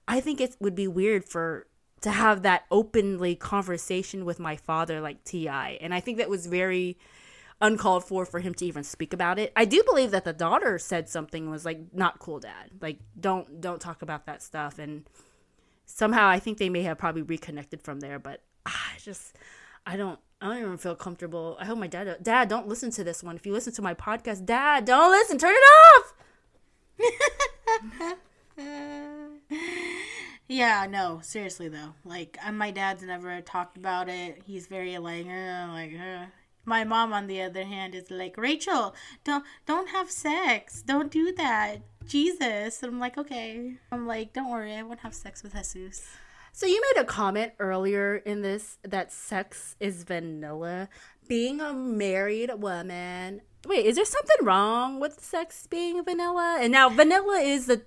I 0.08 0.20
think 0.20 0.42
it 0.42 0.56
would 0.60 0.76
be 0.76 0.88
weird 0.88 1.26
for 1.26 1.68
to 2.02 2.12
have 2.12 2.44
that 2.44 2.64
openly 2.72 3.36
conversation 3.36 4.26
with 4.26 4.40
my 4.40 4.56
father 4.56 5.02
like 5.02 5.24
T.I., 5.24 5.78
and 5.82 5.94
I 5.94 6.00
think 6.00 6.18
that 6.18 6.30
was 6.30 6.48
very 6.48 6.98
uncalled 7.62 8.06
for 8.06 8.26
for 8.26 8.40
him 8.40 8.54
to 8.54 8.66
even 8.66 8.84
speak 8.84 9.14
about 9.14 9.38
it. 9.38 9.52
I 9.56 9.66
do 9.66 9.84
believe 9.84 10.12
that 10.12 10.24
the 10.24 10.34
daughter 10.34 10.80
said 10.80 11.10
something 11.10 11.50
was 11.50 11.66
like 11.66 11.94
not 11.94 12.20
cool 12.20 12.40
dad. 12.40 12.72
Like 12.82 13.00
don't 13.20 13.60
don't 13.60 13.82
talk 13.82 14.02
about 14.02 14.26
that 14.28 14.42
stuff 14.42 14.80
and 14.80 15.04
somehow 15.86 16.28
I 16.28 16.40
think 16.40 16.58
they 16.58 16.70
may 16.70 16.84
have 16.84 16.98
probably 16.98 17.22
reconnected 17.22 17.82
from 17.82 18.00
there, 18.00 18.18
but 18.18 18.42
ah, 18.66 18.94
just 18.98 19.36
I 19.86 19.98
don't 19.98 20.20
I 20.42 20.48
don't 20.48 20.58
even 20.58 20.78
feel 20.78 20.96
comfortable. 20.96 21.58
I 21.60 21.66
hope 21.66 21.78
my 21.78 21.88
dad 21.88 22.18
Dad, 22.22 22.48
don't 22.48 22.68
listen 22.68 22.92
to 22.92 23.04
this 23.04 23.22
one. 23.22 23.36
If 23.36 23.46
you 23.46 23.52
listen 23.52 23.74
to 23.74 23.82
my 23.82 23.94
podcast, 23.94 24.46
Dad, 24.46 24.86
don't 24.86 25.12
listen. 25.12 25.38
Turn 25.38 25.54
it 25.54 25.64
off. 25.98 26.14
yeah, 30.48 30.88
no, 30.90 31.20
seriously 31.22 31.68
though. 31.68 31.94
Like, 32.06 32.38
uh, 32.46 32.54
my 32.54 32.72
dad's 32.72 33.04
never 33.04 33.42
talked 33.42 33.76
about 33.76 34.08
it. 34.08 34.44
He's 34.46 34.68
very 34.68 34.98
like, 34.98 35.26
uh, 35.28 35.68
like, 35.72 35.94
uh. 36.00 36.26
My 36.66 36.84
mom, 36.84 37.14
on 37.14 37.28
the 37.28 37.42
other 37.42 37.64
hand, 37.64 37.96
is 37.96 38.12
like, 38.12 38.38
Rachel, 38.38 38.94
don't 39.24 39.44
don't 39.66 39.90
have 39.90 40.12
sex. 40.12 40.84
Don't 40.84 41.12
do 41.12 41.34
that. 41.34 41.78
Jesus. 42.08 42.84
And 42.84 42.94
I'm 42.94 43.00
like, 43.00 43.18
okay. 43.18 43.76
I'm 43.92 44.06
like, 44.06 44.34
don't 44.34 44.52
worry, 44.52 44.76
I 44.76 44.84
won't 44.84 45.00
have 45.00 45.16
sex 45.16 45.42
with 45.42 45.54
Jesus. 45.54 46.08
So 46.60 46.66
you 46.66 46.82
made 46.94 47.02
a 47.02 47.06
comment 47.06 47.54
earlier 47.58 48.18
in 48.18 48.42
this 48.42 48.80
that 48.84 49.14
sex 49.14 49.78
is 49.80 50.04
vanilla. 50.04 50.90
Being 51.26 51.62
a 51.62 51.72
married 51.72 52.52
woman. 52.58 53.40
Wait, 53.66 53.86
is 53.86 53.96
there 53.96 54.04
something 54.04 54.46
wrong 54.46 55.00
with 55.00 55.24
sex 55.24 55.68
being 55.68 56.04
vanilla? 56.04 56.58
And 56.60 56.74
now 56.74 56.90
vanilla 56.90 57.40
is 57.40 57.68
the 57.68 57.84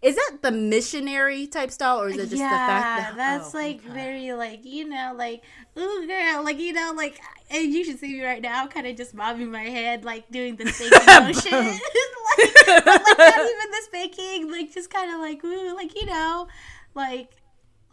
is 0.00 0.14
that 0.14 0.42
the 0.42 0.52
missionary 0.52 1.48
type 1.48 1.72
style 1.72 2.00
or 2.00 2.08
is 2.08 2.16
it 2.16 2.28
just 2.28 2.36
yeah, 2.36 2.50
the 2.50 2.56
fact 2.56 3.00
that 3.00 3.16
that's 3.16 3.52
oh, 3.52 3.58
like 3.58 3.84
okay. 3.84 3.92
very 3.92 4.32
like 4.32 4.64
you 4.64 4.88
know 4.88 5.12
like 5.16 5.42
ooh 5.76 6.06
girl 6.06 6.44
like 6.44 6.60
you 6.60 6.72
know 6.72 6.92
like 6.94 7.18
and 7.50 7.72
you 7.72 7.84
should 7.84 7.98
see 7.98 8.12
me 8.12 8.24
right 8.24 8.42
now 8.42 8.64
kind 8.68 8.86
of 8.86 8.96
just 8.96 9.16
bobbing 9.16 9.50
my 9.50 9.64
head 9.64 10.04
like 10.04 10.30
doing 10.30 10.54
the 10.54 10.66
spanking 10.66 11.06
motion 11.24 11.52
like, 12.38 12.54
but, 12.64 12.86
like 12.86 13.18
not 13.18 13.38
even 13.38 13.70
the 13.70 13.82
spanking 13.82 14.50
like 14.52 14.72
just 14.72 14.88
kind 14.88 15.12
of 15.12 15.18
like 15.20 15.42
ooh 15.44 15.74
like 15.74 16.00
you 16.00 16.06
know 16.06 16.46
like 16.94 17.43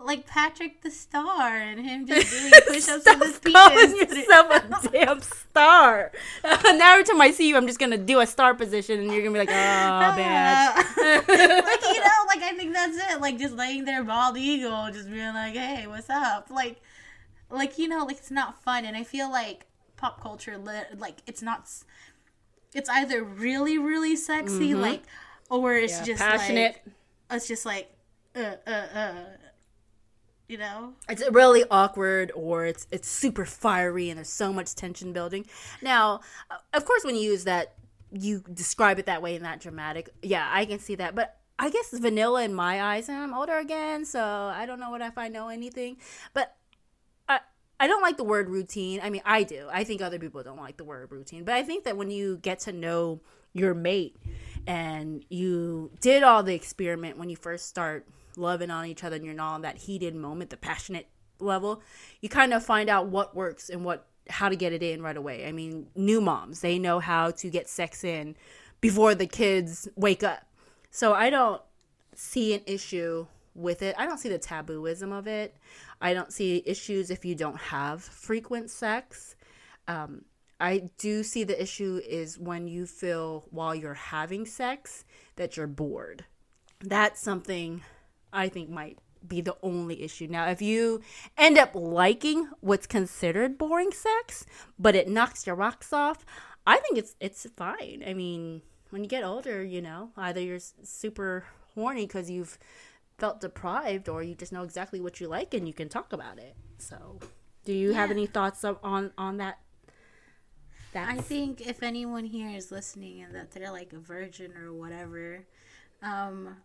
like 0.06 0.26
Patrick 0.28 0.82
the 0.82 0.92
Star 0.92 1.56
and 1.58 1.80
him 1.80 2.06
just 2.08 2.32
doing 2.32 2.52
push-ups 2.68 3.06
with 3.06 3.22
his 3.24 3.40
penis. 3.40 3.94
yourself 3.96 4.52
a 4.52 4.90
damn 4.90 5.22
star. 5.22 6.12
now 6.44 6.94
every 6.94 7.04
time 7.04 7.22
I 7.22 7.32
see 7.32 7.48
you, 7.50 7.58
I'm 7.58 7.68
just 7.68 7.80
gonna 7.80 7.98
do 7.98 8.20
a 8.20 8.28
star 8.28 8.54
position, 8.54 9.00
and 9.00 9.12
you're 9.12 9.22
gonna 9.22 9.34
be 9.34 9.40
like, 9.40 9.50
"Oh, 9.50 9.54
bad." 10.16 10.76
like 10.76 10.98
you 10.98 12.00
know, 12.00 12.20
like 12.28 12.42
I 12.44 12.54
think 12.56 12.74
that's 12.74 12.98
it. 12.98 13.22
Like 13.22 13.38
just 13.38 13.56
laying 13.56 13.86
there, 13.86 14.04
bald 14.04 14.38
eagle, 14.38 14.90
just 14.92 15.10
being 15.10 15.34
like, 15.34 15.56
"Hey, 15.56 15.88
what's 15.88 16.10
up?" 16.10 16.50
Like, 16.50 16.82
like 17.50 17.78
you 17.78 17.88
know, 17.88 18.06
like 18.06 18.18
it's 18.18 18.32
not 18.32 18.62
fun, 18.64 18.86
and 18.86 18.96
I 18.98 19.04
feel 19.04 19.32
like 19.32 19.66
pop 19.98 20.22
culture, 20.22 20.58
like 20.58 21.18
it's 21.28 21.42
not. 21.42 21.70
It's 22.74 22.90
either 22.90 23.22
really, 23.22 23.78
really 23.78 24.16
sexy, 24.16 24.74
like, 24.74 25.04
or 25.50 25.74
it's 25.74 26.00
Yeah, 26.00 26.04
just 26.06 26.22
passionate. 26.22 26.78
Like, 26.86 26.94
it's 27.32 27.48
just 27.50 27.66
like, 27.66 27.94
uh, 28.34 28.56
uh, 28.66 28.70
uh, 28.70 29.14
you 30.52 30.58
know. 30.58 30.94
it's 31.10 31.24
really 31.32 31.64
awkward 31.72 32.32
or 32.36 32.66
it's 32.66 32.86
it's 32.92 33.08
super 33.08 33.46
fiery 33.46 34.10
and 34.10 34.18
there's 34.18 34.30
so 34.30 34.52
much 34.52 34.76
tension 34.76 35.14
building. 35.14 35.46
Now, 35.82 36.20
uh, 36.52 36.58
of 36.74 36.86
course, 36.86 37.04
when 37.04 37.16
you 37.16 37.22
use 37.22 37.46
that, 37.46 37.76
you 38.12 38.44
describe 38.54 39.00
it 39.00 39.06
that 39.06 39.22
way 39.22 39.36
and 39.36 39.46
that 39.46 39.62
dramatic. 39.62 40.10
Yeah, 40.22 40.48
I 40.52 40.66
can 40.66 40.80
see 40.80 40.96
that, 40.96 41.16
but. 41.16 41.38
I 41.60 41.70
guess 41.70 41.96
vanilla 41.96 42.44
in 42.44 42.56
my 42.56 42.82
eyes, 42.82 43.08
and 43.08 43.20
I'm 43.20 43.36
older 43.36 43.60
again, 43.60 44.04
so 44.04 44.20
I 44.20 44.66
don't 44.66 44.80
know 44.80 44.90
what 44.90 45.02
if 45.02 45.16
I 45.16 45.28
know 45.28 45.50
anything. 45.50 45.98
But 46.34 46.56
I 47.30 47.42
I 47.80 47.86
don't 47.86 48.02
like 48.02 48.18
the 48.18 48.24
word 48.24 48.50
routine. 48.50 49.00
I 49.04 49.12
mean, 49.12 49.22
I 49.26 49.44
do. 49.44 49.68
I 49.72 49.84
think 49.84 50.02
other 50.02 50.18
people 50.18 50.42
don't 50.42 50.58
like 50.58 50.78
the 50.78 50.84
word 50.84 51.12
routine, 51.12 51.44
but 51.44 51.54
I 51.54 51.62
think 51.62 51.84
that 51.84 51.98
when 51.98 52.10
you 52.10 52.38
get 52.38 52.62
to 52.62 52.72
know 52.72 53.22
your 53.54 53.76
mate 53.76 54.16
and 54.66 55.24
you 55.30 55.92
did 56.00 56.24
all 56.24 56.42
the 56.42 56.56
experiment 56.56 57.20
when 57.20 57.30
you 57.30 57.36
first 57.36 57.68
start 57.68 58.08
loving 58.42 58.70
on 58.72 58.86
each 58.86 59.04
other 59.04 59.16
and 59.16 59.26
you're 59.26 59.34
not 59.34 59.54
on 59.54 59.62
that 59.62 59.78
heated 59.78 60.16
moment, 60.16 60.50
the 60.50 60.58
passionate 60.58 61.08
level, 61.40 61.82
you 62.20 62.30
kind 62.30 62.54
of 62.54 62.66
find 62.66 62.90
out 62.90 63.08
what 63.08 63.36
works 63.36 63.70
and 63.70 63.86
what 63.86 64.08
how 64.30 64.50
to 64.50 64.56
get 64.56 64.74
it 64.74 64.84
in 64.84 65.02
right 65.02 65.18
away. 65.18 65.48
I 65.48 65.52
mean, 65.52 65.88
new 65.96 66.22
moms, 66.22 66.62
they 66.62 66.78
know 66.78 67.00
how 67.00 67.32
to 67.32 67.50
get 67.50 67.68
sex 67.68 68.04
in 68.04 68.36
before 68.80 69.16
the 69.16 69.28
kids 69.28 69.88
wake 69.96 70.24
up. 70.24 70.44
So 70.90 71.14
I 71.14 71.30
don't 71.30 71.62
see 72.16 72.54
an 72.54 72.62
issue 72.66 73.28
with 73.56 73.82
it. 73.82 73.96
I 73.98 74.06
don't 74.06 74.20
see 74.20 74.30
the 74.30 74.40
tabooism 74.40 75.12
of 75.12 75.28
it. 75.28 75.56
I 76.02 76.14
don't 76.14 76.32
see 76.32 76.64
issues 76.66 77.10
if 77.10 77.26
you 77.26 77.36
don't 77.36 77.58
have 77.58 78.04
frequent 78.04 78.70
sex. 78.70 79.36
Um, 79.88 80.26
I 80.60 80.90
do 80.98 81.24
see 81.24 81.44
the 81.44 81.62
issue 81.62 82.00
is 82.08 82.38
when 82.38 82.68
you 82.68 82.86
feel 82.86 83.46
while 83.50 83.74
you're 83.74 83.96
having 83.96 84.46
sex 84.46 85.04
that 85.36 85.58
you're 85.58 85.68
bored. 85.68 86.26
That's 86.80 87.20
something 87.20 87.82
I 88.34 88.50
think 88.50 88.70
might 88.70 88.98
be 89.28 89.42
the 89.42 89.56
only 89.62 90.02
issue. 90.02 90.28
Now, 90.30 90.48
if 90.50 90.62
you 90.62 91.02
end 91.38 91.58
up 91.58 91.72
liking 91.76 92.50
what's 92.60 92.88
considered 92.88 93.58
boring 93.58 93.92
sex, 93.92 94.46
but 94.80 94.96
it 94.96 95.08
knocks 95.08 95.46
your 95.46 95.56
rocks 95.56 95.94
off, 95.94 96.26
I 96.66 96.78
think 96.78 96.98
it's 96.98 97.16
it's 97.20 97.48
fine. 97.56 98.04
I 98.06 98.14
mean, 98.14 98.62
when 98.90 99.04
you 99.04 99.10
get 99.10 99.24
older, 99.24 99.64
you 99.64 99.82
know, 99.82 100.12
either 100.18 100.42
you're 100.42 100.60
super 100.84 101.46
horny 101.76 102.06
because 102.06 102.30
you've 102.30 102.58
felt 103.18 103.42
deprived, 103.42 104.10
or 104.10 104.24
you 104.24 104.36
just 104.36 104.52
know 104.52 104.64
exactly 104.64 105.00
what 105.00 105.20
you 105.20 105.28
like 105.28 105.54
and 105.54 105.68
you 105.68 105.74
can 105.74 105.90
talk 105.90 106.14
about 106.14 106.40
it. 106.40 106.56
So, 106.78 107.20
do 107.66 107.74
you 107.74 107.94
have 107.94 108.12
any 108.12 108.26
thoughts 108.26 108.64
on 108.64 109.12
on 109.18 109.38
that? 109.38 109.60
That 110.94 111.08
I 111.08 111.22
think 111.22 111.62
if 111.62 111.84
anyone 111.84 112.26
here 112.26 112.50
is 112.50 112.70
listening 112.70 113.22
and 113.22 113.34
that 113.34 113.52
they're 113.52 113.72
like 113.72 113.94
a 113.94 114.00
virgin 114.00 114.54
or 114.58 114.74
whatever, 114.74 115.46
um, 116.02 116.58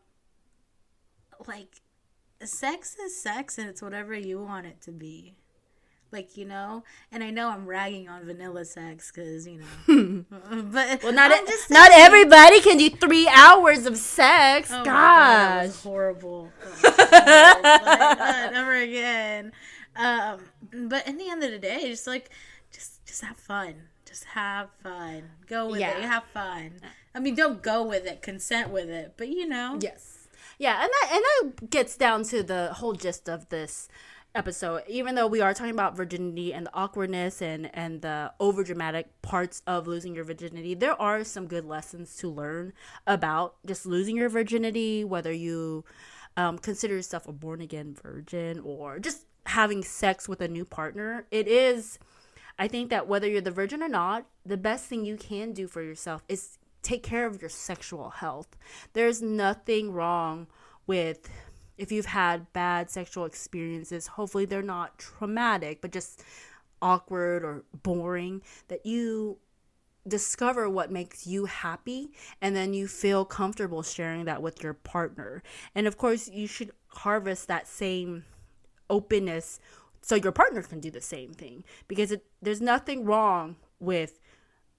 like 1.46 1.80
sex 2.44 2.96
is 2.98 3.20
sex 3.20 3.58
and 3.58 3.68
it's 3.68 3.82
whatever 3.82 4.14
you 4.14 4.40
want 4.40 4.66
it 4.66 4.80
to 4.82 4.92
be. 4.92 5.34
Like, 6.12 6.36
you 6.36 6.44
know, 6.44 6.84
and 7.10 7.22
I 7.24 7.30
know 7.30 7.48
I'm 7.50 7.66
ragging 7.66 8.08
on 8.08 8.24
vanilla 8.24 8.64
sex 8.64 9.10
because, 9.12 9.46
you 9.46 9.60
know, 9.88 10.24
but 10.62 11.02
well, 11.02 11.12
not 11.12 11.32
just 11.46 11.68
not 11.68 11.90
everybody 11.92 12.60
can 12.60 12.78
do 12.78 12.88
three 12.90 13.28
hours 13.28 13.86
of 13.86 13.96
sex. 13.96 14.70
Oh 14.72 14.78
my 14.78 14.84
God, 14.84 15.66
Gosh. 15.66 15.82
horrible. 15.82 16.52
Oh 16.84 18.48
never 18.52 18.74
again. 18.74 19.52
Um, 19.96 20.40
but 20.88 21.06
in 21.08 21.16
the 21.18 21.28
end 21.28 21.42
of 21.42 21.50
the 21.50 21.58
day, 21.58 21.80
just 21.90 22.06
like, 22.06 22.30
just 22.72 23.04
just 23.06 23.22
have 23.22 23.36
fun. 23.36 23.74
Just 24.06 24.24
have 24.24 24.68
fun. 24.82 25.24
Go 25.48 25.70
with 25.70 25.80
Yeah. 25.80 25.98
it. 25.98 26.04
Have 26.04 26.24
fun. 26.32 26.72
I 27.14 27.18
mean, 27.20 27.34
don't 27.34 27.62
go 27.62 27.82
with 27.82 28.06
it. 28.06 28.22
Consent 28.22 28.70
with 28.70 28.88
it. 28.88 29.14
But 29.16 29.28
you 29.28 29.46
know, 29.48 29.78
Yes. 29.80 30.15
Yeah, 30.58 30.82
and 30.82 30.90
that 30.90 31.10
and 31.12 31.22
that 31.58 31.70
gets 31.70 31.96
down 31.96 32.24
to 32.24 32.42
the 32.42 32.72
whole 32.74 32.94
gist 32.94 33.28
of 33.28 33.48
this 33.50 33.88
episode. 34.34 34.82
Even 34.88 35.14
though 35.14 35.26
we 35.26 35.40
are 35.40 35.54
talking 35.54 35.72
about 35.72 35.96
virginity 35.96 36.52
and 36.52 36.66
the 36.66 36.74
awkwardness 36.74 37.42
and 37.42 37.70
and 37.74 38.02
the 38.02 38.32
over 38.40 38.64
dramatic 38.64 39.20
parts 39.22 39.62
of 39.66 39.86
losing 39.86 40.14
your 40.14 40.24
virginity, 40.24 40.74
there 40.74 41.00
are 41.00 41.24
some 41.24 41.46
good 41.46 41.64
lessons 41.64 42.16
to 42.16 42.28
learn 42.28 42.72
about 43.06 43.56
just 43.66 43.84
losing 43.86 44.16
your 44.16 44.28
virginity, 44.28 45.04
whether 45.04 45.32
you 45.32 45.84
um, 46.36 46.58
consider 46.58 46.94
yourself 46.94 47.28
a 47.28 47.32
born 47.32 47.60
again 47.60 47.94
virgin 48.02 48.60
or 48.60 48.98
just 48.98 49.26
having 49.46 49.82
sex 49.82 50.28
with 50.28 50.40
a 50.40 50.48
new 50.48 50.64
partner. 50.64 51.26
It 51.30 51.48
is 51.48 51.98
I 52.58 52.68
think 52.68 52.88
that 52.90 53.06
whether 53.06 53.28
you're 53.28 53.42
the 53.42 53.50
virgin 53.50 53.82
or 53.82 53.88
not, 53.88 54.26
the 54.44 54.56
best 54.56 54.86
thing 54.86 55.04
you 55.04 55.16
can 55.16 55.52
do 55.52 55.66
for 55.66 55.82
yourself 55.82 56.24
is 56.28 56.56
take 56.86 57.02
care 57.02 57.26
of 57.26 57.40
your 57.42 57.50
sexual 57.50 58.10
health. 58.10 58.56
There's 58.92 59.20
nothing 59.20 59.92
wrong 59.92 60.46
with 60.86 61.28
if 61.76 61.90
you've 61.90 62.06
had 62.06 62.52
bad 62.52 62.90
sexual 62.90 63.24
experiences. 63.24 64.06
Hopefully, 64.06 64.44
they're 64.44 64.62
not 64.62 64.98
traumatic, 64.98 65.80
but 65.80 65.92
just 65.92 66.22
awkward 66.80 67.42
or 67.42 67.64
boring, 67.82 68.40
that 68.68 68.86
you 68.86 69.38
discover 70.06 70.70
what 70.70 70.92
makes 70.92 71.26
you 71.26 71.46
happy 71.46 72.12
and 72.40 72.54
then 72.54 72.72
you 72.72 72.86
feel 72.86 73.24
comfortable 73.24 73.82
sharing 73.82 74.24
that 74.24 74.40
with 74.40 74.62
your 74.62 74.74
partner. 74.74 75.42
And 75.74 75.88
of 75.88 75.96
course, 75.96 76.28
you 76.28 76.46
should 76.46 76.70
harvest 76.88 77.48
that 77.48 77.66
same 77.66 78.24
openness 78.88 79.58
so 80.00 80.14
your 80.14 80.30
partner 80.30 80.62
can 80.62 80.78
do 80.78 80.92
the 80.92 81.00
same 81.00 81.32
thing 81.32 81.64
because 81.88 82.12
it, 82.12 82.24
there's 82.40 82.60
nothing 82.60 83.04
wrong 83.04 83.56
with 83.80 84.20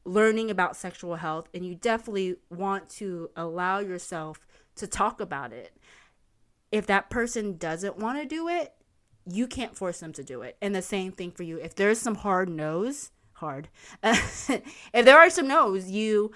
learning 0.08 0.50
about 0.50 0.76
sexual 0.76 1.16
health 1.16 1.50
and 1.54 1.66
you 1.66 1.76
definitely 1.76 2.36
want 2.50 2.90
to 2.90 3.30
allow 3.36 3.80
yourself 3.80 4.46
to 4.76 4.88
talk 4.88 5.20
about 5.20 5.54
it. 5.54 5.76
If 6.72 6.88
that 6.88 7.10
person 7.10 7.58
doesn't 7.58 7.98
want 7.98 8.20
to 8.20 8.26
do 8.26 8.48
it 8.48 8.74
you 9.30 9.46
can't 9.46 9.76
force 9.76 10.00
them 10.00 10.14
to 10.14 10.24
do 10.24 10.42
it. 10.42 10.56
And 10.62 10.74
the 10.74 10.82
same 10.82 11.12
thing 11.12 11.32
for 11.32 11.44
you. 11.44 11.58
If 11.58 11.76
there's 11.76 12.00
some 12.00 12.16
hard 12.16 12.50
no's 12.50 13.12
hard 13.34 13.68
if 14.04 14.66
there 14.94 15.18
are 15.20 15.30
some 15.30 15.48
no's 15.48 15.92
you 15.92 16.32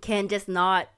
can 0.00 0.26
just 0.26 0.48
not 0.48 0.88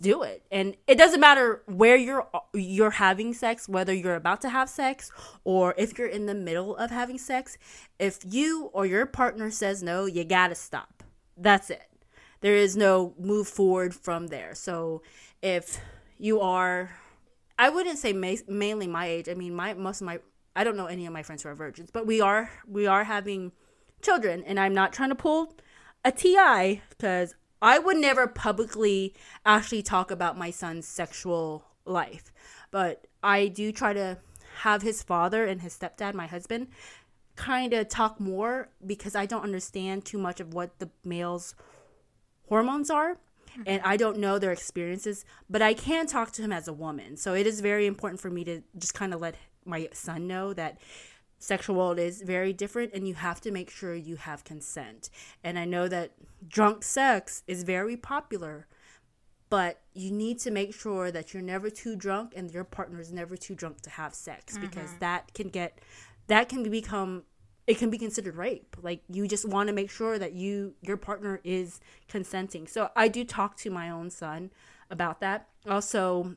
do 0.00 0.22
it. 0.22 0.42
And 0.50 0.76
it 0.86 0.96
doesn't 0.98 1.20
matter 1.20 1.62
where 1.66 1.96
you're 1.96 2.26
you're 2.52 2.90
having 2.90 3.32
sex 3.32 3.68
whether 3.68 3.92
you're 3.92 4.14
about 4.14 4.40
to 4.42 4.48
have 4.48 4.68
sex 4.68 5.10
or 5.44 5.74
if 5.76 5.98
you're 5.98 6.08
in 6.08 6.26
the 6.26 6.34
middle 6.34 6.76
of 6.76 6.90
having 6.90 7.18
sex 7.18 7.56
if 7.98 8.18
you 8.24 8.70
or 8.72 8.86
your 8.86 9.06
partner 9.06 9.50
says 9.50 9.82
no 9.82 10.06
you 10.06 10.24
gotta 10.24 10.54
stop. 10.54 11.02
That's 11.36 11.70
it. 11.70 11.88
There 12.40 12.54
is 12.54 12.76
no 12.76 13.14
move 13.18 13.48
forward 13.48 13.94
from 13.94 14.28
there. 14.28 14.54
So 14.54 15.02
if 15.42 15.80
you 16.18 16.40
are 16.40 16.90
i 17.58 17.68
wouldn't 17.68 17.98
say 17.98 18.12
ma- 18.12 18.34
mainly 18.48 18.86
my 18.86 19.06
age. 19.06 19.28
I 19.28 19.34
mean 19.34 19.54
my 19.54 19.74
most 19.74 20.00
of 20.00 20.06
my 20.06 20.18
i 20.56 20.64
don't 20.64 20.76
know 20.76 20.86
any 20.86 21.06
of 21.06 21.12
my 21.12 21.22
friends 21.22 21.42
who 21.42 21.48
are 21.48 21.54
virgins 21.54 21.90
but 21.90 22.06
we 22.06 22.20
are 22.20 22.50
we 22.66 22.86
are 22.86 23.04
having 23.04 23.52
children. 24.02 24.42
And 24.44 24.58
i'm 24.58 24.74
not 24.74 24.92
trying 24.92 25.10
to 25.10 25.14
pull 25.14 25.54
a 26.04 26.12
T.I. 26.12 26.82
because 26.90 27.34
I 27.64 27.78
would 27.78 27.96
never 27.96 28.26
publicly 28.26 29.14
actually 29.46 29.82
talk 29.82 30.10
about 30.10 30.36
my 30.36 30.50
son's 30.50 30.86
sexual 30.86 31.64
life, 31.86 32.30
but 32.70 33.06
I 33.22 33.48
do 33.48 33.72
try 33.72 33.94
to 33.94 34.18
have 34.58 34.82
his 34.82 35.02
father 35.02 35.46
and 35.46 35.62
his 35.62 35.74
stepdad, 35.74 36.12
my 36.12 36.26
husband, 36.26 36.68
kind 37.36 37.72
of 37.72 37.88
talk 37.88 38.20
more 38.20 38.68
because 38.86 39.16
I 39.16 39.24
don't 39.24 39.44
understand 39.44 40.04
too 40.04 40.18
much 40.18 40.40
of 40.40 40.52
what 40.52 40.78
the 40.78 40.90
male's 41.04 41.54
hormones 42.50 42.90
are 42.90 43.16
and 43.66 43.80
I 43.82 43.96
don't 43.96 44.18
know 44.18 44.38
their 44.38 44.52
experiences, 44.52 45.24
but 45.48 45.62
I 45.62 45.72
can 45.72 46.06
talk 46.06 46.32
to 46.32 46.42
him 46.42 46.52
as 46.52 46.68
a 46.68 46.72
woman. 46.72 47.16
So 47.16 47.32
it 47.32 47.46
is 47.46 47.62
very 47.62 47.86
important 47.86 48.20
for 48.20 48.28
me 48.28 48.44
to 48.44 48.62
just 48.76 48.92
kind 48.92 49.14
of 49.14 49.22
let 49.22 49.36
my 49.64 49.88
son 49.92 50.26
know 50.26 50.52
that 50.52 50.76
sexual 51.44 51.76
world 51.76 51.98
is 51.98 52.22
very 52.22 52.52
different 52.52 52.92
and 52.94 53.06
you 53.06 53.14
have 53.14 53.40
to 53.42 53.50
make 53.50 53.70
sure 53.70 53.94
you 53.94 54.16
have 54.16 54.44
consent. 54.44 55.10
And 55.42 55.58
I 55.58 55.64
know 55.64 55.88
that 55.88 56.12
drunk 56.48 56.82
sex 56.82 57.42
is 57.46 57.62
very 57.62 57.96
popular, 57.96 58.66
but 59.50 59.80
you 59.92 60.10
need 60.10 60.38
to 60.40 60.50
make 60.50 60.74
sure 60.74 61.10
that 61.10 61.32
you're 61.32 61.42
never 61.42 61.70
too 61.70 61.96
drunk 61.96 62.32
and 62.34 62.50
your 62.50 62.64
partner 62.64 63.00
is 63.00 63.12
never 63.12 63.36
too 63.36 63.54
drunk 63.54 63.82
to 63.82 63.90
have 63.90 64.14
sex 64.14 64.54
mm-hmm. 64.54 64.66
because 64.66 64.90
that 65.00 65.32
can 65.34 65.48
get 65.48 65.80
that 66.26 66.48
can 66.48 66.68
become 66.70 67.24
it 67.66 67.78
can 67.78 67.88
be 67.88 67.98
considered 67.98 68.36
rape. 68.36 68.76
Like 68.82 69.02
you 69.08 69.26
just 69.28 69.46
want 69.48 69.68
to 69.68 69.74
make 69.74 69.90
sure 69.90 70.18
that 70.18 70.32
you 70.32 70.74
your 70.82 70.96
partner 70.96 71.40
is 71.44 71.80
consenting. 72.08 72.66
So 72.66 72.90
i 72.96 73.08
do 73.08 73.24
talk 73.24 73.56
to 73.58 73.70
my 73.70 73.90
own 73.90 74.10
son 74.10 74.50
about 74.90 75.20
that. 75.20 75.48
Also 75.68 76.36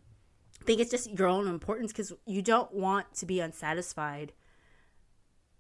I 0.62 0.64
think 0.66 0.82
it's 0.82 0.92
just 0.92 1.18
your 1.18 1.28
own 1.28 1.48
importance 1.48 1.92
because 1.94 2.12
you 2.26 2.42
don't 2.42 2.74
want 2.74 3.14
to 3.16 3.26
be 3.26 3.40
unsatisfied 3.40 4.34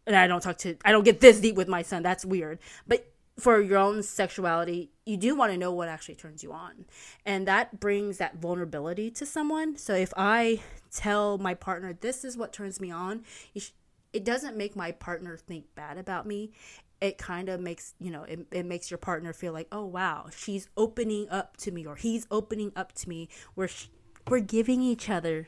and 0.08 0.16
i 0.16 0.26
don't 0.26 0.42
talk 0.42 0.58
to 0.58 0.76
i 0.86 0.92
don't 0.92 1.04
get 1.04 1.20
this 1.20 1.40
deep 1.40 1.56
with 1.56 1.68
my 1.68 1.84
son. 1.84 2.02
That's 2.02 2.26
weird. 2.26 2.60
But 2.88 3.12
for 3.40 3.62
your 3.62 3.78
own 3.78 4.02
sexuality 4.02 4.90
you 5.06 5.16
do 5.16 5.36
want 5.36 5.52
to 5.52 5.58
know 5.58 5.72
what 5.72 5.88
actually 5.88 6.16
turns 6.16 6.44
you 6.44 6.52
on. 6.52 6.86
And 7.26 7.48
that 7.48 7.80
brings 7.80 8.18
that 8.18 8.38
vulnerability 8.38 9.12
to 9.12 9.26
someone. 9.26 9.78
So 9.78 9.94
if 9.94 10.12
i 10.18 10.62
tell 10.92 11.38
my 11.38 11.54
partner 11.54 11.96
this 12.00 12.26
is 12.26 12.36
what 12.38 12.52
turns 12.54 12.80
me 12.80 12.90
on 12.90 13.24
sh- 13.56 13.70
it 14.14 14.24
doesn't 14.24 14.58
make 14.58 14.76
my 14.76 14.92
partner 14.92 15.38
think 15.38 15.66
bad 15.76 15.98
about 15.98 16.26
me. 16.26 16.52
It 17.00 17.20
kind 17.20 17.50
of 17.50 17.60
makes 17.60 17.94
you 18.00 18.10
know 18.10 18.24
it, 18.24 18.48
it 18.52 18.66
makes 18.66 18.90
your 18.90 18.98
partner 18.98 19.34
feel 19.34 19.54
like 19.54 19.68
oh 19.72 19.86
wow 19.86 20.30
she's 20.36 20.68
opening 20.76 21.30
up 21.30 21.58
to 21.58 21.72
me 21.72 21.86
or 21.86 21.96
he's 21.96 22.26
opening 22.32 22.72
up 22.76 22.94
to 22.94 23.10
me. 23.10 23.30
We're 23.56 23.68
sh- 23.68 23.90
we're 24.28 24.40
giving 24.40 24.82
each 24.82 25.10
other 25.10 25.48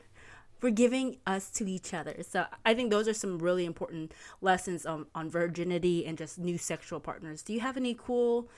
we're 0.62 0.70
giving 0.70 1.16
us 1.26 1.50
to 1.50 1.68
each 1.70 1.92
other 1.94 2.14
so 2.22 2.44
i 2.64 2.74
think 2.74 2.90
those 2.90 3.08
are 3.08 3.14
some 3.14 3.38
really 3.38 3.64
important 3.64 4.12
lessons 4.40 4.86
on, 4.86 5.06
on 5.14 5.28
virginity 5.30 6.04
and 6.06 6.18
just 6.18 6.38
new 6.38 6.58
sexual 6.58 7.00
partners 7.00 7.42
do 7.42 7.52
you 7.52 7.60
have 7.60 7.76
any 7.76 7.94
cool 7.94 8.48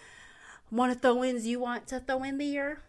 want 0.71 0.93
to 0.93 0.99
throw 0.99 1.23
ins 1.25 1.47
you 1.47 1.61
want 1.61 1.87
to 1.87 2.01
throw 2.01 2.23
in 2.23 2.39
there 2.39 2.83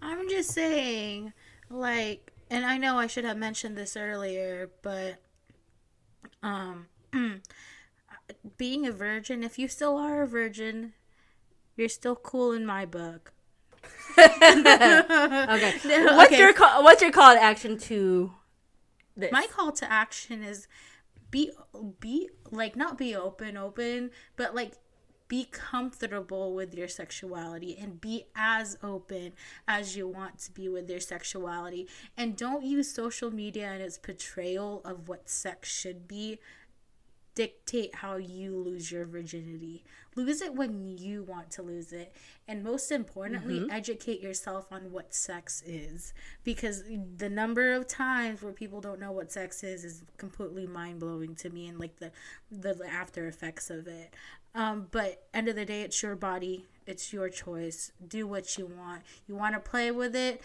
I'm 0.00 0.28
just 0.28 0.50
saying, 0.52 1.32
like, 1.70 2.32
and 2.50 2.64
I 2.64 2.78
know 2.78 2.98
I 2.98 3.08
should 3.08 3.24
have 3.24 3.36
mentioned 3.36 3.76
this 3.76 3.96
earlier, 3.96 4.70
but 4.82 5.16
um, 6.42 6.86
being 8.56 8.86
a 8.86 8.92
virgin, 8.92 9.42
if 9.42 9.58
you 9.58 9.68
still 9.68 9.96
are 9.96 10.22
a 10.22 10.26
virgin, 10.26 10.92
you're 11.76 11.88
still 11.88 12.16
cool 12.16 12.52
in 12.52 12.64
my 12.66 12.86
book. 12.86 13.32
okay 14.18 15.02
what's 16.16 16.32
Okay. 16.32 16.38
your 16.38 16.52
call 16.52 16.82
what's 16.82 17.00
your 17.02 17.12
call 17.12 17.34
to 17.34 17.42
action 17.42 17.78
to 17.78 18.32
this. 19.18 19.32
My 19.32 19.46
call 19.46 19.72
to 19.72 19.90
action 19.90 20.42
is 20.42 20.66
be 21.30 21.50
be 22.00 22.30
like 22.50 22.76
not 22.76 22.96
be 22.96 23.14
open 23.14 23.56
open, 23.56 24.10
but 24.36 24.54
like 24.54 24.74
be 25.28 25.44
comfortable 25.44 26.54
with 26.54 26.74
your 26.74 26.88
sexuality 26.88 27.76
and 27.78 28.00
be 28.00 28.24
as 28.34 28.78
open 28.82 29.32
as 29.66 29.94
you 29.94 30.08
want 30.08 30.38
to 30.38 30.52
be 30.52 30.68
with 30.68 30.88
your 30.88 31.00
sexuality. 31.00 31.86
And 32.16 32.34
don't 32.34 32.64
use 32.64 32.90
social 32.90 33.30
media 33.30 33.66
and 33.66 33.82
its 33.82 33.98
portrayal 33.98 34.80
of 34.86 35.08
what 35.08 35.28
sex 35.28 35.70
should 35.70 36.08
be 36.08 36.38
dictate 37.38 37.94
how 37.94 38.16
you 38.16 38.56
lose 38.56 38.90
your 38.90 39.04
virginity. 39.04 39.84
Lose 40.16 40.42
it 40.42 40.54
when 40.54 40.98
you 40.98 41.22
want 41.22 41.52
to 41.52 41.62
lose 41.62 41.92
it. 41.92 42.12
And 42.48 42.64
most 42.64 42.90
importantly, 42.90 43.64
educate 43.70 44.20
yourself 44.20 44.66
on 44.72 44.90
what 44.90 45.14
sex 45.14 45.62
is. 45.64 46.12
Because 46.42 46.82
the 47.16 47.28
number 47.30 47.74
of 47.74 47.86
times 47.86 48.42
where 48.42 48.52
people 48.52 48.80
don't 48.80 48.98
know 48.98 49.12
what 49.12 49.30
sex 49.30 49.62
is 49.62 49.84
is 49.84 50.02
completely 50.16 50.66
mind 50.66 50.98
blowing 50.98 51.36
to 51.36 51.50
me 51.50 51.68
and 51.68 51.78
like 51.78 52.00
the 52.00 52.10
the 52.50 52.76
after 52.90 53.28
effects 53.28 53.70
of 53.70 53.86
it. 53.86 54.14
Um, 54.52 54.88
but 54.90 55.28
end 55.32 55.46
of 55.46 55.54
the 55.54 55.64
day 55.64 55.82
it's 55.82 56.02
your 56.02 56.16
body. 56.16 56.66
It's 56.88 57.12
your 57.12 57.28
choice. 57.28 57.92
Do 58.04 58.26
what 58.26 58.58
you 58.58 58.66
want. 58.66 59.02
You 59.28 59.36
want 59.36 59.54
to 59.54 59.60
play 59.60 59.92
with 59.92 60.16
it, 60.16 60.40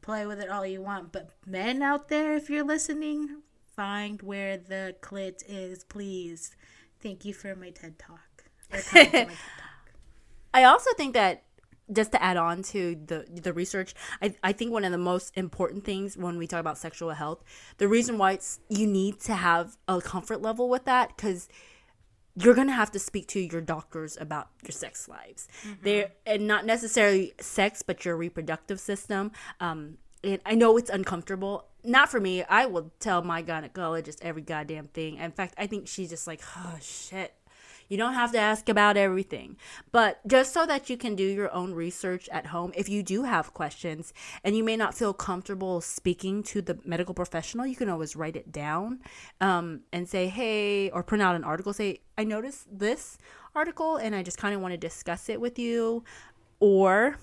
play 0.00 0.24
with 0.24 0.40
it 0.40 0.48
all 0.48 0.64
you 0.64 0.80
want. 0.80 1.12
But 1.12 1.28
men 1.44 1.82
out 1.82 2.08
there, 2.08 2.34
if 2.34 2.48
you're 2.48 2.64
listening, 2.64 3.42
find 3.74 4.22
where 4.22 4.56
the 4.56 4.94
clit 5.00 5.42
is, 5.48 5.84
please. 5.84 6.56
Thank 7.02 7.24
you 7.24 7.34
for 7.34 7.54
my 7.54 7.70
TED 7.70 7.98
talk. 7.98 8.44
Or 8.72 8.78
coming 8.80 9.10
to 9.10 9.12
my 9.12 9.24
TED 9.24 9.28
talk. 9.28 9.92
I 10.54 10.64
also 10.64 10.90
think 10.96 11.14
that 11.14 11.44
just 11.92 12.12
to 12.12 12.22
add 12.22 12.36
on 12.36 12.62
to 12.62 12.96
the 13.06 13.26
the 13.28 13.52
research, 13.52 13.94
I, 14.20 14.34
I 14.42 14.52
think 14.52 14.72
one 14.72 14.84
of 14.84 14.92
the 14.92 14.98
most 14.98 15.36
important 15.36 15.84
things 15.84 16.16
when 16.16 16.38
we 16.38 16.46
talk 16.46 16.60
about 16.60 16.78
sexual 16.78 17.10
health, 17.10 17.42
the 17.78 17.88
reason 17.88 18.18
why 18.18 18.32
it's 18.32 18.60
you 18.68 18.86
need 18.86 19.20
to 19.20 19.34
have 19.34 19.76
a 19.88 20.00
comfort 20.00 20.40
level 20.40 20.68
with 20.68 20.84
that 20.84 21.16
because 21.16 21.48
you're 22.36 22.54
gonna 22.54 22.72
have 22.72 22.90
to 22.92 22.98
speak 22.98 23.26
to 23.28 23.40
your 23.40 23.60
doctors 23.60 24.16
about 24.20 24.48
your 24.62 24.72
sex 24.72 25.08
lives. 25.08 25.48
There 25.82 26.12
and 26.24 26.46
not 26.46 26.64
necessarily 26.64 27.34
sex, 27.40 27.82
but 27.82 28.04
your 28.04 28.16
reproductive 28.16 28.80
system. 28.80 29.32
Um, 29.60 29.98
and 30.24 30.40
I 30.46 30.54
know 30.54 30.76
it's 30.76 30.90
uncomfortable. 30.90 31.66
Not 31.84 32.10
for 32.10 32.20
me. 32.20 32.44
I 32.44 32.66
will 32.66 32.92
tell 33.00 33.22
my 33.22 33.42
gynecologist 33.42 34.18
every 34.22 34.42
goddamn 34.42 34.88
thing. 34.88 35.16
In 35.16 35.32
fact, 35.32 35.54
I 35.58 35.66
think 35.66 35.88
she's 35.88 36.10
just 36.10 36.26
like, 36.26 36.40
oh 36.56 36.76
shit. 36.80 37.34
You 37.88 37.98
don't 37.98 38.14
have 38.14 38.32
to 38.32 38.38
ask 38.38 38.70
about 38.70 38.96
everything. 38.96 39.56
But 39.90 40.26
just 40.26 40.54
so 40.54 40.64
that 40.64 40.88
you 40.88 40.96
can 40.96 41.14
do 41.14 41.24
your 41.24 41.52
own 41.52 41.74
research 41.74 42.26
at 42.30 42.46
home, 42.46 42.72
if 42.74 42.88
you 42.88 43.02
do 43.02 43.24
have 43.24 43.52
questions 43.52 44.14
and 44.42 44.56
you 44.56 44.64
may 44.64 44.76
not 44.76 44.94
feel 44.94 45.12
comfortable 45.12 45.82
speaking 45.82 46.42
to 46.44 46.62
the 46.62 46.78
medical 46.86 47.12
professional, 47.14 47.66
you 47.66 47.76
can 47.76 47.90
always 47.90 48.16
write 48.16 48.34
it 48.34 48.50
down 48.50 49.00
um, 49.42 49.80
and 49.92 50.08
say, 50.08 50.28
hey, 50.28 50.88
or 50.88 51.02
print 51.02 51.20
out 51.20 51.36
an 51.36 51.44
article. 51.44 51.74
Say, 51.74 52.00
I 52.16 52.24
noticed 52.24 52.66
this 52.72 53.18
article 53.54 53.96
and 53.96 54.14
I 54.14 54.22
just 54.22 54.38
kind 54.38 54.54
of 54.54 54.62
want 54.62 54.72
to 54.72 54.78
discuss 54.78 55.28
it 55.28 55.38
with 55.38 55.58
you. 55.58 56.02
Or 56.60 57.18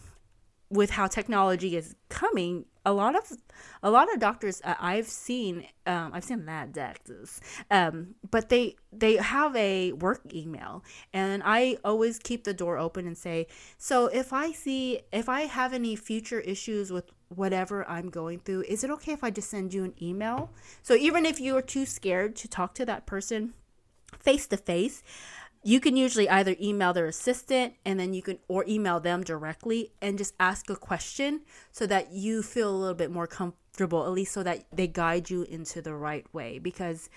with 0.69 0.91
how 0.91 1.07
technology 1.07 1.75
is 1.75 1.95
coming, 2.09 2.65
a 2.85 2.93
lot 2.93 3.15
of 3.15 3.37
a 3.83 3.89
lot 3.89 4.11
of 4.13 4.19
doctors 4.19 4.61
uh, 4.63 4.75
I've 4.79 5.07
seen, 5.07 5.65
um, 5.85 6.11
I've 6.13 6.23
seen 6.23 6.45
that 6.45 6.71
doctors, 6.73 7.41
um, 7.69 8.15
but 8.29 8.49
they 8.49 8.75
they 8.91 9.15
have 9.17 9.55
a 9.55 9.93
work 9.93 10.21
email, 10.33 10.83
and 11.13 11.41
I 11.45 11.77
always 11.83 12.19
keep 12.19 12.43
the 12.43 12.53
door 12.53 12.77
open 12.77 13.07
and 13.07 13.17
say, 13.17 13.47
so 13.77 14.07
if 14.07 14.31
I 14.31 14.51
see 14.51 15.01
if 15.11 15.27
I 15.27 15.41
have 15.41 15.73
any 15.73 15.95
future 15.95 16.39
issues 16.39 16.91
with 16.91 17.11
whatever 17.29 17.87
I'm 17.87 18.09
going 18.09 18.39
through, 18.39 18.63
is 18.67 18.83
it 18.83 18.89
okay 18.91 19.13
if 19.13 19.23
I 19.23 19.29
just 19.29 19.49
send 19.49 19.73
you 19.73 19.83
an 19.83 19.93
email? 20.01 20.51
So 20.81 20.95
even 20.95 21.25
if 21.25 21.39
you 21.39 21.57
are 21.57 21.61
too 21.61 21.85
scared 21.85 22.35
to 22.37 22.47
talk 22.47 22.73
to 22.75 22.85
that 22.85 23.05
person 23.05 23.53
face 24.19 24.47
to 24.47 24.57
face, 24.57 25.03
you 25.63 25.79
can 25.79 25.97
usually 25.97 26.29
either 26.29 26.55
email 26.61 26.93
their 26.93 27.05
assistant 27.05 27.73
and 27.85 27.99
then 27.99 28.13
you 28.13 28.21
can 28.21 28.39
or 28.47 28.63
email 28.67 28.99
them 28.99 29.23
directly 29.23 29.91
and 30.01 30.17
just 30.17 30.33
ask 30.39 30.69
a 30.69 30.75
question 30.75 31.41
so 31.71 31.85
that 31.85 32.13
you 32.13 32.41
feel 32.41 32.69
a 32.69 32.77
little 32.77 32.95
bit 32.95 33.11
more 33.11 33.27
comfortable 33.27 34.05
at 34.05 34.11
least 34.11 34.33
so 34.33 34.43
that 34.43 34.65
they 34.73 34.87
guide 34.87 35.29
you 35.29 35.43
into 35.43 35.81
the 35.81 35.93
right 35.93 36.25
way. 36.33 36.59
Because 36.59 37.09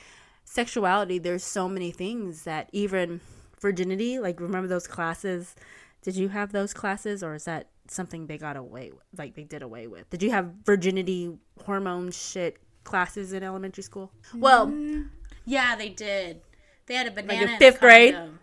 sexuality 0.44 1.18
there's 1.18 1.44
so 1.44 1.68
many 1.68 1.92
things 1.92 2.42
that 2.42 2.68
even 2.72 3.20
virginity 3.60 4.18
like 4.18 4.40
remember 4.40 4.68
those 4.68 4.88
classes? 4.88 5.54
Did 6.02 6.16
you 6.16 6.28
have 6.30 6.50
those 6.50 6.74
classes 6.74 7.22
or 7.22 7.34
is 7.34 7.44
that 7.44 7.68
something 7.86 8.26
they 8.26 8.38
got 8.38 8.56
away 8.56 8.90
with 8.90 9.04
like 9.16 9.34
they 9.34 9.44
did 9.44 9.62
away 9.62 9.86
with? 9.86 10.10
Did 10.10 10.22
you 10.22 10.30
have 10.32 10.50
virginity 10.64 11.38
hormone 11.64 12.10
shit 12.10 12.58
classes 12.82 13.32
in 13.32 13.44
elementary 13.44 13.84
school? 13.84 14.10
Well 14.34 14.66
mm. 14.66 15.08
Yeah, 15.44 15.76
they 15.76 15.88
did. 15.88 16.40
They 16.86 16.94
had 16.94 17.06
a 17.06 17.10
banana. 17.10 17.54
a 17.54 17.58
fifth 17.58 17.80
grade? 17.80 18.14
condom. 18.14 18.38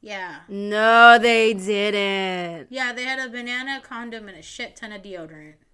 Yeah. 0.00 0.40
no 0.48 1.18
they 1.18 1.54
didn't 1.54 2.68
Yeah, 2.70 2.92
they 2.92 3.04
had 3.04 3.18
a 3.18 3.28
banana, 3.30 3.80
condom, 3.82 4.28
and 4.28 4.38
a 4.38 4.42
shit 4.42 4.76
ton 4.76 4.92
of 4.92 5.02
deodorant. 5.02 5.54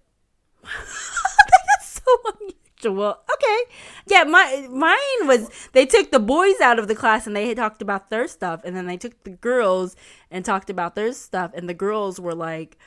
That's 0.63 2.01
so 2.05 2.17
unusual. 2.39 3.19
Okay. 3.33 3.63
Yeah, 4.07 4.23
my 4.23 4.67
mine 4.69 5.27
was 5.27 5.49
they 5.73 5.85
took 5.85 6.11
the 6.11 6.19
boys 6.19 6.59
out 6.61 6.79
of 6.79 6.87
the 6.87 6.95
class 6.95 7.27
and 7.27 7.35
they 7.35 7.47
had 7.47 7.57
talked 7.57 7.81
about 7.81 8.09
their 8.09 8.27
stuff 8.27 8.61
and 8.63 8.75
then 8.75 8.87
they 8.87 8.97
took 8.97 9.23
the 9.23 9.31
girls 9.31 9.95
and 10.31 10.43
talked 10.43 10.69
about 10.69 10.95
their 10.95 11.13
stuff 11.13 11.51
and 11.53 11.69
the 11.69 11.73
girls 11.73 12.19
were 12.19 12.35
like 12.35 12.77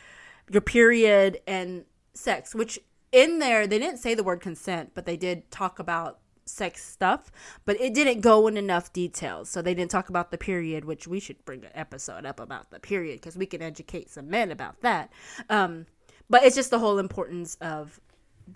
your 0.51 0.63
period 0.63 1.41
and 1.47 1.85
sex, 2.15 2.55
which 2.55 2.79
in 3.13 3.39
there 3.39 3.67
they 3.67 3.79
didn't 3.79 3.99
say 3.99 4.15
the 4.15 4.25
word 4.25 4.41
consent, 4.41 4.93
but 4.95 5.07
they 5.07 5.17
did 5.17 5.51
talk 5.51 5.79
about 5.79 6.19
sex 6.49 6.85
stuff, 6.85 7.31
but 7.65 7.81
it 7.81 7.95
didn't 7.95 8.21
go 8.21 8.47
in 8.47 8.57
enough 8.57 8.93
details. 8.93 9.49
So 9.49 9.63
they 9.63 9.75
didn't 9.75 9.91
talk 9.91 10.09
about 10.09 10.31
the 10.31 10.39
period, 10.39 10.85
which 10.85 11.07
we 11.07 11.21
should 11.21 11.45
bring 11.45 11.65
an 11.65 11.71
episode 11.75 12.27
up 12.27 12.41
about 12.41 12.71
the 12.71 12.81
period 12.81 13.21
because 13.21 13.37
we 13.37 13.47
can 13.47 13.63
educate 13.63 14.11
some 14.11 14.29
men 14.29 14.51
about 14.51 14.81
that. 14.81 15.13
Um, 15.49 15.87
but 16.31 16.45
it's 16.45 16.57
just 16.57 16.71
the 16.71 16.79
whole 16.79 16.99
importance 16.99 17.57
of 17.61 18.01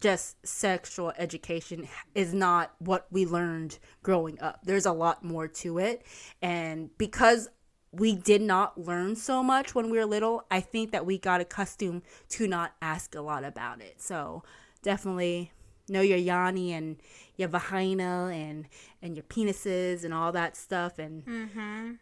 just 0.01 0.45
sexual 0.47 1.12
education 1.18 1.88
is 2.14 2.32
not 2.32 2.72
what 2.78 3.07
we 3.11 3.26
learned 3.26 3.78
growing 4.03 4.40
up. 4.40 4.61
There's 4.64 4.86
a 4.86 4.93
lot 4.93 5.24
more 5.24 5.49
to 5.49 5.78
it. 5.78 6.05
And 6.40 6.97
because 6.99 7.49
we 7.93 8.14
did 8.14 8.40
not 8.40 8.80
learn 8.80 9.16
so 9.16 9.43
much 9.43 9.74
when 9.74 9.90
we 9.90 9.99
were 9.99 10.07
little, 10.07 10.47
I 10.51 10.61
think 10.61 10.93
that 10.93 11.05
we 11.05 11.18
got 11.18 11.40
accustomed 11.40 12.03
to 12.30 12.49
not 12.49 12.72
ask 12.80 13.14
a 13.14 13.20
lot 13.20 13.45
about 13.45 13.82
it. 13.82 14.01
So 14.01 14.43
definitely 14.82 15.53
know 15.89 16.01
your 16.01 16.18
yoni 16.18 16.72
and 16.72 16.97
your 17.37 17.49
vagina 17.49 18.30
and 18.33 18.66
and 19.03 19.16
your 19.16 19.24
penises 19.24 20.05
and 20.05 20.12
all 20.14 20.33
that 20.33 20.57
stuff 20.57 20.99
and 20.99 21.24
Mm-hmm. 21.26 21.93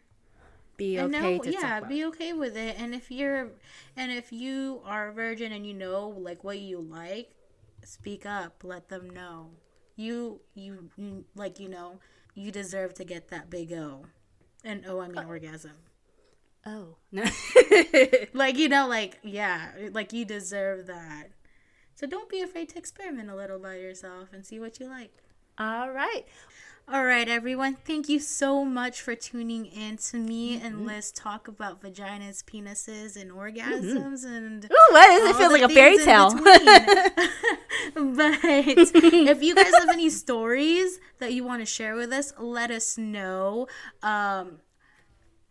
be 0.77 0.97
And 0.97 1.15
okay 1.15 1.37
know, 1.37 1.43
to 1.43 1.51
yeah, 1.51 1.79
be 1.81 2.05
okay 2.05 2.33
with 2.33 2.55
it. 2.57 2.75
And 2.79 2.93
if 2.93 3.11
you're, 3.11 3.49
and 3.95 4.11
if 4.11 4.31
you 4.31 4.81
are 4.85 5.09
a 5.09 5.13
virgin 5.13 5.51
and 5.51 5.65
you 5.65 5.73
know 5.73 6.07
like 6.09 6.43
what 6.43 6.59
you 6.59 6.79
like, 6.79 7.31
speak 7.83 8.25
up. 8.25 8.63
Let 8.63 8.89
them 8.89 9.09
know. 9.09 9.51
You, 9.95 10.41
you, 10.55 10.89
you 10.97 11.25
like 11.35 11.59
you 11.59 11.69
know, 11.69 11.99
you 12.33 12.51
deserve 12.51 12.93
to 12.95 13.03
get 13.03 13.27
that 13.29 13.49
big 13.49 13.71
O, 13.73 14.05
and 14.63 14.83
oh, 14.87 14.99
I 15.01 15.07
mean 15.07 15.23
orgasm. 15.25 15.73
oh 16.65 16.95
no. 17.11 17.23
Like 18.33 18.57
you 18.57 18.69
know, 18.69 18.87
like 18.87 19.19
yeah, 19.23 19.71
like 19.91 20.13
you 20.13 20.25
deserve 20.25 20.87
that. 20.87 21.27
So 22.01 22.07
don't 22.07 22.29
be 22.29 22.41
afraid 22.41 22.69
to 22.69 22.79
experiment 22.79 23.29
a 23.29 23.35
little 23.35 23.59
by 23.59 23.75
yourself 23.75 24.29
and 24.33 24.43
see 24.43 24.59
what 24.59 24.79
you 24.79 24.87
like. 24.87 25.11
all 25.59 25.91
right. 25.91 26.23
All 26.91 27.05
right, 27.05 27.29
everyone. 27.29 27.75
Thank 27.75 28.09
you 28.09 28.19
so 28.19 28.65
much 28.65 29.01
for 29.01 29.13
tuning 29.13 29.67
in 29.67 29.97
to 29.97 30.17
me 30.17 30.57
Mm-hmm. 30.57 30.65
and 30.65 30.87
Liz 30.87 31.11
talk 31.11 31.47
about 31.47 31.79
vaginas, 31.83 32.43
penises, 32.43 33.21
and 33.21 33.31
orgasms 33.31 34.25
and 34.25 34.65
Ooh, 34.65 34.87
what 34.89 35.11
is 35.11 35.29
it? 35.29 35.35
feels 35.35 35.51
like 35.53 35.61
a 35.61 35.69
fairy 35.69 35.99
tale. 35.99 36.31
but 36.33 36.61
if 38.43 39.43
you 39.43 39.53
guys 39.53 39.71
have 39.77 39.89
any 39.89 40.09
stories 40.09 40.99
that 41.19 41.33
you 41.33 41.43
want 41.43 41.61
to 41.61 41.67
share 41.67 41.93
with 41.93 42.11
us, 42.11 42.33
let 42.39 42.71
us 42.71 42.97
know. 42.97 43.67
Um, 44.01 44.53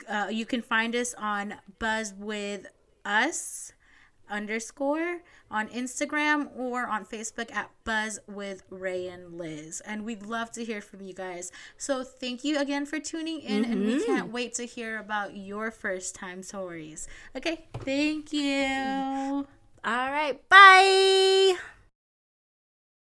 uh, 0.09 0.27
you 0.33 0.45
can 0.45 0.63
find 0.63 0.97
us 0.97 1.15
on 1.15 1.55
Buzz 1.79 2.13
with 2.19 2.67
Us 3.05 3.73
underscore 4.31 5.19
on 5.51 5.69
Instagram 5.69 6.49
or 6.57 6.87
on 6.87 7.05
Facebook 7.05 7.55
at 7.55 7.71
Buzz 7.85 8.19
with 8.27 8.63
Ray 8.71 9.09
and 9.09 9.37
Liz. 9.39 9.83
And 9.85 10.05
we'd 10.05 10.23
love 10.23 10.51
to 10.53 10.65
hear 10.65 10.81
from 10.81 11.03
you 11.03 11.13
guys. 11.13 11.51
So 11.77 12.05
thank 12.05 12.45
you 12.45 12.59
again 12.59 12.87
for 12.87 12.99
tuning 12.99 13.41
in, 13.41 13.65
and 13.65 13.87
we 13.87 13.95
mm-hmm. 13.95 14.07
can't 14.07 14.33
wait 14.33 14.55
to 14.55 14.65
hear 14.65 14.99
about 14.99 15.37
your 15.37 15.71
first 15.71 16.15
time 16.15 16.43
stories. 16.43 17.09
Okay, 17.37 17.67
thank 17.81 18.33
you. 18.33 18.43
Mm-hmm. 18.43 19.41
all 19.85 20.11
right. 20.11 20.41
Bye. 20.49 21.59